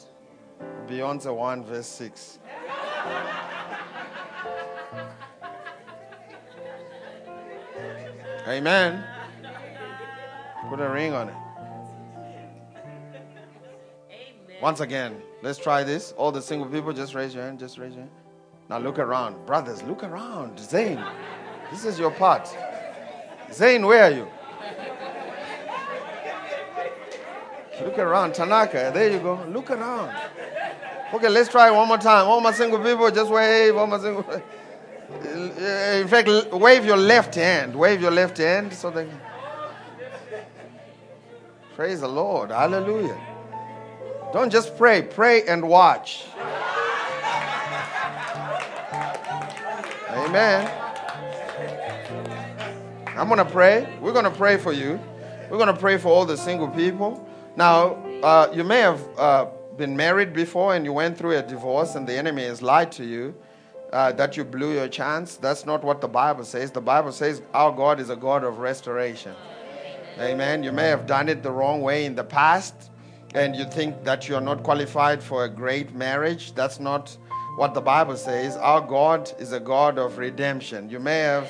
Beyonce 0.86 1.34
one 1.34 1.64
verse 1.64 1.86
six. 1.86 2.38
Amen. 8.46 9.17
Put 10.68 10.80
a 10.80 10.88
ring 10.88 11.12
on 11.12 11.28
it. 11.28 11.34
Once 14.60 14.80
again, 14.80 15.22
let's 15.42 15.58
try 15.58 15.84
this. 15.84 16.12
All 16.16 16.32
the 16.32 16.42
single 16.42 16.68
people, 16.68 16.92
just 16.92 17.14
raise 17.14 17.34
your 17.34 17.44
hand. 17.44 17.60
Just 17.60 17.78
raise 17.78 17.92
your 17.92 18.02
hand. 18.02 18.10
Now 18.68 18.78
look 18.78 18.98
around. 18.98 19.46
Brothers, 19.46 19.82
look 19.84 20.02
around. 20.02 20.58
Zane, 20.58 21.02
this 21.70 21.84
is 21.84 21.98
your 21.98 22.10
part. 22.10 22.48
Zane, 23.52 23.86
where 23.86 24.04
are 24.04 24.10
you? 24.10 24.28
Look 27.82 27.98
around. 27.98 28.34
Tanaka, 28.34 28.90
there 28.92 29.10
you 29.10 29.20
go. 29.20 29.42
Look 29.48 29.70
around. 29.70 30.14
Okay, 31.14 31.28
let's 31.28 31.48
try 31.48 31.70
one 31.70 31.88
more 31.88 31.98
time. 31.98 32.26
All 32.26 32.40
my 32.40 32.52
single 32.52 32.80
people, 32.80 33.10
just 33.10 33.30
wave. 33.30 33.76
All 33.76 33.86
my 33.86 33.98
single. 33.98 34.24
In 35.24 36.08
fact, 36.08 36.52
wave 36.52 36.84
your 36.84 36.96
left 36.96 37.34
hand. 37.36 37.74
Wave 37.74 38.02
your 38.02 38.10
left 38.10 38.38
hand 38.38 38.74
so 38.74 38.90
they. 38.90 39.08
Praise 41.78 42.00
the 42.00 42.08
Lord. 42.08 42.50
Hallelujah. 42.50 43.16
Don't 44.32 44.50
just 44.50 44.76
pray, 44.76 45.00
pray 45.00 45.44
and 45.44 45.68
watch. 45.68 46.24
Amen. 50.10 50.68
I'm 53.06 53.28
going 53.28 53.38
to 53.38 53.44
pray. 53.44 53.96
We're 54.00 54.12
going 54.12 54.24
to 54.24 54.30
pray 54.32 54.56
for 54.56 54.72
you. 54.72 54.98
We're 55.48 55.56
going 55.56 55.72
to 55.72 55.80
pray 55.80 55.98
for 55.98 56.08
all 56.08 56.26
the 56.26 56.36
single 56.36 56.66
people. 56.66 57.24
Now, 57.54 58.04
uh, 58.24 58.50
you 58.52 58.64
may 58.64 58.80
have 58.80 59.00
uh, 59.16 59.46
been 59.76 59.96
married 59.96 60.32
before 60.32 60.74
and 60.74 60.84
you 60.84 60.92
went 60.92 61.16
through 61.16 61.36
a 61.36 61.42
divorce 61.42 61.94
and 61.94 62.08
the 62.08 62.14
enemy 62.14 62.42
has 62.42 62.60
lied 62.60 62.90
to 62.90 63.04
you 63.04 63.36
uh, 63.92 64.10
that 64.14 64.36
you 64.36 64.42
blew 64.42 64.72
your 64.72 64.88
chance. 64.88 65.36
That's 65.36 65.64
not 65.64 65.84
what 65.84 66.00
the 66.00 66.08
Bible 66.08 66.42
says. 66.42 66.72
The 66.72 66.80
Bible 66.80 67.12
says 67.12 67.40
our 67.54 67.70
God 67.70 68.00
is 68.00 68.10
a 68.10 68.16
God 68.16 68.42
of 68.42 68.58
restoration. 68.58 69.36
Amen. 70.20 70.64
You 70.64 70.72
may 70.72 70.88
have 70.88 71.06
done 71.06 71.28
it 71.28 71.44
the 71.44 71.52
wrong 71.52 71.80
way 71.80 72.04
in 72.04 72.16
the 72.16 72.24
past 72.24 72.90
and 73.34 73.54
you 73.54 73.64
think 73.64 74.02
that 74.02 74.28
you're 74.28 74.40
not 74.40 74.64
qualified 74.64 75.22
for 75.22 75.44
a 75.44 75.48
great 75.48 75.94
marriage. 75.94 76.54
That's 76.54 76.80
not 76.80 77.16
what 77.56 77.72
the 77.72 77.80
Bible 77.80 78.16
says. 78.16 78.56
Our 78.56 78.80
God 78.80 79.32
is 79.38 79.52
a 79.52 79.60
God 79.60 79.96
of 79.96 80.18
redemption. 80.18 80.90
You 80.90 80.98
may 80.98 81.20
have 81.20 81.48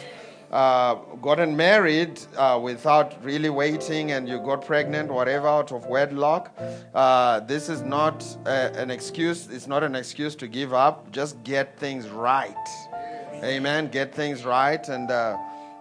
uh, 0.51 0.97
gotten 1.23 1.57
married 1.57 2.21
uh, 2.37 2.61
without 2.63 3.25
really 3.25 3.49
waiting 3.49 4.13
and 4.13 4.29
you 4.29 4.39
got 4.39 4.67
pregnant, 4.67 5.11
whatever, 5.11 5.49
out 5.49 5.73
of 5.73 5.87
wedlock. 5.87 6.55
Uh, 6.95 7.41
this 7.41 7.71
is 7.71 7.81
not 7.81 8.23
a, 8.45 8.79
an 8.79 8.91
excuse. 8.91 9.49
It's 9.49 9.67
not 9.67 9.83
an 9.83 9.95
excuse 9.95 10.35
to 10.37 10.47
give 10.47 10.75
up. 10.75 11.11
Just 11.11 11.43
get 11.43 11.79
things 11.79 12.11
right. 12.11 12.55
Amen. 13.43 13.89
Get 13.89 14.15
things 14.15 14.45
right 14.45 14.87
and 14.89 15.11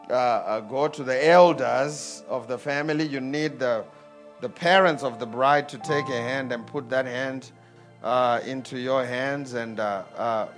uh, 0.09 0.13
uh, 0.13 0.43
uh, 0.47 0.59
go 0.61 0.87
to 0.87 1.03
the 1.03 1.27
elders 1.27 2.23
of 2.29 2.47
the 2.47 2.57
family. 2.57 3.05
You 3.05 3.19
need 3.19 3.59
the, 3.59 3.83
the 4.41 4.49
parents 4.49 5.03
of 5.03 5.19
the 5.19 5.25
bride 5.25 5.67
to 5.69 5.77
take 5.79 6.07
a 6.07 6.21
hand 6.21 6.51
and 6.51 6.65
put 6.65 6.89
that 6.89 7.05
hand 7.05 7.51
into 8.45 8.77
your 8.79 9.05
hands, 9.05 9.53
and 9.53 9.77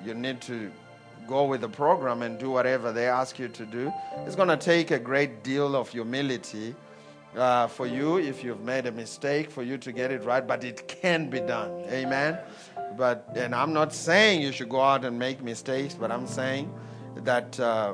you 0.05 0.13
need 0.13 0.41
to 0.41 0.71
go 1.27 1.45
with 1.45 1.61
the 1.61 1.69
program 1.69 2.21
and 2.21 2.39
do 2.39 2.49
whatever 2.49 2.91
they 2.91 3.07
ask 3.07 3.39
you 3.39 3.47
to 3.47 3.65
do. 3.65 3.93
It's 4.25 4.35
going 4.35 4.49
to 4.49 4.57
take 4.57 4.91
a 4.91 4.99
great 4.99 5.43
deal 5.43 5.75
of 5.75 5.89
humility 5.89 6.75
uh, 7.35 7.67
for 7.67 7.85
you 7.85 8.17
if 8.17 8.43
you've 8.43 8.61
made 8.61 8.87
a 8.87 8.91
mistake 8.91 9.51
for 9.51 9.63
you 9.63 9.77
to 9.77 9.91
get 9.91 10.11
it 10.11 10.23
right, 10.23 10.45
but 10.45 10.63
it 10.63 10.87
can 10.87 11.29
be 11.29 11.39
done. 11.39 11.71
Amen. 11.89 12.39
But 12.97 13.29
and 13.35 13.53
I'm 13.53 13.73
not 13.73 13.93
saying 13.93 14.41
you 14.41 14.51
should 14.51 14.69
go 14.69 14.81
out 14.81 15.05
and 15.05 15.17
make 15.17 15.41
mistakes, 15.41 15.93
but 15.93 16.11
I'm 16.11 16.27
saying 16.27 16.73
that 17.17 17.59
uh, 17.59 17.93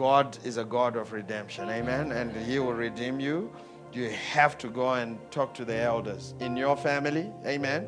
God 0.00 0.38
is 0.44 0.56
a 0.56 0.64
God 0.64 0.96
of 0.96 1.12
redemption. 1.12 1.68
Amen. 1.68 2.12
And 2.12 2.34
He 2.34 2.58
will 2.58 2.72
redeem 2.72 3.20
you. 3.20 3.52
You 3.92 4.08
have 4.08 4.56
to 4.56 4.68
go 4.68 4.94
and 4.94 5.18
talk 5.30 5.52
to 5.52 5.64
the 5.66 5.76
elders 5.76 6.32
in 6.40 6.56
your 6.56 6.74
family. 6.74 7.30
Amen. 7.44 7.86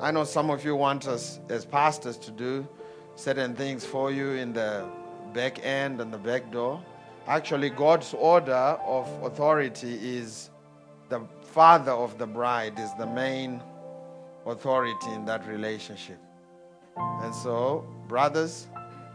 I 0.00 0.12
know 0.12 0.22
some 0.22 0.48
of 0.48 0.64
you 0.64 0.76
want 0.76 1.08
us 1.08 1.40
as 1.48 1.64
pastors 1.64 2.16
to 2.18 2.30
do 2.30 2.68
certain 3.16 3.56
things 3.56 3.84
for 3.84 4.12
you 4.12 4.30
in 4.34 4.52
the 4.52 4.86
back 5.34 5.58
end 5.66 6.00
and 6.00 6.14
the 6.14 6.18
back 6.18 6.52
door. 6.52 6.80
Actually, 7.26 7.70
God's 7.70 8.14
order 8.14 8.78
of 8.86 9.08
authority 9.24 9.98
is 10.00 10.50
the 11.08 11.20
father 11.42 11.90
of 11.90 12.16
the 12.16 12.28
bride, 12.28 12.78
is 12.78 12.94
the 12.96 13.08
main 13.08 13.60
authority 14.46 15.10
in 15.14 15.24
that 15.24 15.44
relationship. 15.48 16.20
And 16.96 17.34
so, 17.34 17.84
brothers, 18.06 18.68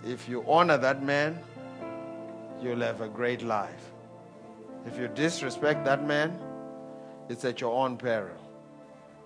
if 0.03 0.27
you 0.27 0.43
honor 0.45 0.77
that 0.77 1.01
man, 1.01 1.39
you'll 2.61 2.81
have 2.81 3.01
a 3.01 3.07
great 3.07 3.41
life. 3.41 3.91
If 4.85 4.97
you 4.97 5.07
disrespect 5.07 5.85
that 5.85 6.05
man, 6.05 6.39
it's 7.29 7.43
at 7.43 7.61
your 7.61 7.73
own 7.73 7.97
peril. 7.97 8.37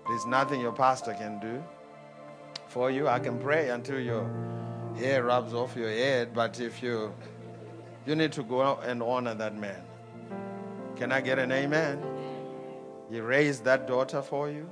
There's 0.08 0.26
nothing 0.26 0.60
your 0.60 0.72
pastor 0.72 1.14
can 1.14 1.38
do 1.38 1.62
for 2.68 2.90
you. 2.90 3.08
I 3.08 3.18
can 3.18 3.38
pray 3.38 3.68
until 3.68 4.00
you're 4.00 4.30
hair 4.96 5.24
rubs 5.24 5.54
off 5.54 5.76
your 5.76 5.90
head, 5.90 6.34
but 6.34 6.60
if 6.60 6.82
you 6.82 7.12
you 8.06 8.14
need 8.14 8.32
to 8.32 8.42
go 8.42 8.62
out 8.62 8.84
and 8.84 9.02
honor 9.02 9.34
that 9.34 9.54
man. 9.54 9.82
Can 10.96 11.12
I 11.12 11.20
get 11.20 11.38
an 11.38 11.52
amen? 11.52 12.02
He 13.10 13.20
raised 13.20 13.64
that 13.64 13.86
daughter 13.86 14.22
for 14.22 14.48
you. 14.48 14.68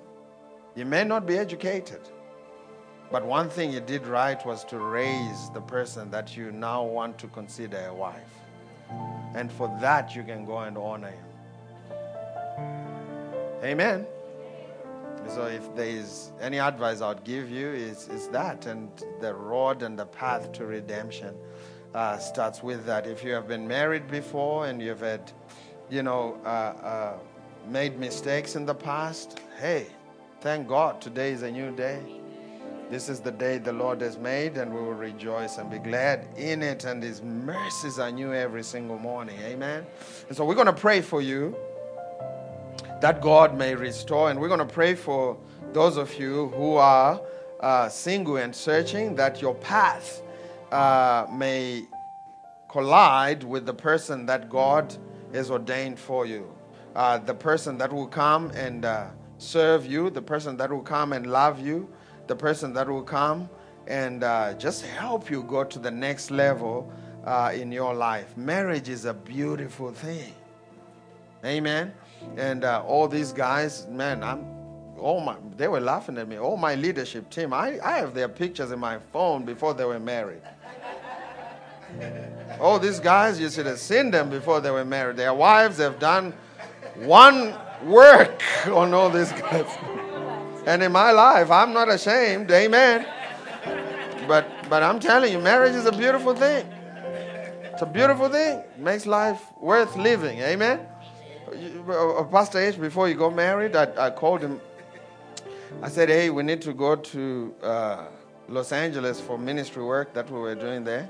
You 0.74 0.86
may 0.86 1.04
not 1.04 1.26
be 1.26 1.36
educated, 1.36 2.00
but 3.11 3.24
one 3.24 3.50
thing 3.50 3.70
you 3.72 3.80
did 3.80 4.06
right 4.06 4.44
was 4.46 4.64
to 4.66 4.78
raise 4.78 5.50
the 5.50 5.61
person 5.61 6.11
that 6.11 6.36
you 6.36 6.52
now 6.52 6.84
want 6.84 7.18
to 7.18 7.26
consider 7.28 7.86
a 7.86 7.94
wife. 7.94 8.34
And 9.34 9.53
for 9.53 9.68
that, 9.80 10.14
you 10.16 10.22
can 10.22 10.45
go 10.45 10.59
and 10.59 10.76
honor 10.76 11.11
him. 11.11 11.24
Amen. 13.62 14.07
So 15.28 15.47
if 15.47 15.74
there 15.74 15.86
is 15.86 16.32
any 16.41 16.59
advice 16.59 17.01
I'd 17.01 17.24
give 17.24 17.51
you, 17.51 17.68
is 17.68 18.09
is 18.09 18.28
that, 18.28 18.66
and 18.66 18.89
the 19.20 19.34
road 19.34 19.82
and 19.82 19.99
the 19.99 20.07
path 20.07 20.53
to 20.53 20.64
redemption 20.64 21.34
uh, 21.95 22.18
starts 22.18 22.62
with 22.62 22.86
that. 22.86 23.07
If 23.07 23.22
you 23.24 23.32
have 23.32 23.47
been 23.49 23.66
married 23.66 24.09
before 24.09 24.66
and 24.66 24.80
you've 24.80 25.01
had, 25.01 25.32
you 25.91 26.03
know, 26.03 26.39
uh, 26.45 26.49
uh, 26.49 27.18
made 27.68 27.99
mistakes 27.99 28.57
in 28.57 28.64
the 28.64 28.74
past, 28.74 29.41
hey, 29.61 29.86
thank 30.41 30.68
God 30.68 31.01
today 31.01 31.32
is 31.32 31.43
a 31.43 31.51
new 31.51 31.74
day. 31.74 32.01
This 32.91 33.11
is 33.11 33.20
the 33.20 33.30
day 33.30 33.59
the 33.59 33.72
Lord 33.72 34.01
has 34.01 34.16
made, 34.16 34.57
and 34.57 34.72
we 34.72 34.80
will 34.80 34.95
rejoice 34.95 35.59
and 35.59 35.70
be 35.70 35.78
glad 35.78 36.26
in 36.39 36.62
it. 36.62 36.84
And 36.86 37.03
His 37.03 37.20
mercies 37.20 37.99
are 37.99 38.11
new 38.11 38.32
every 38.32 38.62
single 38.62 38.99
morning. 38.99 39.39
Amen. 39.43 39.84
And 40.28 40.34
so 40.34 40.43
we're 40.43 40.55
going 40.55 40.68
to 40.68 40.72
pray 40.72 41.03
for 41.03 41.20
you 41.20 41.55
that 43.03 43.20
God 43.20 43.59
may 43.59 43.74
restore. 43.74 44.30
And 44.30 44.41
we're 44.41 44.49
going 44.49 44.59
to 44.59 44.64
pray 44.64 44.95
for 44.95 45.36
those 45.74 45.99
of 45.99 46.18
you 46.18 46.49
who 46.57 46.76
are 46.76 47.20
uh, 47.61 47.91
single 47.91 48.39
and 48.39 48.57
searching 48.57 49.14
that 49.16 49.43
your 49.43 49.55
path 49.57 50.22
uh, 50.72 51.26
may 51.30 51.84
collide 52.70 53.45
with 53.45 53.66
the 53.66 53.74
person 53.74 54.24
that 54.26 54.49
God 54.49 54.97
has 55.34 55.51
ordained 55.51 55.99
for 55.99 56.24
you. 56.24 56.51
Uh, 56.97 57.18
the 57.18 57.34
person 57.34 57.76
that 57.78 57.93
will 57.93 58.07
come 58.07 58.51
and 58.55 58.86
uh, 58.86 59.09
serve 59.36 59.84
you, 59.84 60.09
the 60.09 60.22
person 60.22 60.57
that 60.57 60.70
will 60.70 60.80
come 60.80 61.12
and 61.12 61.26
love 61.26 61.61
you, 61.61 61.86
the 62.29 62.37
person 62.37 62.72
that 62.74 62.89
will 62.89 63.03
come 63.03 63.49
and 63.87 64.22
uh, 64.22 64.55
just 64.55 64.85
help 64.85 65.31
you 65.31 65.43
go 65.43 65.64
to 65.64 65.79
the 65.79 65.91
next 65.91 66.31
level 66.31 66.93
uh, 67.24 67.51
in 67.55 67.72
your 67.72 67.95
life. 67.95 68.37
Marriage 68.37 68.89
is 68.89 69.07
a 69.07 69.14
beautiful 69.14 69.93
thing. 69.93 70.33
Amen. 71.45 71.93
And 72.37 72.64
uh, 72.64 72.83
all 72.87 73.09
these 73.09 73.33
guys, 73.33 73.87
man, 73.89 74.22
I'm 74.22 74.45
all 74.99 75.20
my 75.20 75.37
they 75.57 75.68
were 75.68 75.81
laughing 75.81 76.18
at 76.18 76.29
me. 76.29 76.39
All 76.39 76.57
my 76.57 76.74
leadership 76.74 77.31
team, 77.31 77.53
I, 77.53 77.79
I 77.83 77.99
have 77.99 78.14
their 78.14 78.29
pictures 78.29 78.72
in 78.72 78.79
my 78.79 78.99
phone 79.12 79.45
before 79.45 79.74
they 79.74 79.85
were 79.85 80.01
married. 80.01 80.43
all 82.61 82.79
these 82.79 83.01
guys, 83.01 83.41
you 83.41 83.49
should 83.49 83.66
have 83.66 83.79
seen 83.79 84.11
them 84.11 84.29
before 84.29 84.61
they 84.61 84.70
were 84.70 84.85
married. 84.85 85.16
Their 85.16 85.35
wives 85.35 85.79
have 85.79 85.99
done 85.99 86.33
one 86.97 87.55
work 87.85 88.43
on 88.66 88.93
all 88.93 89.11
these 89.11 89.33
guys. 89.33 89.66
And 90.69 90.83
in 90.83 90.93
my 90.93 91.12
life, 91.12 91.51
I'm 91.51 91.73
not 91.73 91.89
ashamed. 91.89 92.51
Amen. 92.51 93.07
But 94.29 94.45
but 94.69 94.83
I'm 94.83 95.01
telling 95.01 95.33
you, 95.33 95.39
marriage 95.39 95.75
is 95.75 95.87
a 95.87 95.93
beautiful 95.93 96.35
thing. 96.35 96.66
It's 97.73 97.81
a 97.81 97.87
beautiful 97.87 98.29
thing. 98.29 98.62
Makes 98.77 99.07
life 99.07 99.41
worth 99.61 99.97
living. 99.97 100.41
Amen. 100.41 100.81
Uh, 101.89 102.23
Pastor 102.25 102.59
H, 102.59 102.79
before 102.79 103.09
you 103.09 103.14
got 103.14 103.35
married, 103.35 103.75
I, 103.77 103.87
I 104.07 104.11
called 104.11 104.43
him. 104.43 104.61
I 105.83 105.89
said, 105.89 106.11
hey, 106.11 106.29
we 106.29 106.43
need 106.43 106.61
to 106.62 106.75
go 106.75 106.97
to 106.97 107.55
uh, 107.62 108.05
Los 108.49 108.71
Angeles 108.73 109.21
for 109.21 109.39
ministry 109.39 109.83
work 109.83 110.12
that 110.12 110.31
we 110.31 110.39
were 110.39 110.55
doing 110.55 110.85
there. 110.85 111.09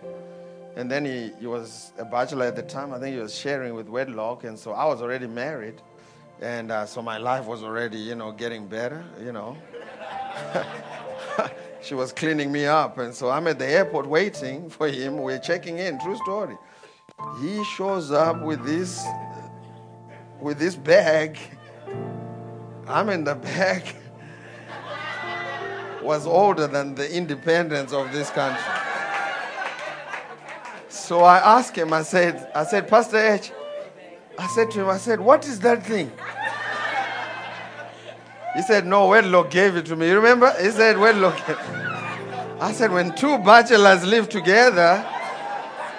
And 0.76 0.88
then 0.88 1.04
he, 1.04 1.32
he 1.40 1.48
was 1.48 1.92
a 1.98 2.04
bachelor 2.04 2.46
at 2.46 2.54
the 2.54 2.62
time. 2.62 2.92
I 2.92 3.00
think 3.00 3.16
he 3.16 3.20
was 3.20 3.34
sharing 3.34 3.74
with 3.74 3.88
wedlock. 3.88 4.44
And 4.44 4.56
so 4.56 4.70
I 4.70 4.84
was 4.84 5.02
already 5.02 5.26
married. 5.26 5.82
And 6.40 6.70
uh, 6.70 6.86
so 6.86 7.02
my 7.02 7.18
life 7.18 7.46
was 7.46 7.62
already, 7.62 7.98
you 7.98 8.14
know, 8.14 8.30
getting 8.30 8.66
better, 8.66 9.04
you 9.20 9.32
know. 9.32 9.56
she 11.82 11.94
was 11.94 12.12
cleaning 12.12 12.52
me 12.52 12.66
up. 12.66 12.98
And 12.98 13.12
so 13.14 13.30
I'm 13.30 13.48
at 13.48 13.58
the 13.58 13.66
airport 13.66 14.06
waiting 14.06 14.70
for 14.70 14.88
him. 14.88 15.18
We're 15.18 15.40
checking 15.40 15.78
in. 15.78 15.98
True 15.98 16.16
story. 16.18 16.56
He 17.40 17.64
shows 17.64 18.12
up 18.12 18.40
with 18.42 18.64
this, 18.64 19.04
with 20.40 20.58
this 20.58 20.76
bag. 20.76 21.38
I'm 22.86 23.08
in 23.08 23.24
the 23.24 23.34
bag. 23.34 23.82
Was 26.02 26.26
older 26.26 26.66
than 26.68 26.94
the 26.94 27.12
independence 27.14 27.92
of 27.92 28.12
this 28.12 28.30
country. 28.30 28.62
So 30.88 31.20
I 31.20 31.58
asked 31.58 31.76
him, 31.76 31.92
I 31.92 32.02
said, 32.02 32.50
I 32.54 32.64
said, 32.64 32.86
Pastor 32.88 33.18
H, 33.18 33.50
I 34.38 34.46
said 34.46 34.70
to 34.70 34.82
him, 34.82 34.88
I 34.88 34.98
said, 34.98 35.20
what 35.20 35.46
is 35.46 35.58
that 35.60 35.84
thing? 35.84 36.12
He 38.54 38.62
said, 38.62 38.86
no, 38.86 39.08
Wedlock 39.08 39.50
gave 39.50 39.76
it 39.76 39.86
to 39.86 39.96
me. 39.96 40.08
You 40.08 40.16
remember? 40.16 40.54
He 40.62 40.70
said, 40.70 40.96
Wedlock. 40.96 41.36
I 42.60 42.72
said, 42.72 42.92
when 42.92 43.14
two 43.14 43.38
bachelors 43.38 44.04
live 44.04 44.28
together, 44.28 45.04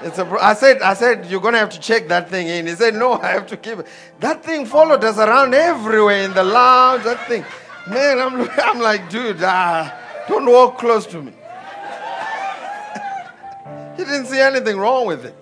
it's 0.01 0.17
a 0.17 0.25
I 0.41 0.53
said, 0.53 0.81
I 0.81 0.93
said, 0.93 1.25
you're 1.25 1.41
going 1.41 1.53
to 1.53 1.59
have 1.59 1.69
to 1.71 1.79
check 1.79 2.07
that 2.07 2.29
thing 2.29 2.47
in. 2.47 2.67
He 2.67 2.75
said, 2.75 2.95
no, 2.95 3.13
I 3.13 3.27
have 3.27 3.47
to 3.47 3.57
keep 3.57 3.79
it. 3.79 3.87
That 4.21 4.43
thing 4.43 4.65
followed 4.65 5.03
us 5.03 5.17
around 5.17 5.53
everywhere 5.53 6.23
in 6.23 6.33
the 6.33 6.43
lounge, 6.43 7.03
that 7.03 7.27
thing. 7.27 7.43
Man, 7.89 8.19
I'm, 8.19 8.49
I'm 8.63 8.79
like, 8.79 9.09
dude, 9.09 9.37
ah, 9.41 9.93
don't 10.29 10.45
walk 10.45 10.77
close 10.77 11.05
to 11.07 11.21
me. 11.21 11.33
he 13.97 14.05
didn't 14.05 14.27
see 14.27 14.39
anything 14.39 14.77
wrong 14.77 15.07
with 15.07 15.25
it. 15.25 15.35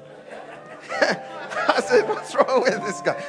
Said, 1.88 2.08
what's 2.10 2.36
wrong 2.36 2.62
with 2.62 2.84
this 2.86 3.02
guy? 3.02 3.24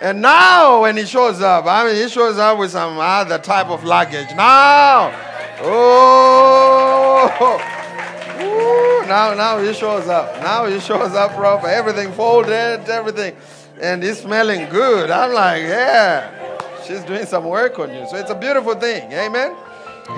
And 0.00 0.22
now 0.22 0.82
when 0.82 0.96
he 0.96 1.04
shows 1.04 1.42
up, 1.42 1.66
I 1.66 1.84
mean, 1.86 1.96
he 1.96 2.08
shows 2.08 2.38
up 2.38 2.58
with 2.58 2.70
some 2.70 2.98
other 2.98 3.38
type 3.38 3.66
of 3.66 3.84
luggage. 3.84 4.34
Now, 4.34 5.12
oh, 5.60 6.20
Woo, 8.40 9.06
now, 9.06 9.34
now 9.34 9.58
he 9.58 9.74
shows 9.74 10.08
up. 10.08 10.40
Now 10.42 10.64
he 10.64 10.80
shows 10.80 11.12
up 11.12 11.34
proper. 11.34 11.66
Everything 11.66 12.12
folded, 12.12 12.88
everything. 12.88 13.36
And 13.78 14.02
he's 14.02 14.20
smelling 14.20 14.70
good. 14.70 15.10
I'm 15.10 15.34
like, 15.34 15.62
yeah, 15.62 16.30
she's 16.86 17.02
doing 17.04 17.26
some 17.26 17.44
work 17.44 17.78
on 17.78 17.94
you. 17.94 18.06
So 18.08 18.16
it's 18.16 18.30
a 18.30 18.34
beautiful 18.34 18.74
thing. 18.74 19.12
Amen. 19.12 19.54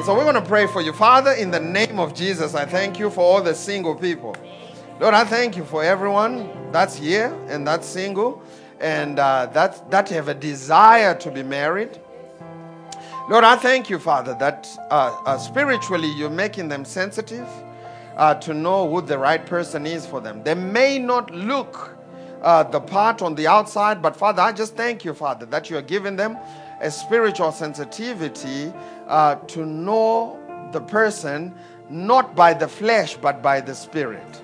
So 0.04 0.14
we're 0.14 0.24
going 0.24 0.36
to 0.36 0.48
pray 0.48 0.68
for 0.68 0.80
you. 0.80 0.92
Father, 0.92 1.32
in 1.32 1.50
the 1.50 1.60
name 1.60 1.98
of 1.98 2.14
Jesus, 2.14 2.54
I 2.54 2.64
thank 2.64 2.98
you 2.98 3.10
for 3.10 3.20
all 3.20 3.42
the 3.42 3.54
single 3.54 3.94
people. 3.94 4.36
Lord, 5.02 5.14
I 5.14 5.24
thank 5.24 5.56
you 5.56 5.64
for 5.64 5.82
everyone 5.82 6.48
that's 6.70 6.94
here 6.94 7.36
and 7.48 7.66
that's 7.66 7.88
single 7.88 8.40
and 8.78 9.18
uh, 9.18 9.46
that, 9.46 9.90
that 9.90 10.08
have 10.10 10.28
a 10.28 10.34
desire 10.34 11.12
to 11.16 11.28
be 11.28 11.42
married. 11.42 11.98
Lord, 13.28 13.42
I 13.42 13.56
thank 13.56 13.90
you, 13.90 13.98
Father, 13.98 14.36
that 14.38 14.68
uh, 14.92 15.20
uh, 15.26 15.38
spiritually 15.38 16.08
you're 16.16 16.30
making 16.30 16.68
them 16.68 16.84
sensitive 16.84 17.48
uh, 18.16 18.36
to 18.36 18.54
know 18.54 18.88
who 18.88 19.00
the 19.00 19.18
right 19.18 19.44
person 19.44 19.86
is 19.86 20.06
for 20.06 20.20
them. 20.20 20.44
They 20.44 20.54
may 20.54 21.00
not 21.00 21.32
look 21.32 21.98
uh, 22.40 22.62
the 22.62 22.80
part 22.80 23.22
on 23.22 23.34
the 23.34 23.48
outside, 23.48 24.02
but 24.02 24.14
Father, 24.14 24.42
I 24.42 24.52
just 24.52 24.76
thank 24.76 25.04
you, 25.04 25.14
Father, 25.14 25.46
that 25.46 25.68
you 25.68 25.78
are 25.78 25.82
giving 25.82 26.14
them 26.14 26.38
a 26.80 26.92
spiritual 26.92 27.50
sensitivity 27.50 28.72
uh, 29.08 29.34
to 29.34 29.66
know 29.66 30.38
the 30.70 30.80
person 30.80 31.52
not 31.90 32.36
by 32.36 32.54
the 32.54 32.68
flesh, 32.68 33.16
but 33.16 33.42
by 33.42 33.60
the 33.60 33.74
spirit. 33.74 34.42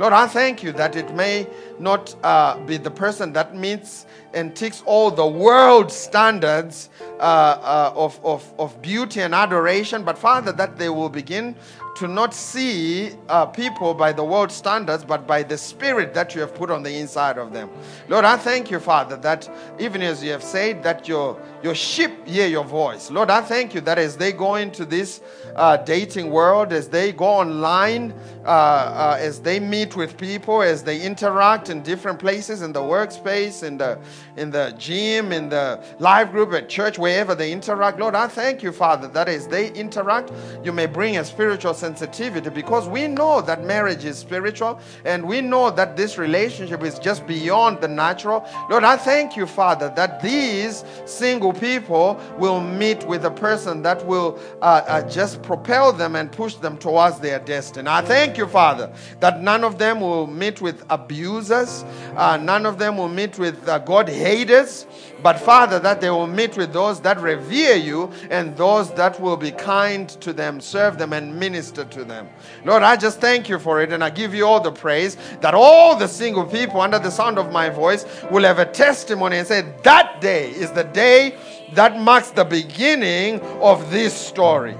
Lord, 0.00 0.14
I 0.14 0.26
thank 0.28 0.62
you 0.62 0.72
that 0.72 0.96
it 0.96 1.14
may 1.14 1.46
not 1.78 2.16
uh, 2.24 2.58
be 2.60 2.78
the 2.78 2.90
person 2.90 3.34
that 3.34 3.54
meets 3.54 4.06
and 4.32 4.56
ticks 4.56 4.82
all 4.86 5.10
the 5.10 5.26
world 5.26 5.92
standards 5.92 6.88
uh, 7.18 7.22
uh, 7.22 7.92
of, 7.94 8.18
of, 8.24 8.50
of 8.58 8.80
beauty 8.80 9.20
and 9.20 9.34
adoration, 9.34 10.02
but 10.02 10.16
Father, 10.16 10.52
that 10.52 10.78
they 10.78 10.88
will 10.88 11.10
begin 11.10 11.54
to 11.96 12.08
not 12.08 12.32
see 12.32 13.10
uh, 13.28 13.44
people 13.44 13.92
by 13.92 14.10
the 14.10 14.24
world 14.24 14.50
standards, 14.50 15.04
but 15.04 15.26
by 15.26 15.42
the 15.42 15.58
spirit 15.58 16.14
that 16.14 16.34
you 16.34 16.40
have 16.40 16.54
put 16.54 16.70
on 16.70 16.82
the 16.82 16.96
inside 16.96 17.36
of 17.36 17.52
them. 17.52 17.68
Lord, 18.08 18.24
I 18.24 18.38
thank 18.38 18.70
you, 18.70 18.80
Father, 18.80 19.18
that 19.18 19.50
even 19.78 20.00
as 20.00 20.24
you 20.24 20.30
have 20.30 20.42
said 20.42 20.82
that 20.82 21.08
your, 21.08 21.38
your 21.62 21.74
sheep 21.74 22.26
hear 22.26 22.46
your 22.46 22.64
voice. 22.64 23.10
Lord, 23.10 23.28
I 23.28 23.42
thank 23.42 23.74
you 23.74 23.82
that 23.82 23.98
as 23.98 24.16
they 24.16 24.32
go 24.32 24.54
into 24.54 24.86
this 24.86 25.20
uh, 25.60 25.76
dating 25.76 26.30
world, 26.30 26.72
as 26.72 26.88
they 26.88 27.12
go 27.12 27.26
online, 27.26 28.14
uh, 28.46 28.48
uh, 28.48 29.16
as 29.20 29.40
they 29.40 29.60
meet 29.60 29.94
with 29.94 30.16
people, 30.16 30.62
as 30.62 30.82
they 30.82 31.02
interact 31.02 31.68
in 31.68 31.82
different 31.82 32.18
places 32.18 32.62
in 32.62 32.72
the 32.72 32.80
workspace, 32.80 33.62
in 33.62 33.76
the 33.76 33.98
in 34.38 34.50
the 34.50 34.74
gym, 34.78 35.32
in 35.32 35.50
the 35.50 35.78
life 35.98 36.30
group 36.30 36.54
at 36.54 36.70
church, 36.70 36.98
wherever 36.98 37.34
they 37.34 37.52
interact. 37.52 38.00
Lord, 38.00 38.14
I 38.14 38.26
thank 38.26 38.62
you, 38.62 38.72
Father, 38.72 39.06
that 39.08 39.28
as 39.28 39.46
they 39.48 39.70
interact, 39.72 40.32
you 40.64 40.72
may 40.72 40.86
bring 40.86 41.18
a 41.18 41.24
spiritual 41.24 41.74
sensitivity 41.74 42.48
because 42.48 42.88
we 42.88 43.06
know 43.06 43.42
that 43.42 43.62
marriage 43.62 44.06
is 44.06 44.16
spiritual 44.16 44.80
and 45.04 45.22
we 45.22 45.42
know 45.42 45.70
that 45.70 45.94
this 45.94 46.16
relationship 46.16 46.82
is 46.82 46.98
just 46.98 47.26
beyond 47.26 47.82
the 47.82 47.88
natural. 47.88 48.48
Lord, 48.70 48.84
I 48.84 48.96
thank 48.96 49.36
you, 49.36 49.46
Father, 49.46 49.92
that 49.94 50.22
these 50.22 50.84
single 51.04 51.52
people 51.52 52.18
will 52.38 52.62
meet 52.62 53.06
with 53.06 53.26
a 53.26 53.30
person 53.30 53.82
that 53.82 54.06
will 54.06 54.38
uh, 54.62 54.82
uh, 54.86 55.02
just 55.02 55.42
propel 55.50 55.92
them 55.92 56.14
and 56.14 56.30
push 56.30 56.54
them 56.54 56.78
towards 56.78 57.18
their 57.18 57.40
destiny. 57.40 57.88
I 57.88 58.02
thank 58.02 58.38
you, 58.38 58.46
Father, 58.46 58.92
that 59.18 59.42
none 59.42 59.64
of 59.64 59.78
them 59.78 60.00
will 60.00 60.28
meet 60.28 60.60
with 60.60 60.84
abusers, 60.88 61.84
uh, 62.14 62.36
none 62.36 62.66
of 62.66 62.78
them 62.78 62.96
will 62.96 63.08
meet 63.08 63.36
with 63.36 63.68
uh, 63.68 63.80
God 63.80 64.08
haters, 64.08 64.86
but 65.24 65.40
Father, 65.40 65.80
that 65.80 66.00
they 66.00 66.08
will 66.08 66.28
meet 66.28 66.56
with 66.56 66.72
those 66.72 67.00
that 67.00 67.20
revere 67.20 67.74
you 67.74 68.12
and 68.30 68.56
those 68.56 68.94
that 68.94 69.20
will 69.20 69.36
be 69.36 69.50
kind 69.50 70.08
to 70.20 70.32
them, 70.32 70.60
serve 70.60 70.98
them, 70.98 71.12
and 71.12 71.34
minister 71.34 71.84
to 71.84 72.04
them. 72.04 72.28
Lord, 72.64 72.84
I 72.84 72.94
just 72.94 73.20
thank 73.20 73.48
you 73.48 73.58
for 73.58 73.82
it 73.82 73.92
and 73.92 74.04
I 74.04 74.10
give 74.10 74.32
you 74.32 74.46
all 74.46 74.60
the 74.60 74.70
praise 74.70 75.16
that 75.40 75.52
all 75.52 75.96
the 75.96 76.06
single 76.06 76.44
people 76.44 76.80
under 76.80 77.00
the 77.00 77.10
sound 77.10 77.40
of 77.40 77.50
my 77.50 77.70
voice 77.70 78.06
will 78.30 78.44
have 78.44 78.60
a 78.60 78.66
testimony 78.66 79.38
and 79.38 79.48
say, 79.48 79.64
That 79.82 80.20
day 80.20 80.50
is 80.50 80.70
the 80.70 80.84
day 80.84 81.36
that 81.72 81.98
marks 81.98 82.30
the 82.30 82.44
beginning 82.44 83.40
of 83.60 83.90
this 83.90 84.14
story. 84.14 84.76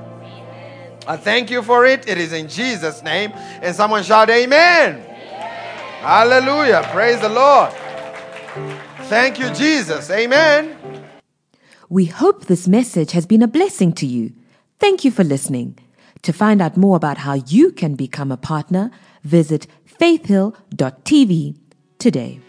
I 1.07 1.17
thank 1.17 1.51
you 1.51 1.63
for 1.63 1.87
it. 1.87 2.09
It 2.09 2.19
is 2.19 2.33
in 2.33 2.49
Jesus' 2.49 3.03
name. 3.03 3.33
And 3.35 3.75
someone 3.75 4.03
shout, 4.03 4.31
Amen. 4.31 5.03
Hallelujah. 6.01 6.89
Praise 6.93 7.21
the 7.21 7.29
Lord. 7.29 7.73
Thank 9.09 9.39
you, 9.39 9.51
Jesus. 9.51 10.11
Amen. 10.11 10.77
We 11.89 12.07
hope 12.07 12.47
this 12.47 12.69
message 12.69 13.13
has 13.13 13.27
been 13.27 13.43
a 13.43 13.49
blessing 13.49 13.93
to 13.95 14.07
you. 14.07 14.33
Thank 14.79 15.05
you 15.05 15.11
for 15.11 15.25
listening. 15.25 15.79
To 16.23 16.33
find 16.33 16.63
out 16.63 16.77
more 16.77 16.97
about 16.97 17.19
how 17.19 17.35
you 17.35 17.73
can 17.73 17.97
become 17.97 18.31
a 18.31 18.37
partner, 18.37 18.91
visit 19.25 19.67
faithhill.tv 19.85 21.57
today. 21.99 22.41